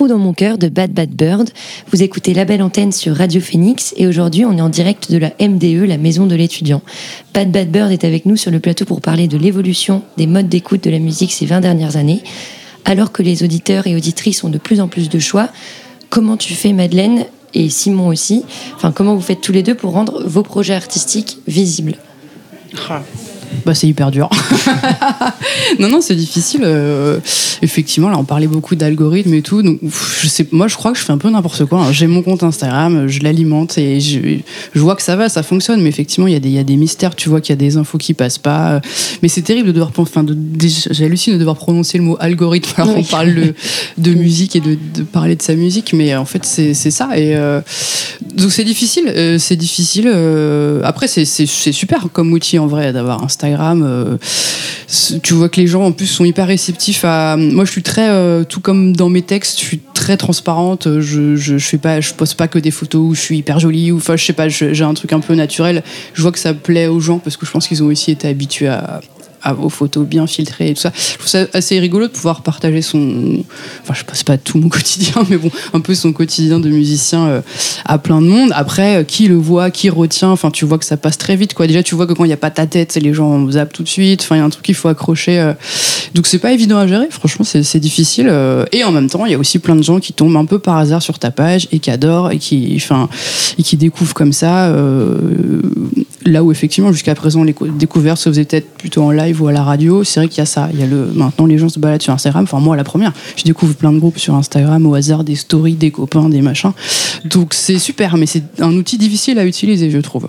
Dans 0.07 0.17
mon 0.17 0.33
cœur 0.33 0.57
de 0.57 0.69
Bad 0.69 0.91
Bad 0.91 1.09
Bird. 1.09 1.49
Vous 1.91 2.01
écoutez 2.01 2.33
La 2.33 2.45
Belle 2.45 2.61
Antenne 2.61 2.91
sur 2.91 3.15
Radio 3.15 3.41
Phoenix 3.41 3.93
et 3.97 4.07
aujourd'hui 4.07 4.45
on 4.45 4.57
est 4.57 4.61
en 4.61 4.69
direct 4.69 5.11
de 5.11 5.17
la 5.17 5.31
MDE, 5.39 5.85
la 5.87 5.97
maison 5.97 6.25
de 6.25 6.35
l'étudiant. 6.35 6.81
Bad 7.33 7.51
Bad 7.51 7.69
Bird 7.69 7.91
est 7.91 8.03
avec 8.05 8.25
nous 8.25 8.37
sur 8.37 8.51
le 8.51 8.59
plateau 8.59 8.85
pour 8.85 9.01
parler 9.01 9.27
de 9.27 9.37
l'évolution 9.37 10.03
des 10.17 10.27
modes 10.27 10.49
d'écoute 10.49 10.83
de 10.83 10.89
la 10.89 10.99
musique 10.99 11.33
ces 11.33 11.45
20 11.45 11.61
dernières 11.61 11.97
années. 11.97 12.21
Alors 12.85 13.11
que 13.11 13.21
les 13.21 13.43
auditeurs 13.43 13.87
et 13.87 13.95
auditrices 13.95 14.43
ont 14.43 14.49
de 14.49 14.57
plus 14.57 14.79
en 14.79 14.87
plus 14.87 15.09
de 15.09 15.19
choix, 15.19 15.49
comment 16.09 16.37
tu 16.37 16.53
fais 16.53 16.73
Madeleine 16.73 17.25
et 17.53 17.69
Simon 17.69 18.07
aussi? 18.07 18.43
Enfin, 18.75 18.91
comment 18.91 19.15
vous 19.15 19.21
faites 19.21 19.41
tous 19.41 19.51
les 19.51 19.63
deux 19.63 19.75
pour 19.75 19.91
rendre 19.91 20.23
vos 20.25 20.43
projets 20.43 20.75
artistiques 20.75 21.39
visibles? 21.47 21.95
Bah, 23.65 23.73
c'est 23.73 23.87
hyper 23.87 24.11
dur. 24.11 24.29
non, 25.79 25.89
non, 25.89 26.01
c'est 26.01 26.15
difficile. 26.15 26.61
euh, 26.63 27.19
effectivement, 27.61 28.09
là, 28.09 28.17
on 28.17 28.23
parlait 28.23 28.47
beaucoup 28.47 28.75
d'algorithmes 28.75 29.33
et 29.33 29.41
tout. 29.41 29.61
Donc, 29.61 29.79
pff, 29.81 30.19
je 30.23 30.27
sais, 30.27 30.47
moi, 30.51 30.67
je 30.67 30.75
crois 30.75 30.91
que 30.91 30.97
je 30.97 31.03
fais 31.03 31.11
un 31.13 31.17
peu 31.17 31.29
n'importe 31.29 31.65
quoi. 31.65 31.81
hein. 31.83 31.91
J'ai 31.91 32.07
mon 32.07 32.21
compte 32.21 32.43
Instagram, 32.43 33.07
je 33.07 33.21
l'alimente 33.21 33.77
et 33.77 33.99
je, 33.99 34.19
je 34.73 34.79
vois 34.79 34.95
que 34.95 35.01
ça 35.01 35.15
va, 35.15 35.29
ça 35.29 35.43
fonctionne. 35.43 35.81
Mais 35.81 35.89
effectivement, 35.89 36.27
il 36.27 36.33
y, 36.33 36.35
a 36.35 36.39
des- 36.39 36.49
il 36.49 36.55
y 36.55 36.59
a 36.59 36.63
des 36.63 36.75
mystères. 36.77 37.15
Tu 37.15 37.29
vois 37.29 37.41
qu'il 37.41 37.51
y 37.51 37.57
a 37.57 37.57
des 37.57 37.77
infos 37.77 37.97
qui 37.97 38.13
passent 38.13 38.37
pas. 38.37 38.71
euh, 38.73 38.79
Mais 39.21 39.27
c'est 39.29 39.41
terrible 39.41 39.67
de 39.67 39.71
devoir. 39.73 39.91
Enfin, 39.97 40.23
de, 40.23 40.33
déjà, 40.33 40.89
j'hallucine 40.91 41.33
de 41.33 41.37
devoir 41.39 41.55
prononcer 41.57 41.97
le 41.97 42.03
mot 42.03 42.17
algorithme 42.19 42.73
alors 42.81 42.93
qu'on 42.95 43.03
parle 43.03 43.33
de, 43.33 43.53
de 43.97 44.11
musique 44.17 44.55
et 44.55 44.59
de, 44.61 44.77
de 44.95 45.03
parler 45.03 45.35
de 45.35 45.41
sa 45.41 45.55
musique. 45.55 45.93
Mais 45.93 46.15
en 46.15 46.25
fait, 46.25 46.45
c'est 46.45 46.73
c'est 46.73 46.91
ça. 46.91 47.17
Et 47.17 47.35
euh, 47.35 47.61
donc, 48.35 48.51
c'est 48.51 48.63
difficile. 48.63 49.05
euh, 49.07 49.37
c'est 49.39 49.55
difficile. 49.55 50.05
euh, 50.07 50.81
après, 50.83 51.07
c'est 51.07 51.25
c'est- 51.25 51.45
c'est 51.47 51.71
super 51.71 52.07
comme 52.13 52.31
outil 52.33 52.59
en 52.59 52.67
vrai 52.67 52.93
d'avoir 52.93 53.23
Instagram. 53.23 53.36
Euh, 53.43 54.17
c'est- 54.87 55.21
tu 55.21 55.33
vois 55.33 55.49
que 55.49 55.59
les 55.59 55.67
gens 55.67 55.83
en 55.83 55.91
plus 55.91 56.07
sont 56.07 56.25
hyper 56.25 56.47
réceptifs 56.47 57.03
à. 57.05 57.35
Moi, 57.37 57.65
je 57.65 57.71
suis 57.71 57.83
très, 57.83 58.09
euh, 58.09 58.43
tout 58.43 58.59
comme 58.61 58.95
dans 58.95 59.09
mes 59.09 59.21
textes, 59.21 59.59
je 59.59 59.65
suis 59.65 59.79
très 59.93 60.17
transparente. 60.17 60.87
Je, 60.99 61.35
je, 61.35 61.77
pas, 61.77 62.01
je 62.01 62.13
poste 62.13 62.35
pas 62.35 62.47
que 62.47 62.59
des 62.59 62.71
photos 62.71 63.01
où 63.01 63.15
je 63.15 63.21
suis 63.21 63.37
hyper 63.37 63.59
jolie 63.59 63.91
ou 63.91 63.97
enfin, 63.97 64.15
je 64.15 64.23
sais 64.25 64.33
pas, 64.33 64.47
j'ai 64.49 64.83
un 64.83 64.93
truc 64.93 65.13
un 65.13 65.19
peu 65.19 65.35
naturel. 65.35 65.83
Je 66.13 66.21
vois 66.21 66.31
que 66.31 66.39
ça 66.39 66.53
plaît 66.53 66.87
aux 66.87 66.99
gens 66.99 67.19
parce 67.19 67.37
que 67.37 67.45
je 67.45 67.51
pense 67.51 67.67
qu'ils 67.67 67.83
ont 67.83 67.87
aussi 67.87 68.11
été 68.11 68.27
habitués 68.27 68.67
à 68.69 69.01
à 69.43 69.53
vos 69.53 69.69
photos 69.69 70.05
bien 70.05 70.27
filtrées 70.27 70.69
et 70.69 70.73
tout 70.73 70.81
ça. 70.81 70.91
Je 70.95 71.17
trouve 71.17 71.27
ça 71.27 71.45
assez 71.53 71.79
rigolo 71.79 72.07
de 72.07 72.11
pouvoir 72.11 72.41
partager 72.41 72.81
son. 72.81 73.43
Enfin, 73.83 73.93
je 73.93 74.03
passe 74.03 74.23
pas 74.23 74.37
tout 74.37 74.57
mon 74.57 74.69
quotidien, 74.77 75.23
mais 75.29 75.37
bon, 75.37 75.51
un 75.73 75.79
peu 75.79 75.93
son 75.95 76.11
quotidien 76.13 76.59
de 76.59 76.69
musicien 76.69 77.27
euh, 77.27 77.41
à 77.85 77.97
plein 77.97 78.21
de 78.21 78.27
monde. 78.27 78.51
Après, 78.55 78.97
euh, 78.97 79.03
qui 79.03 79.27
le 79.27 79.35
voit, 79.35 79.71
qui 79.71 79.89
retient, 79.89 80.29
enfin, 80.29 80.51
tu 80.51 80.65
vois 80.65 80.77
que 80.77 80.85
ça 80.85 80.97
passe 80.97 81.17
très 81.17 81.35
vite, 81.35 81.53
quoi. 81.53 81.67
Déjà, 81.67 81.83
tu 81.83 81.95
vois 81.95 82.07
que 82.07 82.13
quand 82.13 82.23
il 82.25 82.27
n'y 82.29 82.33
a 82.33 82.37
pas 82.37 82.51
ta 82.51 82.65
tête, 82.65 82.95
les 82.95 83.13
gens 83.13 83.49
zappent 83.51 83.73
tout 83.73 83.83
de 83.83 83.87
suite. 83.89 84.21
Enfin, 84.23 84.35
il 84.35 84.39
y 84.39 84.41
a 84.41 84.45
un 84.45 84.49
truc 84.49 84.65
qu'il 84.65 84.75
faut 84.75 84.87
accrocher. 84.89 85.39
euh. 85.39 85.53
Donc, 86.13 86.27
c'est 86.27 86.39
pas 86.39 86.51
évident 86.51 86.77
à 86.77 86.87
gérer, 86.87 87.07
franchement, 87.09 87.45
c'est 87.45 87.79
difficile. 87.79 88.31
Et 88.71 88.83
en 88.83 88.91
même 88.91 89.09
temps, 89.09 89.25
il 89.25 89.31
y 89.31 89.35
a 89.35 89.37
aussi 89.37 89.59
plein 89.59 89.75
de 89.75 89.83
gens 89.83 89.99
qui 89.99 90.13
tombent 90.13 90.37
un 90.37 90.45
peu 90.45 90.57
par 90.59 90.77
hasard 90.77 91.01
sur 91.01 91.19
ta 91.19 91.31
page 91.31 91.67
et 91.71 91.79
qui 91.79 91.91
adorent 91.91 92.31
et 92.31 92.37
qui, 92.39 92.73
enfin, 92.77 93.09
et 93.59 93.63
qui 93.63 93.77
découvrent 93.77 94.13
comme 94.13 94.33
ça. 94.33 94.73
là 96.25 96.43
où 96.43 96.51
effectivement 96.51 96.91
jusqu'à 96.91 97.15
présent 97.15 97.43
les 97.43 97.53
co- 97.53 97.67
découvertes 97.67 98.17
se 98.19 98.29
faisaient 98.29 98.43
peut-être 98.45 98.69
plutôt 98.77 99.03
en 99.03 99.11
live 99.11 99.36
ou 99.41 99.47
à 99.47 99.51
la 99.51 99.63
radio, 99.63 100.03
c'est 100.03 100.19
vrai 100.19 100.29
qu'il 100.29 100.39
y 100.39 100.41
a 100.41 100.45
ça. 100.45 100.69
Il 100.73 100.79
y 100.79 100.83
a 100.83 100.85
le 100.85 101.05
maintenant 101.13 101.45
les 101.45 101.57
gens 101.57 101.69
se 101.69 101.79
baladent 101.79 102.01
sur 102.01 102.13
Instagram. 102.13 102.43
Enfin 102.43 102.59
moi 102.59 102.75
la 102.75 102.83
première, 102.83 103.13
je 103.35 103.43
découvre 103.43 103.75
plein 103.75 103.91
de 103.91 103.99
groupes 103.99 104.19
sur 104.19 104.35
Instagram 104.35 104.85
au 104.85 104.93
hasard, 104.93 105.23
des 105.23 105.35
stories, 105.35 105.75
des 105.75 105.91
copains, 105.91 106.29
des 106.29 106.41
machins. 106.41 106.71
Donc 107.25 107.53
c'est 107.53 107.79
super, 107.79 108.17
mais 108.17 108.25
c'est 108.25 108.43
un 108.59 108.73
outil 108.73 108.97
difficile 108.97 109.39
à 109.39 109.45
utiliser, 109.45 109.89
je 109.91 109.99
trouve. 109.99 110.27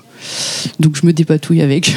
Donc 0.80 0.96
je 0.96 1.06
me 1.06 1.12
dépatouille 1.12 1.62
avec. 1.62 1.94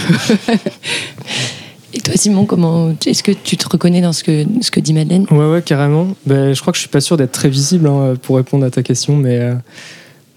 Et 1.94 2.00
toi 2.00 2.14
Simon, 2.16 2.46
comment 2.46 2.94
est-ce 3.06 3.22
que 3.22 3.34
tu 3.34 3.58
te 3.58 3.68
reconnais 3.68 4.00
dans 4.00 4.14
ce 4.14 4.24
que, 4.24 4.46
ce 4.62 4.72
que 4.72 4.80
dit 4.80 4.94
Madeleine? 4.94 5.26
Ouais, 5.30 5.52
ouais, 5.52 5.62
carrément. 5.62 6.16
Ben, 6.26 6.54
je 6.54 6.62
crois 6.62 6.72
que 6.72 6.78
je 6.78 6.82
suis 6.82 6.90
pas 6.90 7.02
sûr 7.02 7.18
d'être 7.18 7.34
très 7.34 7.50
visible 7.50 7.86
hein, 7.88 8.14
pour 8.22 8.38
répondre 8.38 8.66
à 8.66 8.70
ta 8.70 8.82
question, 8.82 9.18
mais, 9.18 9.40
euh, 9.40 9.56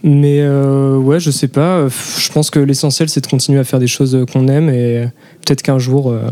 mais 0.02 0.40
euh, 0.40 0.96
ouais, 0.96 1.20
je 1.20 1.30
sais 1.30 1.46
pas. 1.46 1.78
Euh, 1.78 1.90
Je 2.18 2.32
pense 2.32 2.50
que 2.50 2.58
l'essentiel, 2.58 3.08
c'est 3.08 3.20
de 3.20 3.28
continuer 3.28 3.60
à 3.60 3.64
faire 3.64 3.78
des 3.78 3.86
choses 3.86 4.18
qu'on 4.32 4.48
aime 4.48 4.68
et 4.68 4.98
euh, 4.98 5.06
peut-être 5.46 5.62
qu'un 5.62 5.78
jour, 5.78 6.10
euh, 6.10 6.22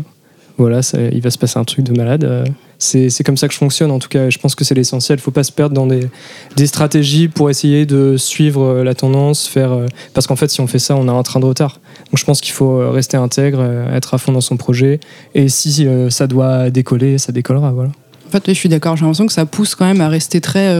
voilà, 0.57 0.81
il 1.11 1.21
va 1.21 1.31
se 1.31 1.37
passer 1.37 1.57
un 1.57 1.63
truc 1.63 1.83
de 1.85 1.93
malade. 1.97 2.23
Euh, 2.23 2.45
C'est 2.77 3.23
comme 3.23 3.37
ça 3.37 3.47
que 3.47 3.53
je 3.53 3.57
fonctionne, 3.59 3.89
en 3.91 3.99
tout 3.99 4.09
cas. 4.09 4.29
Je 4.29 4.37
pense 4.37 4.55
que 4.55 4.63
c'est 4.63 4.75
l'essentiel. 4.75 5.19
Faut 5.19 5.31
pas 5.31 5.43
se 5.43 5.51
perdre 5.51 5.73
dans 5.73 5.87
des, 5.87 6.07
des 6.55 6.67
stratégies 6.67 7.27
pour 7.27 7.49
essayer 7.49 7.85
de 7.85 8.17
suivre 8.17 8.61
euh, 8.63 8.83
la 8.83 8.93
tendance, 8.93 9.47
faire. 9.47 9.71
euh, 9.71 9.85
parce 10.13 10.27
qu'en 10.27 10.35
fait, 10.35 10.49
si 10.49 10.61
on 10.61 10.67
fait 10.67 10.79
ça, 10.79 10.95
on 10.95 11.07
a 11.07 11.11
un 11.11 11.23
train 11.23 11.39
de 11.39 11.45
retard. 11.45 11.79
Donc 12.11 12.19
je 12.19 12.25
pense 12.25 12.39
qu'il 12.41 12.53
faut 12.53 12.91
rester 12.91 13.17
intègre, 13.17 13.63
être 13.91 14.13
à 14.13 14.17
fond 14.19 14.31
dans 14.31 14.41
son 14.41 14.57
projet. 14.57 14.99
Et 15.33 15.49
si 15.49 15.87
ça 16.09 16.27
doit 16.27 16.69
décoller, 16.69 17.17
ça 17.17 17.31
décollera, 17.31 17.71
voilà. 17.71 17.89
En 18.27 18.31
fait, 18.31 18.43
je 18.47 18.53
suis 18.53 18.69
d'accord. 18.69 18.95
J'ai 18.95 19.01
l'impression 19.01 19.25
que 19.25 19.33
ça 19.33 19.47
pousse 19.47 19.73
quand 19.73 19.85
même 19.85 20.01
à 20.01 20.09
rester 20.09 20.39
très, 20.41 20.75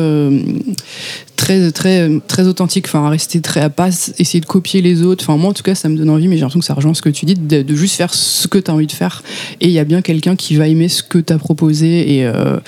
très, 1.36 1.72
très, 1.72 2.10
très 2.28 2.48
authentique. 2.48 2.86
Enfin, 2.88 3.06
à 3.06 3.10
rester 3.10 3.42
très, 3.42 3.62
à 3.62 3.70
pas 3.70 3.90
essayer 4.18 4.40
de 4.40 4.46
copier 4.46 4.82
les 4.82 5.02
autres. 5.04 5.24
Enfin, 5.24 5.38
moi, 5.38 5.50
en 5.50 5.54
tout 5.54 5.64
cas, 5.64 5.76
ça 5.76 5.90
me 5.90 5.98
donne 5.98 6.10
envie, 6.10 6.28
mais 6.28 6.36
j'ai 6.36 6.42
l'impression 6.42 6.60
que 6.60 6.66
ça 6.66 6.74
rejoint 6.74 6.94
ce 6.94 7.02
que 7.02 7.10
tu 7.10 7.26
dis, 7.26 7.36
de, 7.36 7.62
de 7.62 7.76
juste 7.76 7.96
faire 7.96 8.14
ce 8.14 8.48
que 8.48 8.58
tu 8.58 8.72
as 8.72 8.74
envie 8.74 8.88
de 8.88 8.92
faire. 8.92 9.24
Et 9.62 9.68
il 9.68 9.72
y 9.74 9.80
a 9.80 9.84
bien 9.84 10.02
quelqu'un 10.02 10.36
qui 10.36 10.56
va 10.56 10.68
aimer 10.68 10.90
ce 10.90 11.04
que 11.04 11.18
tu 11.18 11.34
as 11.34 11.38
proposé. 11.38 12.18
Et 12.18 12.26
euh, 12.26 12.60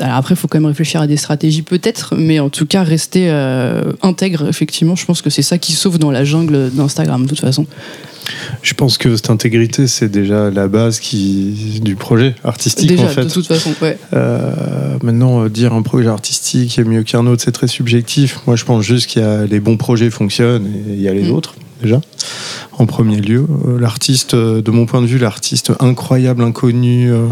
alors 0.00 0.16
après, 0.16 0.34
il 0.34 0.38
faut 0.38 0.48
quand 0.48 0.58
même 0.58 0.66
réfléchir 0.66 1.00
à 1.00 1.06
des 1.06 1.16
stratégies, 1.16 1.62
peut-être, 1.62 2.14
mais 2.16 2.40
en 2.40 2.50
tout 2.50 2.66
cas, 2.66 2.82
rester 2.82 3.30
euh, 3.30 3.92
intègre. 4.02 4.48
Effectivement, 4.48 4.96
je 4.96 5.04
pense 5.04 5.22
que 5.22 5.30
c'est 5.30 5.42
ça 5.42 5.58
qui 5.58 5.72
sauve 5.72 5.98
dans 5.98 6.10
la 6.10 6.24
jungle 6.24 6.70
d'Instagram, 6.70 7.24
de 7.24 7.28
toute 7.28 7.40
façon. 7.40 7.66
Je 8.62 8.74
pense 8.74 8.98
que 8.98 9.16
cette 9.16 9.30
intégrité, 9.30 9.86
c'est 9.86 10.08
déjà 10.10 10.50
la 10.50 10.68
base 10.68 11.00
qui, 11.00 11.80
du 11.82 11.96
projet 11.96 12.34
artistique, 12.44 12.88
Déjà, 12.88 13.04
en 13.04 13.08
fait. 13.08 13.24
de 13.24 13.30
toute 13.30 13.46
façon, 13.46 13.70
ouais. 13.80 13.98
Euh, 14.12 14.52
maintenant, 15.02 15.48
dire 15.48 15.72
un 15.72 15.82
projet 15.82 16.08
artistique 16.08 16.78
est 16.78 16.84
mieux 16.84 17.02
qu'un 17.04 17.26
autre, 17.26 17.42
c'est 17.42 17.52
très 17.52 17.68
subjectif. 17.68 17.97
Moi, 18.46 18.56
je 18.56 18.64
pense 18.64 18.84
juste 18.84 19.06
qu'il 19.08 19.22
y 19.22 19.24
a 19.24 19.46
les 19.46 19.60
bons 19.60 19.76
projets 19.76 20.10
fonctionnent 20.10 20.66
et 20.66 20.92
il 20.94 21.00
y 21.00 21.08
a 21.08 21.14
les 21.14 21.28
Mm. 21.28 21.32
autres, 21.32 21.54
déjà. 21.82 22.00
En 22.78 22.86
premier 22.86 23.16
lieu, 23.16 23.44
Euh, 23.66 23.78
l'artiste, 23.80 24.34
euh, 24.34 24.62
de 24.62 24.70
mon 24.70 24.86
point 24.86 25.00
de 25.02 25.06
vue, 25.06 25.18
l'artiste 25.18 25.72
incroyable, 25.80 26.42
inconnu, 26.44 27.10
euh, 27.10 27.26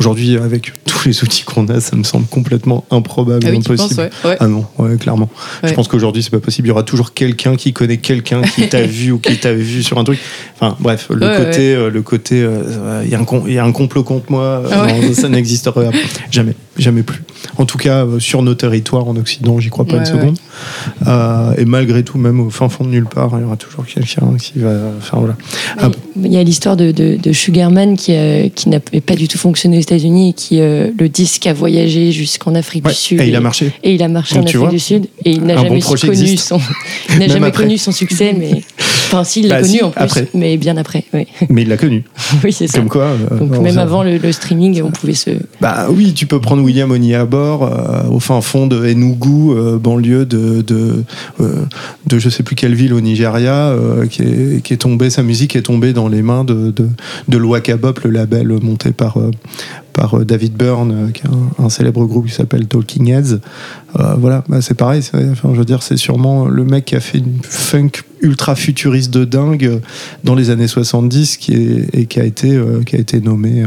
aujourd'hui, 0.00 0.36
avec 0.36 0.72
tous 0.84 1.06
les 1.06 1.22
outils 1.22 1.44
qu'on 1.44 1.68
a, 1.68 1.80
ça 1.80 1.94
me 1.94 2.02
semble 2.02 2.26
complètement 2.26 2.84
improbable 2.90 3.44
Ah 3.46 3.50
oui, 3.50 3.58
impossible. 3.58 3.76
penses, 3.94 3.98
ouais. 4.24 4.30
ouais. 4.30 4.36
Ah 4.40 4.48
non, 4.48 4.64
ouais, 4.78 4.96
clairement. 4.96 5.30
Je 5.62 5.72
pense 5.72 5.86
qu'aujourd'hui, 5.86 6.24
c'est 6.24 6.30
pas 6.30 6.40
possible. 6.40 6.66
Il 6.66 6.70
y 6.70 6.72
aura 6.72 6.82
toujours 6.82 7.14
quelqu'un 7.14 7.54
qui 7.54 7.72
connaît 7.72 7.98
quelqu'un 7.98 8.42
qui 8.42 8.68
t'a 8.68 8.82
vu 8.86 9.12
ou 9.12 9.18
qui 9.20 9.36
t'a 9.38 9.52
vu 9.52 9.84
sur 9.84 9.98
un 9.98 10.04
truc. 10.04 10.18
Enfin, 10.56 10.76
bref, 10.80 11.08
le 11.10 11.28
côté, 11.44 11.76
le 11.90 12.02
côté, 12.02 12.42
euh, 12.42 13.02
il 13.04 13.10
y, 13.10 13.14
a 13.14 13.20
un 13.20 13.24
com- 13.24 13.44
il 13.46 13.52
y 13.52 13.58
a 13.58 13.64
un 13.64 13.70
complot 13.72 14.02
contre 14.02 14.32
moi. 14.32 14.64
Ah 14.72 14.86
non, 14.88 15.14
ça 15.14 15.28
n'existera 15.28 15.84
jamais, 16.32 16.56
jamais 16.76 17.04
plus. 17.04 17.22
En 17.56 17.66
tout 17.66 17.78
cas, 17.78 18.04
sur 18.18 18.42
nos 18.42 18.54
territoires 18.54 19.06
en 19.06 19.14
Occident, 19.16 19.60
j'y 19.60 19.70
crois 19.70 19.84
pas 19.84 19.98
une 19.98 20.06
seconde. 20.06 20.38
Euh, 21.06 21.52
et 21.56 21.64
malgré 21.64 22.02
tout, 22.02 22.18
même 22.18 22.40
au 22.40 22.50
fin 22.50 22.68
fond 22.68 22.82
de 22.84 22.90
nulle 22.90 23.06
part, 23.06 23.30
il 23.34 23.42
y 23.42 23.44
aura 23.44 23.56
toujours 23.56 23.84
quelqu'un 23.92 24.36
qui 24.40 24.58
va. 24.58 24.70
Enfin 24.98 25.18
voilà. 25.18 25.36
Ah, 25.78 25.90
Il 26.22 26.32
y 26.32 26.36
a 26.36 26.42
l'histoire 26.42 26.76
de, 26.76 26.92
de, 26.92 27.16
de 27.16 27.32
Sugarman 27.32 27.96
qui, 27.96 28.12
euh, 28.14 28.48
qui 28.54 28.68
n'a 28.68 28.80
pas 28.80 29.14
du 29.14 29.28
tout 29.28 29.38
fonctionné 29.38 29.78
aux 29.78 29.80
États-Unis 29.80 30.30
et 30.30 30.32
qui, 30.32 30.60
euh, 30.60 30.88
le 30.98 31.08
disque 31.08 31.46
a 31.46 31.52
voyagé 31.52 32.12
jusqu'en 32.12 32.54
Afrique 32.54 32.84
Ouais, 32.86 32.92
du 32.92 32.98
Sud. 32.98 33.20
et 33.20 33.28
il 33.28 33.36
a 33.36 33.40
marché. 33.40 33.72
Et 33.82 33.94
il 33.94 34.02
a 34.02 34.08
marché 34.08 34.34
Donc, 34.34 34.44
en 34.44 34.46
Afrique 34.46 34.60
vois, 34.60 34.70
du 34.70 34.78
Sud. 34.78 35.06
Et 35.24 35.32
il 35.32 35.44
n'a 35.44 35.56
jamais 35.56 35.80
bon 35.80 35.94
connu 35.94 36.36
son, 36.36 36.60
il 37.10 37.18
n'a 37.18 37.28
jamais 37.28 37.46
après. 37.48 37.62
connu 37.64 37.78
son 37.78 37.92
succès, 37.92 38.34
mais 38.38 38.62
enfin, 38.78 39.24
si, 39.24 39.40
il 39.40 39.48
l'a 39.48 39.56
Bah, 39.56 39.62
connu 39.62 39.78
si, 39.78 39.82
en 39.84 39.90
plus, 39.90 40.02
après. 40.02 40.28
mais 40.34 40.56
bien 40.56 40.76
après. 40.76 41.04
Oui, 41.14 41.26
Mais 41.48 41.62
il 41.62 41.68
l'a 41.68 41.76
connu. 41.76 42.04
oui 42.44 42.52
c'est 42.52 42.66
ça. 42.66 42.78
Comme 42.78 42.88
quoi. 42.88 43.04
euh, 43.32 43.38
Donc 43.38 43.54
on 43.56 43.62
même 43.62 43.78
avant 43.78 44.02
le, 44.02 44.18
le 44.18 44.32
streaming, 44.32 44.82
on 44.82 44.90
pouvait 44.90 45.14
se. 45.14 45.30
Bah 45.60 45.86
oui, 45.90 46.12
tu 46.14 46.26
peux 46.26 46.40
prendre 46.40 46.62
William 46.62 46.90
Ony 46.90 47.14
à 47.14 47.24
bord 47.24 47.62
euh, 47.64 48.08
au 48.10 48.20
fin 48.20 48.40
fond 48.40 48.66
de 48.66 48.76
Enugu, 48.84 49.54
banlieue 49.80 50.26
de 50.26 50.62
de, 50.62 51.04
de 51.38 52.18
je 52.18 52.28
sais 52.28 52.42
plus 52.42 52.56
quelle 52.56 52.74
ville 52.74 52.92
au 52.92 53.00
Nigeria, 53.00 53.74
euh, 53.78 54.06
qui, 54.06 54.22
est, 54.22 54.62
qui 54.62 54.76
sa 55.10 55.22
musique 55.22 55.56
est 55.56 55.62
tombée 55.62 55.92
dans 55.92 56.08
les 56.08 56.22
mains 56.22 56.44
de 56.44 56.70
de, 56.70 56.88
de 57.28 57.38
le 57.38 58.10
label 58.10 58.48
monté 58.62 58.92
par 58.92 59.18
euh, 59.18 59.30
par 59.92 60.14
euh, 60.14 60.24
David 60.24 60.54
Byrne, 60.54 61.12
qui 61.12 61.22
est 61.22 61.62
un, 61.62 61.68
célèbre 61.68 62.04
groupe 62.06 62.26
qui 62.26 62.34
s'appelle 62.34 62.66
Talking 62.66 63.08
Heads. 63.08 63.40
Voilà, 64.18 64.44
bah, 64.48 64.60
c'est 64.60 64.74
pareil. 64.74 65.02
je 65.02 65.46
veux 65.46 65.64
dire, 65.64 65.82
c'est 65.82 65.96
sûrement 65.96 66.46
le 66.46 66.64
mec 66.64 66.84
qui 66.84 66.96
a 66.96 67.00
fait 67.00 67.18
une 67.18 67.38
funk 67.42 67.90
ultra 68.20 68.54
futuriste 68.54 69.12
de 69.12 69.24
dingue 69.24 69.80
dans 70.24 70.34
les 70.34 70.50
années 70.50 70.68
70 70.68 71.36
qui 71.36 71.54
est, 71.54 71.88
et 71.92 72.06
qui 72.06 72.20
a 72.20 72.24
été 72.24 72.60
qui 72.86 72.96
a 72.96 72.98
été 72.98 73.20
nommé 73.20 73.64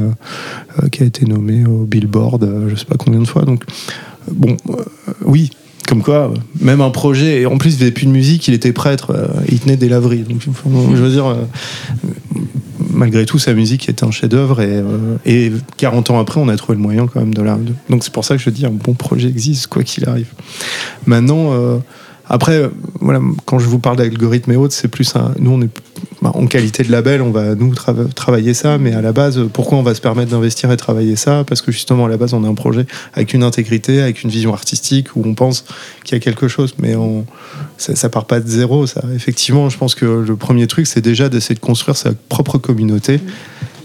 qui 0.92 1.04
a 1.04 1.06
été 1.06 1.26
nommé 1.26 1.66
au 1.66 1.86
Billboard, 1.86 2.70
je 2.70 2.76
sais 2.76 2.86
pas 2.86 2.98
combien 2.98 3.20
de 3.20 3.28
fois. 3.28 3.44
Donc 3.44 3.64
bon, 4.32 4.58
oui. 5.26 5.52
Comme 5.88 6.04
quoi, 6.04 6.16
euh, 6.16 6.36
même 6.60 6.82
un 6.82 6.90
projet, 6.90 7.42
et 7.42 7.46
en 7.46 7.58
plus 7.58 7.72
il 7.72 7.80
faisait 7.80 7.92
plus 7.92 8.06
de 8.06 8.12
musique, 8.12 8.48
il 8.48 8.54
était 8.54 8.72
prêtre, 8.72 9.12
euh, 9.12 9.28
il 9.50 9.60
tenait 9.60 9.78
des 9.78 9.90
laveries. 9.90 10.24
Donc 10.24 10.42
je 10.42 11.02
veux 11.02 11.10
dire, 11.10 11.26
euh, 11.26 11.36
malgré 12.94 13.26
tout, 13.26 13.40
sa 13.40 13.54
musique 13.54 13.90
est 13.90 14.04
un 14.04 14.12
chef-d'œuvre 14.12 14.62
et, 14.62 14.78
euh, 14.78 15.18
et 15.26 15.52
40 15.78 16.12
ans 16.12 16.20
après, 16.20 16.40
on 16.40 16.48
a 16.50 16.56
trouvé 16.56 16.76
le 16.76 16.82
moyen 16.82 17.08
quand 17.08 17.20
même 17.20 17.34
de 17.34 17.42
la. 17.42 17.58
Donc 17.90 18.04
c'est 18.04 18.14
pour 18.14 18.26
ça 18.26 18.36
que 18.36 18.42
je 18.42 18.50
dis 18.50 18.66
un 18.66 18.72
bon 18.72 18.94
projet 18.94 19.28
existe, 19.28 19.68
quoi 19.68 19.84
qu'il 19.84 20.08
arrive. 20.08 20.28
Maintenant, 21.06 21.54
euh, 21.54 21.78
après, 22.30 22.62
euh, 22.62 22.70
quand 23.46 23.60
je 23.60 23.66
vous 23.66 23.80
parle 23.80 23.98
d'algorithme 23.98 24.52
et 24.52 24.56
autres, 24.56 24.74
c'est 24.74 24.88
plus 24.88 25.16
un. 25.16 25.34
Nous, 25.40 25.52
on 25.52 25.62
est 25.62 25.70
bah, 26.22 26.32
en 26.36 26.46
qualité 26.46 26.84
de 26.84 26.92
label, 26.92 27.22
on 27.22 27.32
va 27.32 27.56
nous 27.56 27.74
trava- 27.74 28.12
travailler 28.14 28.54
ça, 28.54 28.78
mais 28.78 28.94
à 28.94 29.02
la 29.02 29.12
base, 29.12 29.42
pourquoi 29.52 29.78
on 29.78 29.84
va 29.84 29.96
se 29.96 30.02
permettre 30.02 30.32
d'investir 30.32 30.72
et 30.72 30.78
travailler 30.78 31.16
ça? 31.16 31.44
Parce 31.48 31.62
que 31.62 31.72
justement, 31.72 32.06
à 32.06 32.10
la 32.10 32.18
base, 32.18 32.34
on 32.34 32.44
a 32.44 32.48
un 32.48 32.54
projet 32.54 32.86
avec 33.14 33.34
une 33.34 33.44
intégrité, 33.44 34.02
avec 34.02 34.24
une 34.24 34.30
vision 34.30 34.54
artistique, 34.54 35.16
où 35.16 35.24
on 35.26 35.34
pense 35.34 35.66
qu'il 36.04 36.16
y 36.16 36.18
a 36.18 36.24
quelque 36.24 36.48
chose, 36.48 36.76
mais 36.78 36.96
on, 36.96 37.26
ça, 37.78 37.96
ça 37.96 38.10
part 38.10 38.26
pas 38.26 38.40
de 38.40 38.48
zéro. 38.48 38.86
Effectivement, 39.16 39.70
je 39.70 39.78
pense 39.78 39.96
que 39.96 40.06
le 40.06 40.36
premier 40.36 40.68
truc, 40.68 40.86
c'est 40.86 41.02
déjà 41.02 41.28
d'essayer 41.28 41.56
de 41.56 41.60
construire 41.60 41.98
sa 41.98 42.12
propre 42.30 42.58
communauté. 42.58 43.20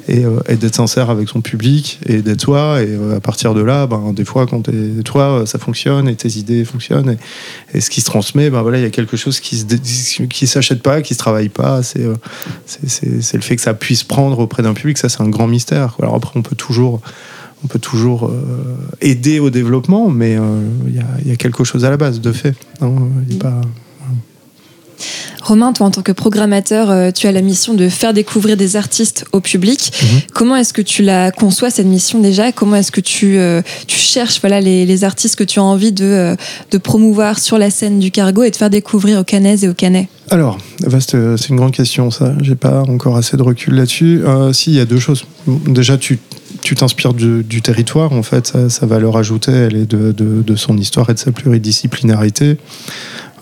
Et, 0.08 0.24
euh, 0.24 0.38
et 0.48 0.54
d'être 0.54 0.76
sincère 0.76 1.10
avec 1.10 1.28
son 1.28 1.40
public 1.40 1.98
et 2.06 2.22
d'être 2.22 2.40
soi 2.42 2.80
et 2.80 2.86
euh, 2.88 3.16
à 3.16 3.20
partir 3.20 3.54
de 3.54 3.60
là 3.60 3.88
ben, 3.88 4.12
des 4.12 4.24
fois 4.24 4.46
quand 4.46 4.62
t'es 4.62 5.02
toi 5.04 5.40
euh, 5.40 5.46
ça 5.46 5.58
fonctionne 5.58 6.08
et 6.08 6.14
tes 6.14 6.38
idées 6.38 6.64
fonctionnent 6.64 7.16
et, 7.74 7.80
ce 7.80 7.90
qui 7.90 8.00
se 8.00 8.06
transmet 8.06 8.48
ben 8.48 8.62
voilà 8.62 8.78
il 8.78 8.82
y 8.82 8.86
a 8.86 8.90
quelque 8.90 9.16
chose 9.16 9.40
qui 9.40 9.56
se 9.56 10.22
qui 10.22 10.46
s'achète 10.46 10.80
pas 10.80 11.02
qui 11.02 11.14
se 11.14 11.18
travaille 11.18 11.48
pas. 11.48 11.82
C'est 11.82 12.06
c'est- 12.66 13.34
le 13.34 13.42
fait 13.42 13.56
que 13.56 13.62
ça 13.62 13.74
puisse 13.74 14.04
prendre 14.04 14.38
auprès 14.38 14.62
d'un 14.62 14.74
public 14.74 14.96
ça 14.96 15.08
c'est 15.08 15.22
un 15.22 15.28
grand 15.28 15.48
mystère. 15.48 15.96
Alors 16.00 16.14
après 16.14 16.32
on 16.36 16.42
peut 16.42 16.56
toujours 16.56 17.00
on 17.64 17.66
peut 17.66 17.80
toujours 17.80 18.32
aider 19.00 19.40
au 19.40 19.50
développement 19.50 20.08
mais 20.08 20.38
il 20.86 20.94
y, 20.94 21.00
a, 21.00 21.30
y 21.30 21.32
a 21.32 21.36
quelque 21.36 21.64
chose 21.64 21.84
à 21.84 21.90
la 21.90 21.96
base 21.96 22.20
de 22.20 22.32
fait 22.32 22.54
Romain, 25.46 25.72
toi 25.72 25.86
en 25.86 25.90
tant 25.92 26.02
que 26.02 26.10
programmateur, 26.10 26.90
euh, 26.90 27.10
tu 27.12 27.28
as 27.28 27.32
la 27.32 27.40
mission 27.40 27.74
de 27.74 27.88
faire 27.88 28.12
découvrir 28.12 28.56
des 28.56 28.74
artistes 28.74 29.24
au 29.30 29.38
public. 29.38 29.92
Mhm. 30.02 30.20
Comment 30.34 30.56
est-ce 30.56 30.72
que 30.72 30.82
tu 30.82 31.04
la 31.04 31.30
conçois 31.30 31.70
cette 31.70 31.86
mission 31.86 32.18
déjà? 32.18 32.50
Comment 32.50 32.74
est-ce 32.74 32.90
que 32.90 33.00
tu, 33.00 33.38
euh, 33.38 33.62
tu 33.86 33.96
cherches 33.96 34.40
voilà, 34.40 34.60
les, 34.60 34.84
les 34.84 35.04
artistes 35.04 35.36
que 35.36 35.44
tu 35.44 35.60
as 35.60 35.62
envie 35.62 35.92
de, 35.92 36.04
euh, 36.04 36.36
de 36.72 36.78
promouvoir 36.78 37.38
sur 37.38 37.58
la 37.58 37.70
scène 37.70 38.00
du 38.00 38.10
cargo 38.10 38.42
et 38.42 38.50
de 38.50 38.56
faire 38.56 38.70
découvrir 38.70 39.20
aux 39.20 39.24
Canaises 39.24 39.62
et 39.62 39.68
aux 39.68 39.74
Canais? 39.74 40.08
Alors, 40.30 40.58
vaste, 40.80 41.16
c'est 41.36 41.50
une 41.50 41.56
grande 41.56 41.72
question, 41.72 42.10
ça. 42.10 42.34
J'ai 42.40 42.56
pas 42.56 42.82
encore 42.82 43.16
assez 43.16 43.36
de 43.36 43.42
recul 43.42 43.74
là-dessus. 43.74 44.22
Euh, 44.24 44.52
si, 44.52 44.70
il 44.70 44.76
y 44.76 44.80
a 44.80 44.84
deux 44.84 44.98
choses. 44.98 45.24
Déjà, 45.46 45.96
tu 45.96 46.18
tu 46.66 46.74
t'inspires 46.74 47.14
du, 47.14 47.62
territoire, 47.62 48.12
en 48.12 48.24
fait, 48.24 48.52
sa, 48.68 48.86
valeur 48.86 49.16
ajoutée, 49.16 49.52
elle 49.52 49.76
est 49.76 49.86
de, 49.86 50.56
son 50.56 50.76
histoire 50.76 51.08
et 51.10 51.14
de 51.14 51.18
sa 51.18 51.30
pluridisciplinarité. 51.30 52.56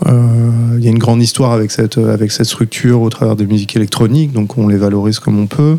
Euh, 0.07 0.77
Il 0.77 0.85
y 0.85 0.89
a 0.89 0.91
une 0.91 0.99
grande 0.99 1.23
histoire 1.23 1.53
avec 1.53 1.71
cette, 1.71 2.45
structure 2.45 3.01
au 3.01 3.09
travers 3.09 3.35
des 3.35 3.47
musiques 3.47 3.77
électroniques, 3.77 4.33
donc 4.33 4.59
on 4.59 4.69
les 4.69 4.77
valorise 4.77 5.21
comme 5.21 5.39
on 5.39 5.47
peut. 5.47 5.79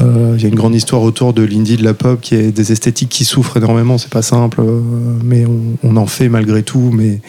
Euh, 0.00 0.36
Il 0.38 0.42
y 0.42 0.46
a 0.46 0.48
une 0.48 0.54
grande 0.54 0.74
histoire 0.74 1.02
autour 1.02 1.34
de 1.34 1.42
l'indie, 1.42 1.76
de 1.76 1.84
la 1.84 1.92
pop, 1.92 2.18
qui 2.22 2.34
est 2.34 2.50
des 2.50 2.72
esthétiques 2.72 3.10
qui 3.10 3.26
souffrent 3.26 3.58
énormément. 3.58 3.98
C'est 3.98 4.08
pas 4.10 4.22
simple, 4.22 4.62
euh, 4.62 4.80
mais 5.22 5.44
on, 5.82 5.96
en 5.98 6.06
fait 6.06 6.30
malgré 6.30 6.62
tout. 6.62 6.90
Mais 6.94 7.20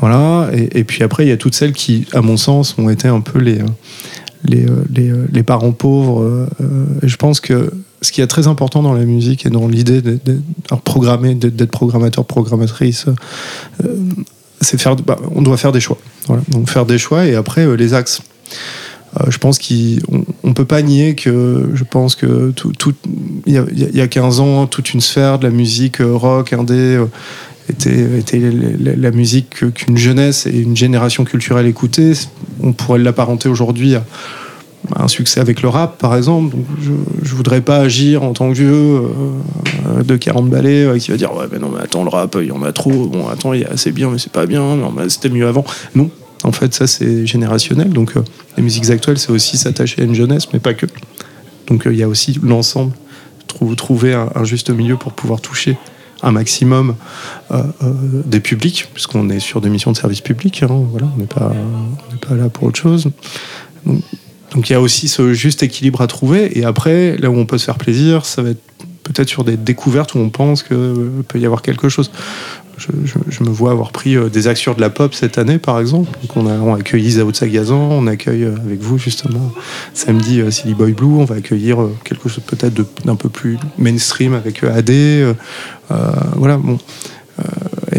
voilà. 0.00 0.48
Et, 0.54 0.84
puis 0.84 1.02
après, 1.02 1.26
il 1.26 1.28
y 1.28 1.32
a 1.32 1.36
toutes 1.36 1.54
celles 1.54 1.74
qui, 1.74 2.06
à 2.14 2.22
mon 2.22 2.38
sens, 2.38 2.76
ont 2.78 2.88
été 2.88 3.08
un 3.08 3.20
peu 3.20 3.40
les 3.40 3.58
les, 4.44 4.64
euh, 4.66 4.84
euh, 4.98 5.26
les 5.32 5.42
parents 5.42 5.72
pauvres. 5.72 6.22
euh, 6.22 6.46
je 7.02 7.16
pense 7.16 7.40
que 7.40 7.72
ce 8.02 8.12
qui 8.12 8.20
est 8.22 8.26
très 8.26 8.46
important 8.46 8.82
dans 8.82 8.94
la 8.94 9.04
musique 9.04 9.44
et 9.46 9.50
dans 9.50 9.68
l'idée 9.68 10.00
d'être 10.00 10.24
d'être- 10.24 11.70
programmateur, 11.70 12.24
programmatrice, 12.24 13.06
c'est 14.60 14.80
faire. 14.80 14.96
bah, 14.96 15.18
on 15.34 15.42
doit 15.42 15.56
faire 15.56 15.72
des 15.72 15.80
choix. 15.80 15.98
Voilà. 16.26 16.42
Donc 16.48 16.68
faire 16.70 16.86
des 16.86 16.98
choix 16.98 17.26
et 17.26 17.34
après 17.34 17.76
les 17.76 17.94
axes. 17.94 18.22
Je 19.28 19.38
pense 19.38 19.58
qu'on 19.58 20.24
on 20.44 20.54
peut 20.54 20.64
pas 20.64 20.82
nier 20.82 21.16
que 21.16 21.68
je 21.74 21.82
pense 21.82 22.14
que 22.14 22.52
tout, 22.52 22.72
il 23.44 23.54
y, 23.54 23.96
y 23.96 24.00
a 24.00 24.06
15 24.06 24.38
ans, 24.38 24.66
toute 24.68 24.94
une 24.94 25.00
sphère 25.00 25.40
de 25.40 25.48
la 25.48 25.52
musique 25.52 25.96
rock, 26.00 26.52
indé, 26.52 26.96
était, 27.70 28.40
la, 28.96 29.10
musique 29.10 29.50
que- 29.50 29.66
qu'une 29.66 29.96
jeunesse 29.96 30.46
et 30.46 30.58
une 30.58 30.76
génération 30.76 31.24
culturelle 31.24 31.66
écoutaient. 31.66 32.12
On 32.62 32.72
pourrait 32.72 32.98
l'apparenter 32.98 33.48
aujourd'hui 33.48 33.94
à 33.94 34.04
un 34.96 35.08
succès 35.08 35.40
avec 35.40 35.62
le 35.62 35.68
rap, 35.68 35.98
par 35.98 36.16
exemple. 36.16 36.56
Donc, 36.56 36.64
je, 36.82 36.90
je 37.22 37.34
voudrais 37.34 37.60
pas 37.60 37.76
agir 37.78 38.22
en 38.22 38.32
tant 38.32 38.48
que 38.50 38.54
vieux 38.54 38.72
euh, 38.72 40.02
de 40.02 40.16
40 40.16 40.48
balais 40.48 40.84
euh, 40.84 40.98
qui 40.98 41.10
va 41.10 41.16
dire 41.16 41.34
ouais 41.34 41.44
mais 41.52 41.58
non 41.58 41.70
mais 41.74 41.80
attends 41.82 42.02
le 42.02 42.08
rap 42.08 42.36
il 42.40 42.46
y 42.48 42.52
en 42.52 42.62
a 42.62 42.72
trop. 42.72 43.06
Bon 43.06 43.28
attends 43.28 43.52
il 43.52 43.60
y 43.60 43.64
a 43.64 43.70
assez 43.70 43.92
bien 43.92 44.10
mais 44.10 44.18
c'est 44.18 44.32
pas 44.32 44.46
bien. 44.46 44.76
Non 44.76 44.90
mais 44.94 45.08
c'était 45.08 45.28
mieux 45.30 45.46
avant. 45.46 45.64
Non. 45.94 46.10
En 46.44 46.52
fait 46.52 46.72
ça 46.74 46.86
c'est 46.86 47.26
générationnel. 47.26 47.90
Donc 47.90 48.16
euh, 48.16 48.22
les 48.56 48.62
musiques 48.62 48.88
actuelles 48.90 49.18
c'est 49.18 49.30
aussi 49.30 49.56
s'attacher 49.58 50.00
à 50.02 50.04
une 50.04 50.14
jeunesse 50.14 50.52
mais 50.52 50.58
pas 50.60 50.74
que. 50.74 50.86
Donc 51.68 51.86
euh, 51.86 51.92
il 51.92 51.98
y 51.98 52.02
a 52.02 52.08
aussi 52.08 52.38
l'ensemble 52.42 52.92
Trou- 53.46 53.74
trouver 53.74 54.14
un 54.14 54.44
juste 54.44 54.70
milieu 54.70 54.96
pour 54.96 55.12
pouvoir 55.12 55.40
toucher 55.40 55.76
un 56.22 56.32
maximum 56.32 56.96
euh, 57.50 57.62
euh, 57.82 57.92
des 58.24 58.40
publics 58.40 58.88
puisqu'on 58.92 59.28
est 59.30 59.40
sur 59.40 59.60
des 59.60 59.68
missions 59.68 59.92
de 59.92 59.96
service 59.96 60.20
public 60.20 60.62
hein, 60.62 60.68
voilà 60.90 61.08
on 61.14 61.18
n'est 61.18 61.26
pas 61.26 61.52
pas 62.20 62.34
là 62.34 62.48
pour 62.48 62.64
autre 62.64 62.78
chose 62.78 63.10
donc 63.86 64.02
donc 64.54 64.68
il 64.68 64.72
y 64.72 64.76
a 64.76 64.80
aussi 64.80 65.08
ce 65.08 65.32
juste 65.32 65.62
équilibre 65.62 66.00
à 66.00 66.06
trouver. 66.06 66.58
Et 66.58 66.64
après, 66.64 67.16
là 67.18 67.30
où 67.30 67.36
on 67.36 67.46
peut 67.46 67.58
se 67.58 67.64
faire 67.64 67.78
plaisir, 67.78 68.24
ça 68.24 68.42
va 68.42 68.50
être 68.50 68.62
peut-être 69.02 69.28
sur 69.28 69.44
des 69.44 69.56
découvertes 69.56 70.14
où 70.14 70.18
on 70.18 70.30
pense 70.30 70.62
qu'il 70.62 71.24
peut 71.28 71.38
y 71.38 71.46
avoir 71.46 71.62
quelque 71.62 71.88
chose. 71.88 72.10
Je, 72.80 73.44
me 73.44 73.50
vois 73.50 73.72
avoir 73.72 73.92
pris 73.92 74.16
euh, 74.16 74.28
des 74.28 74.48
acteurs 74.48 74.74
de 74.74 74.80
la 74.80 74.90
pop 74.90 75.14
cette 75.14 75.38
année, 75.38 75.58
par 75.58 75.78
exemple. 75.78 76.10
On 76.34 76.46
a 76.46 76.76
accueille 76.76 77.04
Isaoud 77.04 77.36
Sagazan, 77.36 77.78
on 77.78 78.06
accueille 78.06 78.44
euh, 78.44 78.56
avec 78.64 78.80
vous 78.80 78.98
justement 78.98 79.52
samedi 79.94 80.40
euh, 80.40 80.50
Silly 80.50 80.74
Boy 80.74 80.92
Blue, 80.92 81.06
on 81.06 81.24
va 81.24 81.36
accueillir 81.36 81.78
quelque 82.04 82.28
chose 82.28 82.42
peut-être 82.46 82.82
d'un 83.04 83.16
peu 83.16 83.28
plus 83.28 83.58
mainstream 83.78 84.34
avec 84.34 84.64
euh, 84.64 84.74
AD. 84.74 85.36
voilà, 86.36 86.56
bon. 86.56 86.78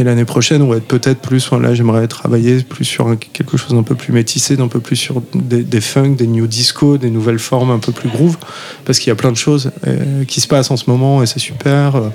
Et 0.02 0.04
l'année 0.04 0.26
prochaine, 0.26 0.64
on 0.64 0.68
va 0.68 0.78
être 0.78 0.88
peut-être 0.88 1.20
plus. 1.20 1.52
Là, 1.52 1.76
j'aimerais 1.76 2.08
travailler 2.08 2.64
plus 2.64 2.86
sur 2.86 3.16
quelque 3.34 3.56
chose 3.56 3.74
d'un 3.76 3.84
peu 3.84 3.93
plus 3.93 4.12
métissé, 4.12 4.58
d'un 4.58 4.68
peu 4.68 4.80
plus 4.80 4.95
sur 4.95 5.22
des, 5.36 5.62
des 5.62 5.80
funk, 5.80 6.16
des 6.16 6.26
new 6.26 6.47
disco, 6.47 6.97
des 6.97 7.12
nouvelles 7.12 7.38
formes 7.38 7.70
un 7.70 7.78
peu 7.78 7.91
plus 7.91 8.10
groove, 8.10 8.38
parce 8.84 8.97
qu'il 8.97 9.10
y 9.10 9.12
a 9.12 9.16
plein 9.16 9.32
de 9.32 9.38
choses 9.38 9.70
euh, 9.86 10.24
qui 10.26 10.41
se 10.41 10.47
passent 10.47 10.72
en 10.72 10.78
ce 10.78 10.89
moment 10.89 11.22
et 11.22 11.28
c'est 11.28 11.39
super. 11.39 11.97
Euh, 11.97 12.10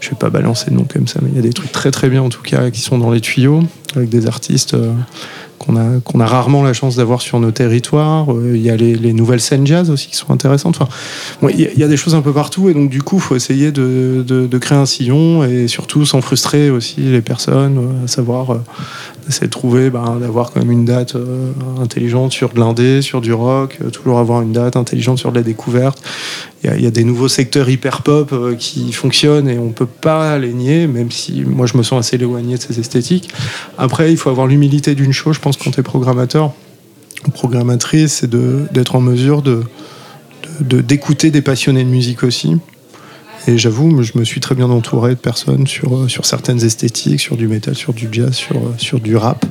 je 0.00 0.10
vais 0.10 0.16
pas 0.16 0.30
balancer 0.30 0.72
de 0.72 0.74
nom 0.74 0.84
comme 0.92 1.06
ça, 1.06 1.20
mais 1.22 1.28
il 1.30 1.36
y 1.36 1.38
a 1.38 1.42
des 1.42 1.52
trucs 1.52 1.70
très 1.70 1.92
très 1.92 2.08
bien 2.08 2.22
en 2.22 2.28
tout 2.28 2.42
cas 2.42 2.70
qui 2.70 2.80
sont 2.80 2.98
dans 2.98 3.12
les 3.12 3.20
tuyaux 3.20 3.62
avec 3.94 4.08
des 4.08 4.26
artistes. 4.26 4.74
euh, 4.74 4.92
qu'on 5.58 5.76
a, 5.76 6.00
qu'on 6.04 6.20
a 6.20 6.26
rarement 6.26 6.62
la 6.62 6.72
chance 6.72 6.96
d'avoir 6.96 7.20
sur 7.20 7.40
nos 7.40 7.50
territoires. 7.50 8.32
Euh, 8.32 8.52
Il 8.56 8.62
y 8.62 8.70
a 8.70 8.76
les, 8.76 8.94
les 8.94 9.12
nouvelles 9.12 9.40
scènes 9.40 9.66
jazz 9.66 9.90
aussi 9.90 10.08
qui 10.08 10.16
sont 10.16 10.32
intéressantes. 10.32 10.78
Enfin, 10.80 10.88
il 11.52 11.60
y, 11.60 11.82
a- 11.84 11.88
des 11.88 11.96
choses 11.96 12.14
un 12.14 12.20
peu 12.22 12.32
partout 12.32 12.68
et 12.68 12.74
donc 12.74 12.90
du 12.90 13.02
coup, 13.02 13.16
il 13.16 13.22
faut 13.22 13.36
essayer 13.36 13.72
de, 13.72 14.24
de- 14.26 14.58
créer 14.58 14.78
un 14.78 14.86
sillon 14.86 15.44
et 15.44 15.68
surtout 15.68 16.04
sans 16.06 16.20
frustrer 16.20 16.70
aussi 16.70 17.00
les 17.00 17.20
personnes, 17.22 17.78
euh, 17.78 18.04
à 18.04 18.08
savoir 18.08 18.58
essayer 19.28 19.46
de 19.46 19.52
trouver, 19.52 19.90
ben, 19.90 20.16
d'avoir 20.20 20.50
quand 20.50 20.60
même 20.60 20.70
une 20.70 20.84
date 20.84 21.14
euh, 21.14 21.52
intelligente 21.80 22.32
sur 22.32 22.50
de 22.50 22.58
l'indé, 22.58 23.02
sur 23.02 23.20
du 23.20 23.32
rock, 23.32 23.78
euh, 23.82 23.90
toujours 23.90 24.18
avoir 24.18 24.42
une 24.42 24.52
date 24.52 24.76
intelligente 24.76 25.18
sur 25.18 25.30
de 25.30 25.36
la 25.36 25.42
découverte. 25.42 26.02
Il 26.64 26.82
y 26.82 26.86
a, 26.86 26.90
des 26.90 27.04
nouveaux 27.04 27.28
secteurs 27.28 27.68
hyper 27.68 28.02
pop 28.02 28.32
euh, 28.32 28.56
qui 28.56 28.92
fonctionnent 28.92 29.48
et 29.48 29.58
on 29.58 29.70
peut 29.70 29.86
pas 29.86 30.38
les 30.38 30.52
nier, 30.52 30.86
même 30.86 31.10
si 31.10 31.44
moi 31.44 31.66
je 31.66 31.76
me 31.76 31.82
sens 31.82 32.06
assez 32.06 32.16
éloigné 32.16 32.56
de 32.56 32.62
ces 32.62 32.80
esthétiques. 32.80 33.28
Après, 33.76 34.10
il 34.10 34.16
faut 34.16 34.30
avoir 34.30 34.46
l'humilité 34.46 34.94
d'une 34.94 35.12
chose, 35.12 35.36
je 35.36 35.40
pense, 35.40 35.56
quand 35.56 35.70
tu 35.70 35.80
es 35.80 35.82
programmateur 35.82 36.52
ou 37.26 37.30
programmatrice, 37.30 38.20
c'est 38.20 38.30
d'être 38.30 38.96
en 38.96 39.00
mesure 39.00 39.42
d'écouter 40.60 41.30
des 41.30 41.42
passionnés 41.42 41.84
de 41.84 41.88
musique 41.88 42.22
aussi. 42.22 42.56
Et 43.48 43.56
j'avoue, 43.56 44.02
je 44.02 44.12
me 44.18 44.24
suis 44.24 44.40
très 44.40 44.54
bien 44.54 44.68
entouré 44.68 45.14
de 45.14 45.20
personnes 45.20 45.66
sur, 45.66 45.96
euh, 45.96 46.06
certaines 46.22 46.62
esthétiques, 46.62 47.18
sur 47.18 47.38
du 47.38 47.48
métal, 47.48 47.74
sur 47.74 47.94
du 47.94 48.06
jazz, 48.12 48.34
sur, 48.34 48.56
euh, 48.56 48.74
sur 48.76 49.00
du 49.00 49.16
rap. 49.16 49.46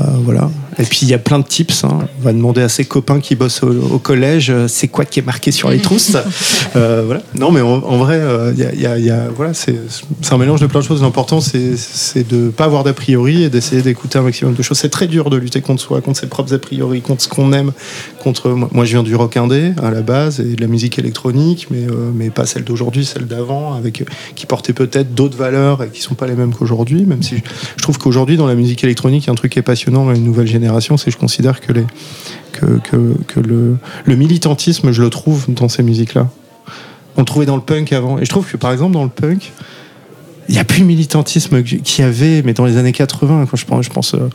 Euh, 0.00 0.04
voilà. 0.22 0.50
Et 0.78 0.84
puis 0.84 1.00
il 1.02 1.08
y 1.08 1.14
a 1.14 1.18
plein 1.18 1.38
de 1.40 1.44
tips. 1.44 1.84
hein. 1.84 2.00
On 2.20 2.24
va 2.24 2.32
demander 2.32 2.60
à 2.60 2.68
ses 2.68 2.84
copains 2.84 3.20
qui 3.20 3.34
bossent 3.34 3.62
au, 3.62 3.94
au 3.94 3.98
collège, 3.98 4.50
euh, 4.50 4.68
c'est 4.68 4.86
quoi 4.88 5.04
qui 5.04 5.18
est 5.18 5.22
marqué 5.26 5.50
sur 5.50 5.70
les 5.70 5.78
trousses. 5.78 6.16
Euh, 6.76 7.02
voilà. 7.06 7.22
Non, 7.34 7.50
mais 7.50 7.62
en, 7.62 7.68
en 7.82 7.96
vrai, 7.96 8.20
il 8.54 8.60
y 8.60 8.64
a- 8.64 8.72
il 8.74 8.80
y 8.80 8.86
a- 8.86 8.98
il 8.98 9.04
y 9.04 9.10
a- 9.10 9.28
voilà, 9.34 9.54
c'est 9.54 9.74
un 10.30 10.36
mélange 10.38 10.60
de 10.60 10.66
plein 10.66 10.80
de 10.80 10.84
choses. 10.84 11.00
L'important, 11.02 11.40
c'est 11.40 12.28
de 12.28 12.50
pas 12.50 12.64
avoir 12.66 12.84
d'a 12.84 12.92
priori 12.92 13.42
et 13.44 13.48
d'essayer 13.48 13.80
d'écouter 13.80 14.18
un 14.18 14.22
maximum 14.22 14.52
de 14.54 14.62
choses. 14.62 14.76
C'est 14.78 14.90
très 14.90 15.06
dur 15.06 15.30
de 15.30 15.36
lutter 15.38 15.62
contre 15.62 15.82
soi, 15.82 16.00
contre 16.02 16.20
ses 16.20 16.26
propres 16.26 16.52
a 16.54 16.58
priori, 16.58 17.00
contre 17.00 17.22
ce 17.22 17.28
qu'on 17.28 17.52
aime. 17.54 17.72
Contre 18.22 18.50
moi, 18.50 18.84
je 18.84 18.90
viens 18.92 19.02
du 19.02 19.14
rock 19.16 19.36
indé 19.38 19.72
à 19.82 19.90
la 19.90 20.02
base 20.02 20.40
et 20.40 20.54
de 20.56 20.60
la 20.60 20.66
musique 20.66 20.98
électronique, 20.98 21.68
mais 21.70 21.84
euh, 21.88 22.10
mais 22.14 22.28
pas 22.30 22.44
celle 22.44 22.64
d'aujourd'hui, 22.64 23.06
celle 23.06 23.26
d'avant, 23.26 23.72
avec 23.72 24.04
qui 24.34 24.44
portait 24.46 24.74
peut-être 24.74 25.14
d'autres 25.14 25.38
valeurs 25.38 25.82
et 25.82 25.88
qui 25.88 26.02
sont 26.02 26.14
pas 26.14 26.26
les 26.26 26.34
mêmes 26.34 26.52
qu'aujourd'hui. 26.54 27.04
Même 27.06 27.22
si 27.22 27.36
je, 27.38 27.42
je 27.78 27.82
trouve 27.82 27.96
qu'aujourd'hui 27.98 28.36
dans 28.36 28.46
la 28.46 28.54
musique 28.54 28.84
électronique, 28.84 29.24
il 29.24 29.26
y 29.28 29.30
a 29.30 29.32
un 29.32 29.36
truc 29.36 29.52
qui 29.52 29.58
est 29.58 29.62
passionnant 29.62 29.77
dans 29.86 30.14
une 30.14 30.24
nouvelle 30.24 30.46
génération, 30.46 30.96
c'est 30.96 31.06
que 31.06 31.12
je 31.12 31.16
considère 31.16 31.60
que 31.60 31.72
les 31.72 31.84
le, 33.40 34.16
militantisme, 34.16 34.92
je 34.92 35.02
le 35.02 35.10
trouve 35.10 35.46
dans 35.48 35.68
ces 35.68 35.82
musiques-là. 35.82 36.28
On 37.16 37.20
le 37.20 37.24
trouvait 37.24 37.46
dans 37.46 37.56
le 37.56 37.62
punk 37.62 37.92
avant. 37.92 38.18
Et 38.18 38.24
je 38.24 38.30
trouve 38.30 38.50
que, 38.50 38.56
par 38.56 38.72
exemple, 38.72 38.92
dans 38.92 39.04
le 39.04 39.10
punk, 39.10 39.52
il 40.48 40.54
n'y 40.54 40.60
a 40.60 40.64
plus 40.64 40.84
militantisme 40.84 41.62
qu'il 41.62 42.04
y 42.04 42.06
avait, 42.06 42.42
mais 42.42 42.54
dans 42.54 42.64
les 42.64 42.76
années 42.76 42.92
80, 42.92 43.46
quand 43.50 43.56
je 43.56 43.66
pense, 43.66 43.84
je 43.84 43.90
pense 43.90 44.14
euh, 44.14 44.28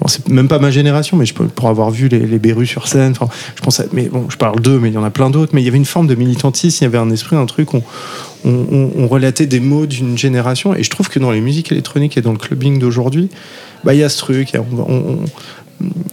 bon, 0.00 0.08
c'est 0.08 0.28
même 0.28 0.48
pas 0.48 0.58
ma 0.58 0.70
génération, 0.70 1.16
mais 1.16 1.26
je 1.26 1.34
peux, 1.34 1.46
pour 1.46 1.68
avoir 1.68 1.90
vu 1.90 2.08
les, 2.08 2.20
les 2.20 2.38
Bérus 2.38 2.68
sur 2.68 2.88
scène, 2.88 3.14
je 3.54 3.62
pense, 3.62 3.82
mais 3.92 4.08
bon, 4.08 4.26
je 4.28 4.36
parle 4.36 4.60
d'eux, 4.60 4.78
mais 4.78 4.88
il 4.88 4.94
y 4.94 4.98
en 4.98 5.04
a 5.04 5.10
plein 5.10 5.30
d'autres, 5.30 5.52
mais 5.54 5.62
il 5.62 5.64
y 5.64 5.68
avait 5.68 5.78
une 5.78 5.84
forme 5.84 6.06
de 6.06 6.14
militantisme, 6.14 6.78
il 6.82 6.84
y 6.84 6.86
avait 6.86 6.98
un 6.98 7.10
esprit, 7.10 7.36
un 7.36 7.46
truc, 7.46 7.74
on, 7.74 7.82
on, 8.44 9.06
relatait 9.08 9.46
des 9.46 9.60
mots 9.60 9.86
d'une 9.86 10.18
génération, 10.18 10.74
et 10.74 10.82
je 10.82 10.90
trouve 10.90 11.08
que 11.08 11.18
dans 11.18 11.30
les 11.30 11.40
musiques 11.40 11.72
électroniques 11.72 12.16
et 12.16 12.22
dans 12.22 12.32
le 12.32 12.38
clubbing 12.38 12.78
d'aujourd'hui, 12.78 13.30
bah, 13.84 13.94
il 13.94 14.00
y 14.00 14.02
a 14.02 14.08
ce 14.08 14.18
truc, 14.18 14.52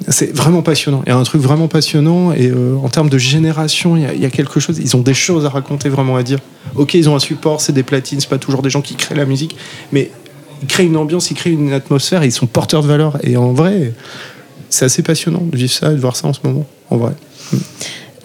c'est 0.08 0.36
vraiment 0.36 0.62
passionnant. 0.62 1.04
Il 1.06 1.10
y 1.10 1.12
a 1.12 1.18
un 1.18 1.24
truc 1.24 1.42
vraiment 1.42 1.68
passionnant 1.68 2.34
et 2.34 2.48
euh, 2.48 2.76
en 2.84 2.90
termes 2.90 3.10
de 3.10 3.18
génération, 3.18 3.96
il 3.96 4.18
y, 4.18 4.22
y 4.22 4.26
a 4.26 4.30
quelque 4.30 4.60
chose. 4.60 4.80
Ils 4.80 4.96
ont 4.96 5.02
des 5.02 5.14
choses 5.14 5.46
à 5.46 5.50
raconter, 5.50 5.90
vraiment 5.90 6.16
à 6.16 6.24
dire. 6.24 6.40
Ok, 6.76 6.96
ils 6.96 7.10
ont 7.10 7.16
un 7.16 7.20
support, 7.20 7.62
c'est 7.62 7.74
des 7.74 7.84
platines, 7.84 8.20
c'est 8.20 8.30
pas 8.30 8.38
toujours 8.38 8.62
des 8.62 8.70
gens 8.70 8.82
qui 8.82 8.96
créent 8.96 9.16
la 9.16 9.26
musique, 9.26 9.56
mais 9.92 10.12
ils 10.62 10.68
créent 10.68 10.86
une 10.86 10.98
ambiance, 10.98 11.32
ils 11.32 11.36
créent 11.36 11.52
une 11.52 11.74
atmosphère 11.74 12.24
et 12.24 12.28
ils 12.28 12.32
sont 12.32 12.48
porteurs 12.48 12.84
de 12.84 12.88
valeur. 12.88 13.18
Et 13.24 13.38
en 13.38 13.54
vrai, 13.54 13.94
c'est 14.70 14.86
assez 14.86 15.04
passionnant 15.04 15.44
de 15.44 15.58
vivre 15.58 15.72
ça 15.72 15.92
et 15.92 15.96
de 15.96 16.00
voir 16.00 16.16
ça 16.16 16.28
en 16.28 16.34
ce 16.34 16.40
moment. 16.44 16.66
En 16.90 16.98
vrai. 16.98 17.14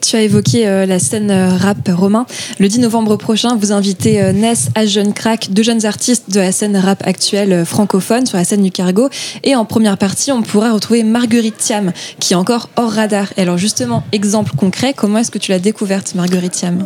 Tu 0.03 0.15
as 0.15 0.23
évoqué 0.23 0.69
euh, 0.69 0.87
la 0.87 1.01
scène 1.01 1.31
euh, 1.33 1.57
rap 1.57 1.89
romain. 1.89 2.27
Le 2.61 2.69
10 2.69 2.79
novembre 2.81 3.17
prochain, 3.17 3.57
vous 3.57 3.73
invitez 3.73 4.23
euh, 4.23 4.33
Ness, 4.33 4.69
As 4.77 4.87
Jeune 4.87 5.13
Crack, 5.13 5.49
deux 5.51 5.65
jeunes 5.65 5.85
artistes 5.85 6.31
de 6.31 6.39
la 6.39 6.53
scène 6.53 6.77
rap 6.77 7.05
actuelle 7.05 7.65
francophone 7.65 8.25
sur 8.25 8.37
la 8.37 8.45
scène 8.45 8.63
du 8.63 8.71
Cargo. 8.71 9.09
Et 9.43 9.57
en 9.57 9.65
première 9.65 9.99
partie, 9.99 10.31
on 10.31 10.43
pourra 10.43 10.73
retrouver 10.73 11.03
Marguerite 11.03 11.57
Thiam, 11.57 11.93
qui 12.21 12.35
est 12.35 12.37
encore 12.37 12.69
hors 12.77 12.93
radar. 12.93 13.33
Et 13.37 13.43
alors 13.43 13.59
justement, 13.59 14.05
exemple 14.13 14.53
concret, 14.57 14.95
comment 14.95 15.19
est-ce 15.19 15.33
que 15.33 15.39
tu 15.39 15.51
l'as 15.51 15.59
découverte, 15.59 16.15
Marguerite 16.15 16.53
Thiam? 16.53 16.85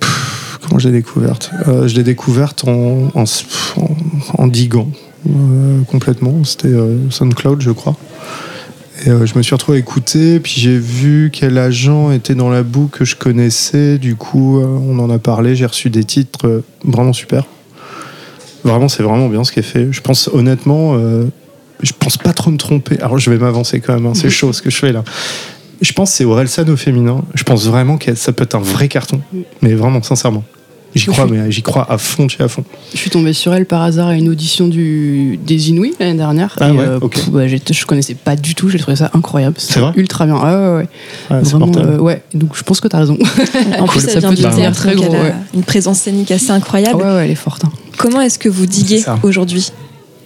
Pff, 0.00 0.58
comment 0.62 0.78
je 0.78 0.88
l'ai 0.88 0.94
découverte? 0.94 1.50
Euh, 1.68 1.88
Je 1.88 1.94
l'ai 1.96 2.02
découverte 2.02 2.64
en, 2.66 3.08
en, 3.14 3.24
en, 3.24 3.96
en 4.38 4.46
diguant 4.46 4.88
euh, 5.28 5.82
complètement. 5.90 6.44
C'était 6.44 6.68
euh, 6.68 7.10
SoundCloud, 7.10 7.60
je 7.60 7.70
crois. 7.70 7.96
Et 9.04 9.10
je 9.26 9.36
me 9.36 9.42
suis 9.42 9.54
retrouvé 9.54 9.78
à 9.78 9.80
écouter, 9.80 10.38
puis 10.38 10.52
j'ai 10.58 10.78
vu 10.78 11.30
quel 11.32 11.58
agent 11.58 12.12
était 12.12 12.36
dans 12.36 12.50
la 12.50 12.62
boucle 12.62 12.98
que 13.00 13.04
je 13.04 13.16
connaissais. 13.16 13.98
Du 13.98 14.14
coup, 14.14 14.60
on 14.60 14.96
en 15.00 15.10
a 15.10 15.18
parlé. 15.18 15.56
J'ai 15.56 15.66
reçu 15.66 15.90
des 15.90 16.04
titres 16.04 16.62
vraiment 16.84 17.12
super. 17.12 17.44
Vraiment, 18.62 18.88
c'est 18.88 19.02
vraiment 19.02 19.28
bien 19.28 19.42
ce 19.42 19.50
qui 19.50 19.58
est 19.58 19.64
fait. 19.64 19.88
Je 19.90 20.00
pense 20.02 20.28
honnêtement, 20.32 20.96
je 21.82 21.92
pense 21.98 22.16
pas 22.16 22.32
trop 22.32 22.52
me 22.52 22.58
tromper. 22.58 23.00
Alors, 23.00 23.18
je 23.18 23.28
vais 23.30 23.38
m'avancer 23.38 23.80
quand 23.80 23.94
même. 23.94 24.06
hein, 24.06 24.12
c'est 24.14 24.30
chaud 24.38 24.52
ce 24.52 24.62
que 24.62 24.70
je 24.70 24.76
fais 24.76 24.92
là. 24.92 25.02
Je 25.82 25.92
pense 25.92 26.10
que 26.10 26.16
c'est 26.16 26.24
Orelsan 26.24 26.68
au 26.68 26.76
féminin. 26.76 27.22
Je 27.34 27.42
pense 27.42 27.66
vraiment 27.66 27.98
que 27.98 28.14
ça 28.14 28.32
peut 28.32 28.44
être 28.44 28.54
un 28.54 28.60
vrai 28.60 28.88
carton. 28.88 29.20
Mais 29.60 29.74
vraiment, 29.74 30.02
sincèrement. 30.02 30.44
J'y 30.94 31.06
crois, 31.06 31.26
mais 31.26 31.50
j'y 31.50 31.62
crois 31.62 31.90
à 31.90 31.96
fond, 31.96 32.28
chez 32.28 32.42
à 32.44 32.48
fond. 32.48 32.64
Je 32.92 32.98
suis 32.98 33.08
tombée 33.08 33.32
sur 33.32 33.54
elle 33.54 33.64
par 33.64 33.80
hasard 33.80 34.08
à 34.08 34.14
une 34.14 34.28
audition 34.28 34.68
du, 34.68 35.38
des 35.42 35.70
Inouïs 35.70 35.94
l'année 35.98 36.18
dernière. 36.18 36.54
Ah 36.60 36.68
et, 36.68 36.72
ouais, 36.72 36.84
euh, 36.84 36.98
pff, 37.00 37.30
bah, 37.30 37.46
je 37.48 37.84
connaissais 37.86 38.14
pas 38.14 38.36
du 38.36 38.54
tout, 38.54 38.68
j'ai 38.68 38.78
trouvé 38.78 38.96
ça 38.96 39.10
incroyable. 39.14 39.56
C'est 39.58 39.80
vrai 39.80 39.92
Ultra 39.96 40.26
bien. 40.26 40.36
Ah, 40.38 40.52
ouais, 40.70 40.76
ouais. 40.76 40.88
Ouais, 41.30 41.40
Vraiment, 41.42 41.66
mortel. 41.66 41.86
euh, 41.86 41.98
ouais. 41.98 42.22
Donc 42.34 42.50
je 42.54 42.62
pense 42.62 42.80
que 42.82 42.88
t'as 42.88 42.98
raison. 42.98 43.16
En 43.78 43.86
plus, 43.86 44.00
Cool. 44.00 44.02
elle 44.04 44.10
Ça 44.12 44.18
vient 44.18 44.28
peut 44.28 44.34
du 44.36 44.42
théâtre, 44.42 44.76
très 44.76 44.94
gros, 44.94 45.10
ouais. 45.10 45.32
une 45.54 45.62
présence 45.64 45.98
scénique 45.98 46.30
assez 46.30 46.50
Ah 46.50 46.54
incroyable. 46.56 46.96
ouais, 46.96 47.04
ouais, 47.04 47.24
elle 47.24 47.30
est 47.30 47.34
forte. 47.36 47.64
hein. 47.64 47.72
Comment 47.96 48.20
est-ce 48.20 48.38
que 48.38 48.50
vous 48.50 48.66
diguez 48.66 48.98
ça. 48.98 49.18
aujourd'hui? 49.22 49.72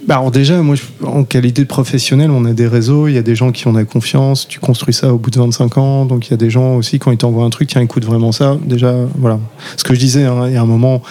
Bah 0.07 0.19
alors 0.19 0.31
déjà, 0.31 0.63
moi, 0.63 0.77
en 1.05 1.25
qualité 1.25 1.63
de 1.63 1.67
professionnel, 1.67 2.31
on 2.31 2.45
a 2.45 2.53
des 2.53 2.69
réseaux, 2.69 3.09
il 3.09 3.15
y 3.15 3.19
a 3.19 3.23
des 3.23 3.35
gens 3.35 3.51
qui 3.51 3.67
ont 3.67 3.73
la 3.73 3.85
confiance, 3.85 4.47
tu 4.47 4.61
construis 4.61 4.95
ça 4.95 5.13
au 5.13 5.19
bout 5.19 5.31
de 5.31 5.39
25 5.41 5.79
ans, 5.79 6.05
donc 6.05 6.29
il 6.29 6.31
y 6.31 6.35
a 6.35 6.37
des 6.37 6.49
gens 6.49 6.77
aussi, 6.77 7.01
quand 7.01 7.11
ils 7.11 7.19
t'envoient 7.19 7.45
un 7.45 7.51
truc, 7.51 7.69
tiens, 7.69 7.81
écoute 7.81 8.05
vraiment 8.05 8.31
ça, 8.31 8.57
déjà, 8.65 8.95
voilà. 9.19 9.41
Ce 9.77 9.83
que 9.83 9.95
je 9.95 9.99
disais, 9.99 10.25
hein, 10.25 10.47
il 10.47 10.53
y 10.53 10.57
a 10.57 10.63
un 10.63 10.67
moment, 10.67 11.03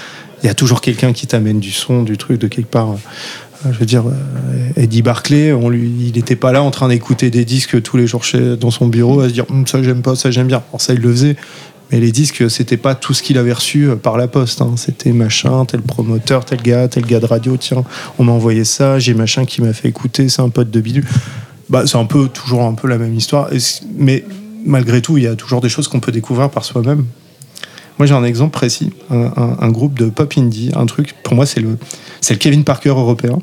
il 0.43 0.47
y 0.47 0.49
a 0.49 0.53
toujours 0.53 0.79
quelqu'un 0.79 1.11
qui 1.11 1.27
t'amène 1.27 1.59
du 1.59 1.71
son, 1.71 2.03
du 2.03 2.17
truc, 2.17 2.39
de 2.39 2.47
quelque 2.47 2.71
part. 2.71 2.91
Euh, 2.91 3.73
Je 3.73 3.79
veux 3.79 3.85
dire, 3.85 4.03
euh, 4.07 4.81
Eddie 4.81 5.01
Barclay, 5.01 5.49
il 5.49 6.13
n'était 6.15 6.37
pas 6.37 6.53
là 6.53 6.63
en 6.63 6.71
train 6.71 6.87
d'écouter 6.87 7.29
des 7.29 7.43
disques 7.43 7.81
tous 7.81 7.97
les 7.97 8.07
jours 8.07 8.23
chez, 8.23 8.55
dans 8.55 8.71
son 8.71 8.87
bureau 8.87 9.19
à 9.19 9.27
se 9.27 9.33
dire 9.33 9.45
Hum, 9.49 9.67
ça 9.67 9.83
j'aime 9.83 10.03
pas, 10.03 10.15
ça 10.15 10.31
j'aime 10.31 10.47
bien. 10.47 10.63
Alors 10.69 10.79
ça 10.81 10.93
il 10.93 11.01
le 11.01 11.11
faisait, 11.11 11.35
mais 11.95 12.01
les 12.01 12.11
disques 12.11 12.51
c'était 12.51 12.75
pas 12.75 12.93
tout 12.93 13.13
ce 13.13 13.23
qu'il 13.23 13.37
avait 13.37 13.53
reçu 13.53 13.87
euh, 13.87 13.95
par 13.95 14.17
la 14.17 14.27
poste. 14.27 14.61
hein. 14.61 14.73
C'était 14.75 15.13
machin, 15.13 15.63
tel 15.63 15.81
promoteur, 15.81 16.43
tel 16.43 16.61
gars, 16.61 16.89
tel 16.89 17.05
gars 17.05 17.21
de 17.21 17.25
radio. 17.25 17.55
Tiens, 17.55 17.85
on 18.19 18.25
m'a 18.25 18.33
envoyé 18.33 18.65
ça, 18.65 18.99
j'ai 18.99 19.13
machin 19.13 19.45
qui 19.45 19.61
m'a 19.61 19.71
fait 19.71 19.87
écouter, 19.87 20.27
c'est 20.27 20.41
un 20.41 20.49
pote 20.49 20.69
de 20.69 20.81
bidule. 20.81 21.05
Bah 21.69 21.83
c'est 21.87 21.97
un 21.97 22.05
peu 22.05 22.27
toujours 22.27 22.63
un 22.63 22.73
peu 22.73 22.89
la 22.89 22.97
même 22.97 23.15
histoire, 23.15 23.51
Et 23.53 23.59
mais 23.97 24.25
malgré 24.65 25.01
tout 25.01 25.17
il 25.17 25.23
y 25.23 25.27
a 25.27 25.35
toujours 25.35 25.61
des 25.61 25.69
choses 25.69 25.87
qu'on 25.87 26.01
peut 26.01 26.11
découvrir 26.11 26.49
par 26.49 26.65
soi-même. 26.65 27.05
Moi, 27.97 28.07
j'ai 28.07 28.13
un 28.13 28.25
exemple 28.25 28.51
précis, 28.51 28.91
un 29.09 29.69
groupe 29.69 29.97
de 29.97 30.09
pop 30.09 30.33
indie, 30.37 30.69
un 30.75 30.85
truc, 30.85 31.15
pour 31.23 31.33
moi, 31.33 31.45
c'est 31.45 31.61
le, 31.61 31.77
c'est 32.19 32.33
le 32.33 32.39
Kevin 32.39 32.65
Parker 32.65 32.89
européen. 32.89 33.39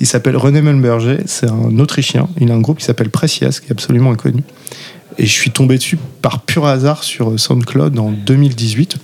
Il 0.00 0.06
s'appelle 0.06 0.38
René 0.38 0.62
Melberger, 0.62 1.18
c'est 1.26 1.50
un 1.50 1.78
Autrichien. 1.78 2.26
Il 2.40 2.50
a 2.50 2.54
un 2.54 2.62
groupe 2.62 2.78
qui 2.78 2.86
s'appelle 2.86 3.10
Precias, 3.10 3.60
qui 3.60 3.68
est 3.68 3.72
absolument 3.72 4.10
inconnu. 4.10 4.42
Et 5.18 5.26
je 5.26 5.32
suis 5.32 5.50
tombé 5.50 5.76
dessus 5.76 5.98
par 6.22 6.40
pur 6.40 6.66
hasard 6.66 7.04
sur 7.04 7.38
SoundCloud 7.38 7.98
en 7.98 8.10
2018, 8.10 8.96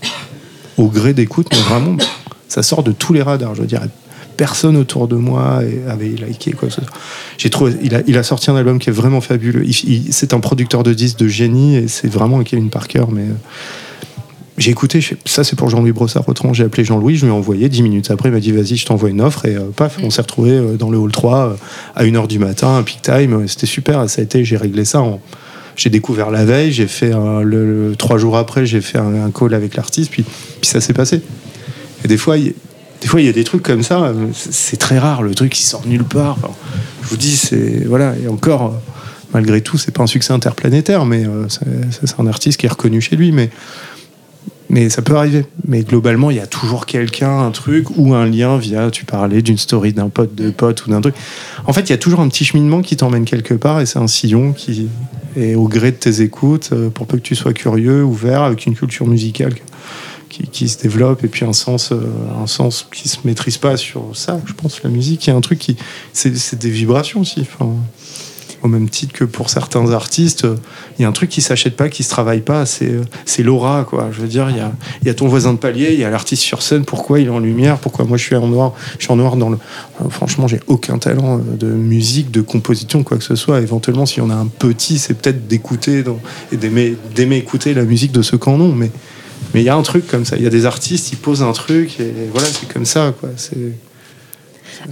au 0.79 0.89
gré 0.89 1.15
d'écoute, 1.15 1.49
mais 1.53 1.59
vraiment, 1.59 1.97
ça 2.49 2.63
sort 2.63 2.83
de 2.83 2.93
tous 2.93 3.13
les 3.13 3.23
radars, 3.23 3.55
je 3.55 3.65
dirais. 3.65 3.89
Personne 4.37 4.77
autour 4.77 5.09
de 5.09 5.17
moi 5.17 5.63
avait 5.89 6.09
liké 6.09 6.53
quoi 6.53 6.69
que 6.69 6.75
ce 6.75 6.83
soit. 6.83 6.93
J'ai 7.39 7.49
trouvé, 7.49 7.73
il 7.83 7.95
a, 7.95 8.03
il 8.07 8.19
a 8.19 8.23
sorti 8.23 8.51
un 8.51 8.57
album 8.57 8.79
qui 8.79 8.91
est 8.91 8.93
vraiment 8.93 9.23
fabuleux. 9.23 9.65
C'est 10.11 10.35
un 10.35 10.41
producteur 10.41 10.83
de 10.83 10.93
disques 10.93 11.19
de 11.19 11.29
génie 11.29 11.77
et 11.77 11.89
c'est 11.89 12.09
vraiment 12.09 12.41
un 12.41 12.45
Kevin 12.45 12.69
Parker, 12.69 13.05
mais 13.11 13.23
euh, 13.23 13.35
j'ai 14.59 14.71
écouté, 14.71 15.01
je 15.01 15.09
fais, 15.09 15.17
ça 15.27 15.45
c'est 15.45 15.57
pour 15.57 15.69
Jean-Louis 15.69 15.93
Brossard-Retran. 15.93 16.55
J'ai 16.55 16.65
appelé 16.65 16.85
Jean-Louis, 16.85 17.17
je 17.17 17.27
lui 17.27 17.33
ai 17.33 17.35
envoyé. 17.35 17.69
Dix 17.69 17.83
minutes 17.83 18.11
après, 18.11 18.31
il 18.31 18.33
m'a 18.33 18.41
dit 18.41 18.53
vas-y, 18.53 18.77
je 18.77 18.87
t'envoie 18.87 19.11
une 19.11 19.21
offre. 19.21 19.45
Et 19.45 19.55
euh, 19.55 19.71
paf, 19.75 19.99
on 20.03 20.09
s'est 20.09 20.23
retrouvé 20.23 20.77
dans 20.79 20.89
le 20.89 20.97
hall 20.97 21.13
3 21.13 21.37
euh, 21.37 21.55
à 21.95 22.05
1h 22.05 22.27
du 22.27 22.39
matin, 22.39 22.77
un 22.77 22.83
peak 22.83 23.03
time. 23.03 23.35
Euh, 23.35 23.47
C'était 23.47 23.67
super. 23.67 24.09
Ça 24.09 24.23
a 24.23 24.25
été, 24.25 24.45
j'ai 24.45 24.57
réglé 24.57 24.85
ça 24.85 25.03
en. 25.03 25.21
J'ai 25.77 25.91
découvert 25.91 26.31
la 26.31 26.45
veille, 26.45 26.73
j'ai 26.73 26.87
fait 26.87 27.13
le, 27.13 27.95
trois 27.97 28.17
jours 28.17 28.37
après, 28.37 28.65
j'ai 28.65 28.81
fait 28.81 28.99
un, 28.99 29.31
call 29.31 29.53
avec 29.55 29.77
l'artiste, 29.77 30.11
puis, 30.11 30.25
ça 30.63 30.81
s'est 30.81 30.95
passé. 30.95 31.21
Et 32.05 32.09
des 32.09 32.17
fois, 32.17 32.39
il 32.39 32.55
des 33.01 33.09
fois, 33.09 33.21
il 33.21 33.27
y 33.27 33.29
a 33.29 33.33
des 33.33 33.45
trucs 33.45 33.63
comme 33.63 33.83
ça, 33.83 34.13
c'est 34.33 34.79
très 34.79 34.99
rare, 34.99 35.23
le 35.23 35.35
truc 35.35 35.53
qui 35.53 35.63
sort 35.63 35.87
nulle 35.87 36.05
part. 36.05 36.39
Je 37.03 37.09
vous 37.09 37.17
dis, 37.17 37.37
c'est. 37.37 37.85
Voilà, 37.87 38.15
et 38.23 38.27
encore, 38.27 38.67
euh, 38.67 38.93
malgré 39.35 39.61
tout, 39.61 39.77
c'est 39.77 39.93
pas 39.93 40.03
un 40.03 40.07
succès 40.07 40.33
interplanétaire, 40.33 41.05
mais 41.05 41.25
euh, 41.25 41.47
c'est 41.49 42.19
un 42.19 42.27
artiste 42.27 42.59
qui 42.59 42.67
est 42.67 42.71
reconnu 42.71 43.01
chez 43.01 43.17
lui, 43.17 43.33
mais. 43.33 43.51
Mais 44.69 44.89
ça 44.89 45.01
peut 45.01 45.15
arriver. 45.15 45.47
Mais 45.69 45.83
globalement, 45.85 46.33
il 46.33 46.39
y 46.39 46.41
a 46.41 46.47
toujours 46.49 46.87
quelqu'un, 46.87 47.39
un 47.39 47.53
truc, 47.53 47.87
ou 47.97 48.15
un 48.15 48.27
lien 48.27 48.59
via, 48.59 48.91
tu 48.91 49.05
parlais 49.05 49.41
d'une 49.41 49.59
story 49.59 49.93
d'un 49.93 50.09
pote, 50.09 50.35
de 50.35 50.51
pote 50.51 50.85
ou 50.87 50.91
d'un 50.91 51.01
truc. 51.01 51.15
En 51.67 51.73
fait, 51.73 51.83
il 51.83 51.91
y 51.91 51.93
a 51.93 51.99
toujours 51.99 52.19
un 52.19 52.29
petit 52.29 52.45
cheminement 52.45 52.83
qui 52.83 52.97
t'emmène 52.97 53.25
quelque 53.25 53.55
part 53.55 53.81
et 53.81 53.87
c'est 53.87 54.01
un 54.01 54.09
sillon 54.09 54.53
qui 54.53 54.89
est 55.37 55.55
au 55.55 55.69
gré 55.69 55.93
de 55.93 55.97
tes 55.97 56.23
écoutes, 56.23 56.71
euh, 56.73 56.91
pour 56.91 57.07
peu 57.07 57.19
que 57.19 57.23
tu 57.23 57.35
sois 57.35 57.53
curieux, 57.53 58.03
ouvert, 58.03 58.43
avec 58.43 58.67
une 58.67 58.75
culture 58.75 59.07
musicale 59.07 59.55
qui, 60.53 60.69
se 60.69 60.79
développe 60.79 61.25
et 61.25 61.29
puis 61.29 61.47
un 61.47 61.55
sens, 61.55 61.93
euh, 61.93 62.03
un 62.43 62.47
sens 62.47 62.87
qui 62.93 63.09
se 63.09 63.19
maîtrise 63.25 63.57
pas 63.57 63.77
sur 63.77 64.11
ça. 64.15 64.41
Je 64.45 64.53
pense 64.53 64.83
la 64.83 64.91
musique, 64.91 65.27
il 65.27 65.31
y 65.31 65.33
a 65.33 65.37
un 65.37 65.41
truc 65.41 65.59
qui. 65.59 65.77
C'est 66.13 66.59
des 66.59 66.71
vibrations 66.71 67.21
aussi. 67.21 67.47
Au 68.67 68.69
même 68.69 68.89
titre 68.89 69.13
que 69.13 69.25
pour 69.25 69.49
certains 69.51 69.93
artistes, 69.93 70.47
il 70.99 71.03
y 71.03 71.05
a 71.05 71.09
un 71.09 71.13
truc 71.13 71.31
qui 71.31 71.41
s'achète 71.41 71.77
pas, 71.77 71.89
qui 71.89 72.03
se 72.03 72.11
travaille 72.11 72.41
pas, 72.41 72.67
c'est 72.67 73.43
l'aura, 73.43 73.85
quoi. 73.89 74.11
Je 74.13 74.21
veux 74.21 74.29
dire, 74.29 74.51
il 74.51 74.57
y 74.57 74.61
a, 74.61 74.73
y 75.05 75.09
a 75.09 75.15
ton 75.15 75.29
voisin 75.29 75.55
de 75.55 75.59
palier, 75.59 75.93
il 75.93 76.01
y 76.01 76.05
a 76.05 76.11
l'artiste 76.11 76.43
sur 76.43 76.63
scène, 76.63 76.85
pourquoi 76.85 77.21
il 77.21 77.27
est 77.27 77.31
en 77.31 77.39
lumière, 77.39 77.79
pourquoi 77.79 78.05
moi 78.05 78.17
je 78.19 78.25
suis 78.25 78.37
en 78.37 78.47
noir, 78.47 78.73
je 78.99 79.05
suis 79.05 79.13
en 79.13 79.17
noir 79.17 79.37
dans 79.37 79.51
le. 79.51 79.57
Euh, 80.03 80.09
franchement, 80.11 80.47
j'ai 80.49 80.61
aucun 80.67 80.99
talent 80.99 81.39
euh, 81.39 81.57
de 81.57 81.69
musique, 81.69 82.31
de 82.31 82.41
composition, 82.41 83.03
quoi 83.03 83.17
que 83.17 83.25
ce 83.25 83.37
soit. 83.37 83.61
Éventuellement, 83.61 84.07
si 84.07 84.21
on 84.21 84.31
a 84.31 84.35
un 84.35 84.47
petit, 84.47 84.99
c'est 84.99 85.15
peut-être 85.15 85.47
d'écouter 85.47 86.05
et 86.53 86.57
d'aimer 86.57 87.37
écouter 87.37 87.75
la 87.75 87.85
musique 87.85 88.13
de 88.13 88.23
ceux 88.23 88.39
qui 88.39 88.49
en 88.49 88.61
ont, 88.61 88.73
mais. 88.73 88.91
Mais 89.55 89.61
il 89.61 89.65
y 89.65 89.69
a 89.69 89.77
un 89.77 89.83
truc 89.83 90.09
comme 90.09 90.25
ça, 90.25 90.37
il 90.37 90.43
y 90.43 90.47
a 90.47 90.51
des 90.51 90.67
artistes, 90.67 91.13
ils 91.13 91.19
posent 91.19 91.43
un 91.43 91.53
truc 91.53 92.01
et 92.01 92.13
voilà, 92.33 92.49
c'est 92.49 92.71
comme 92.73 92.85
ça, 92.85 93.15
quoi. 93.19 93.29
C'est. 93.37 93.75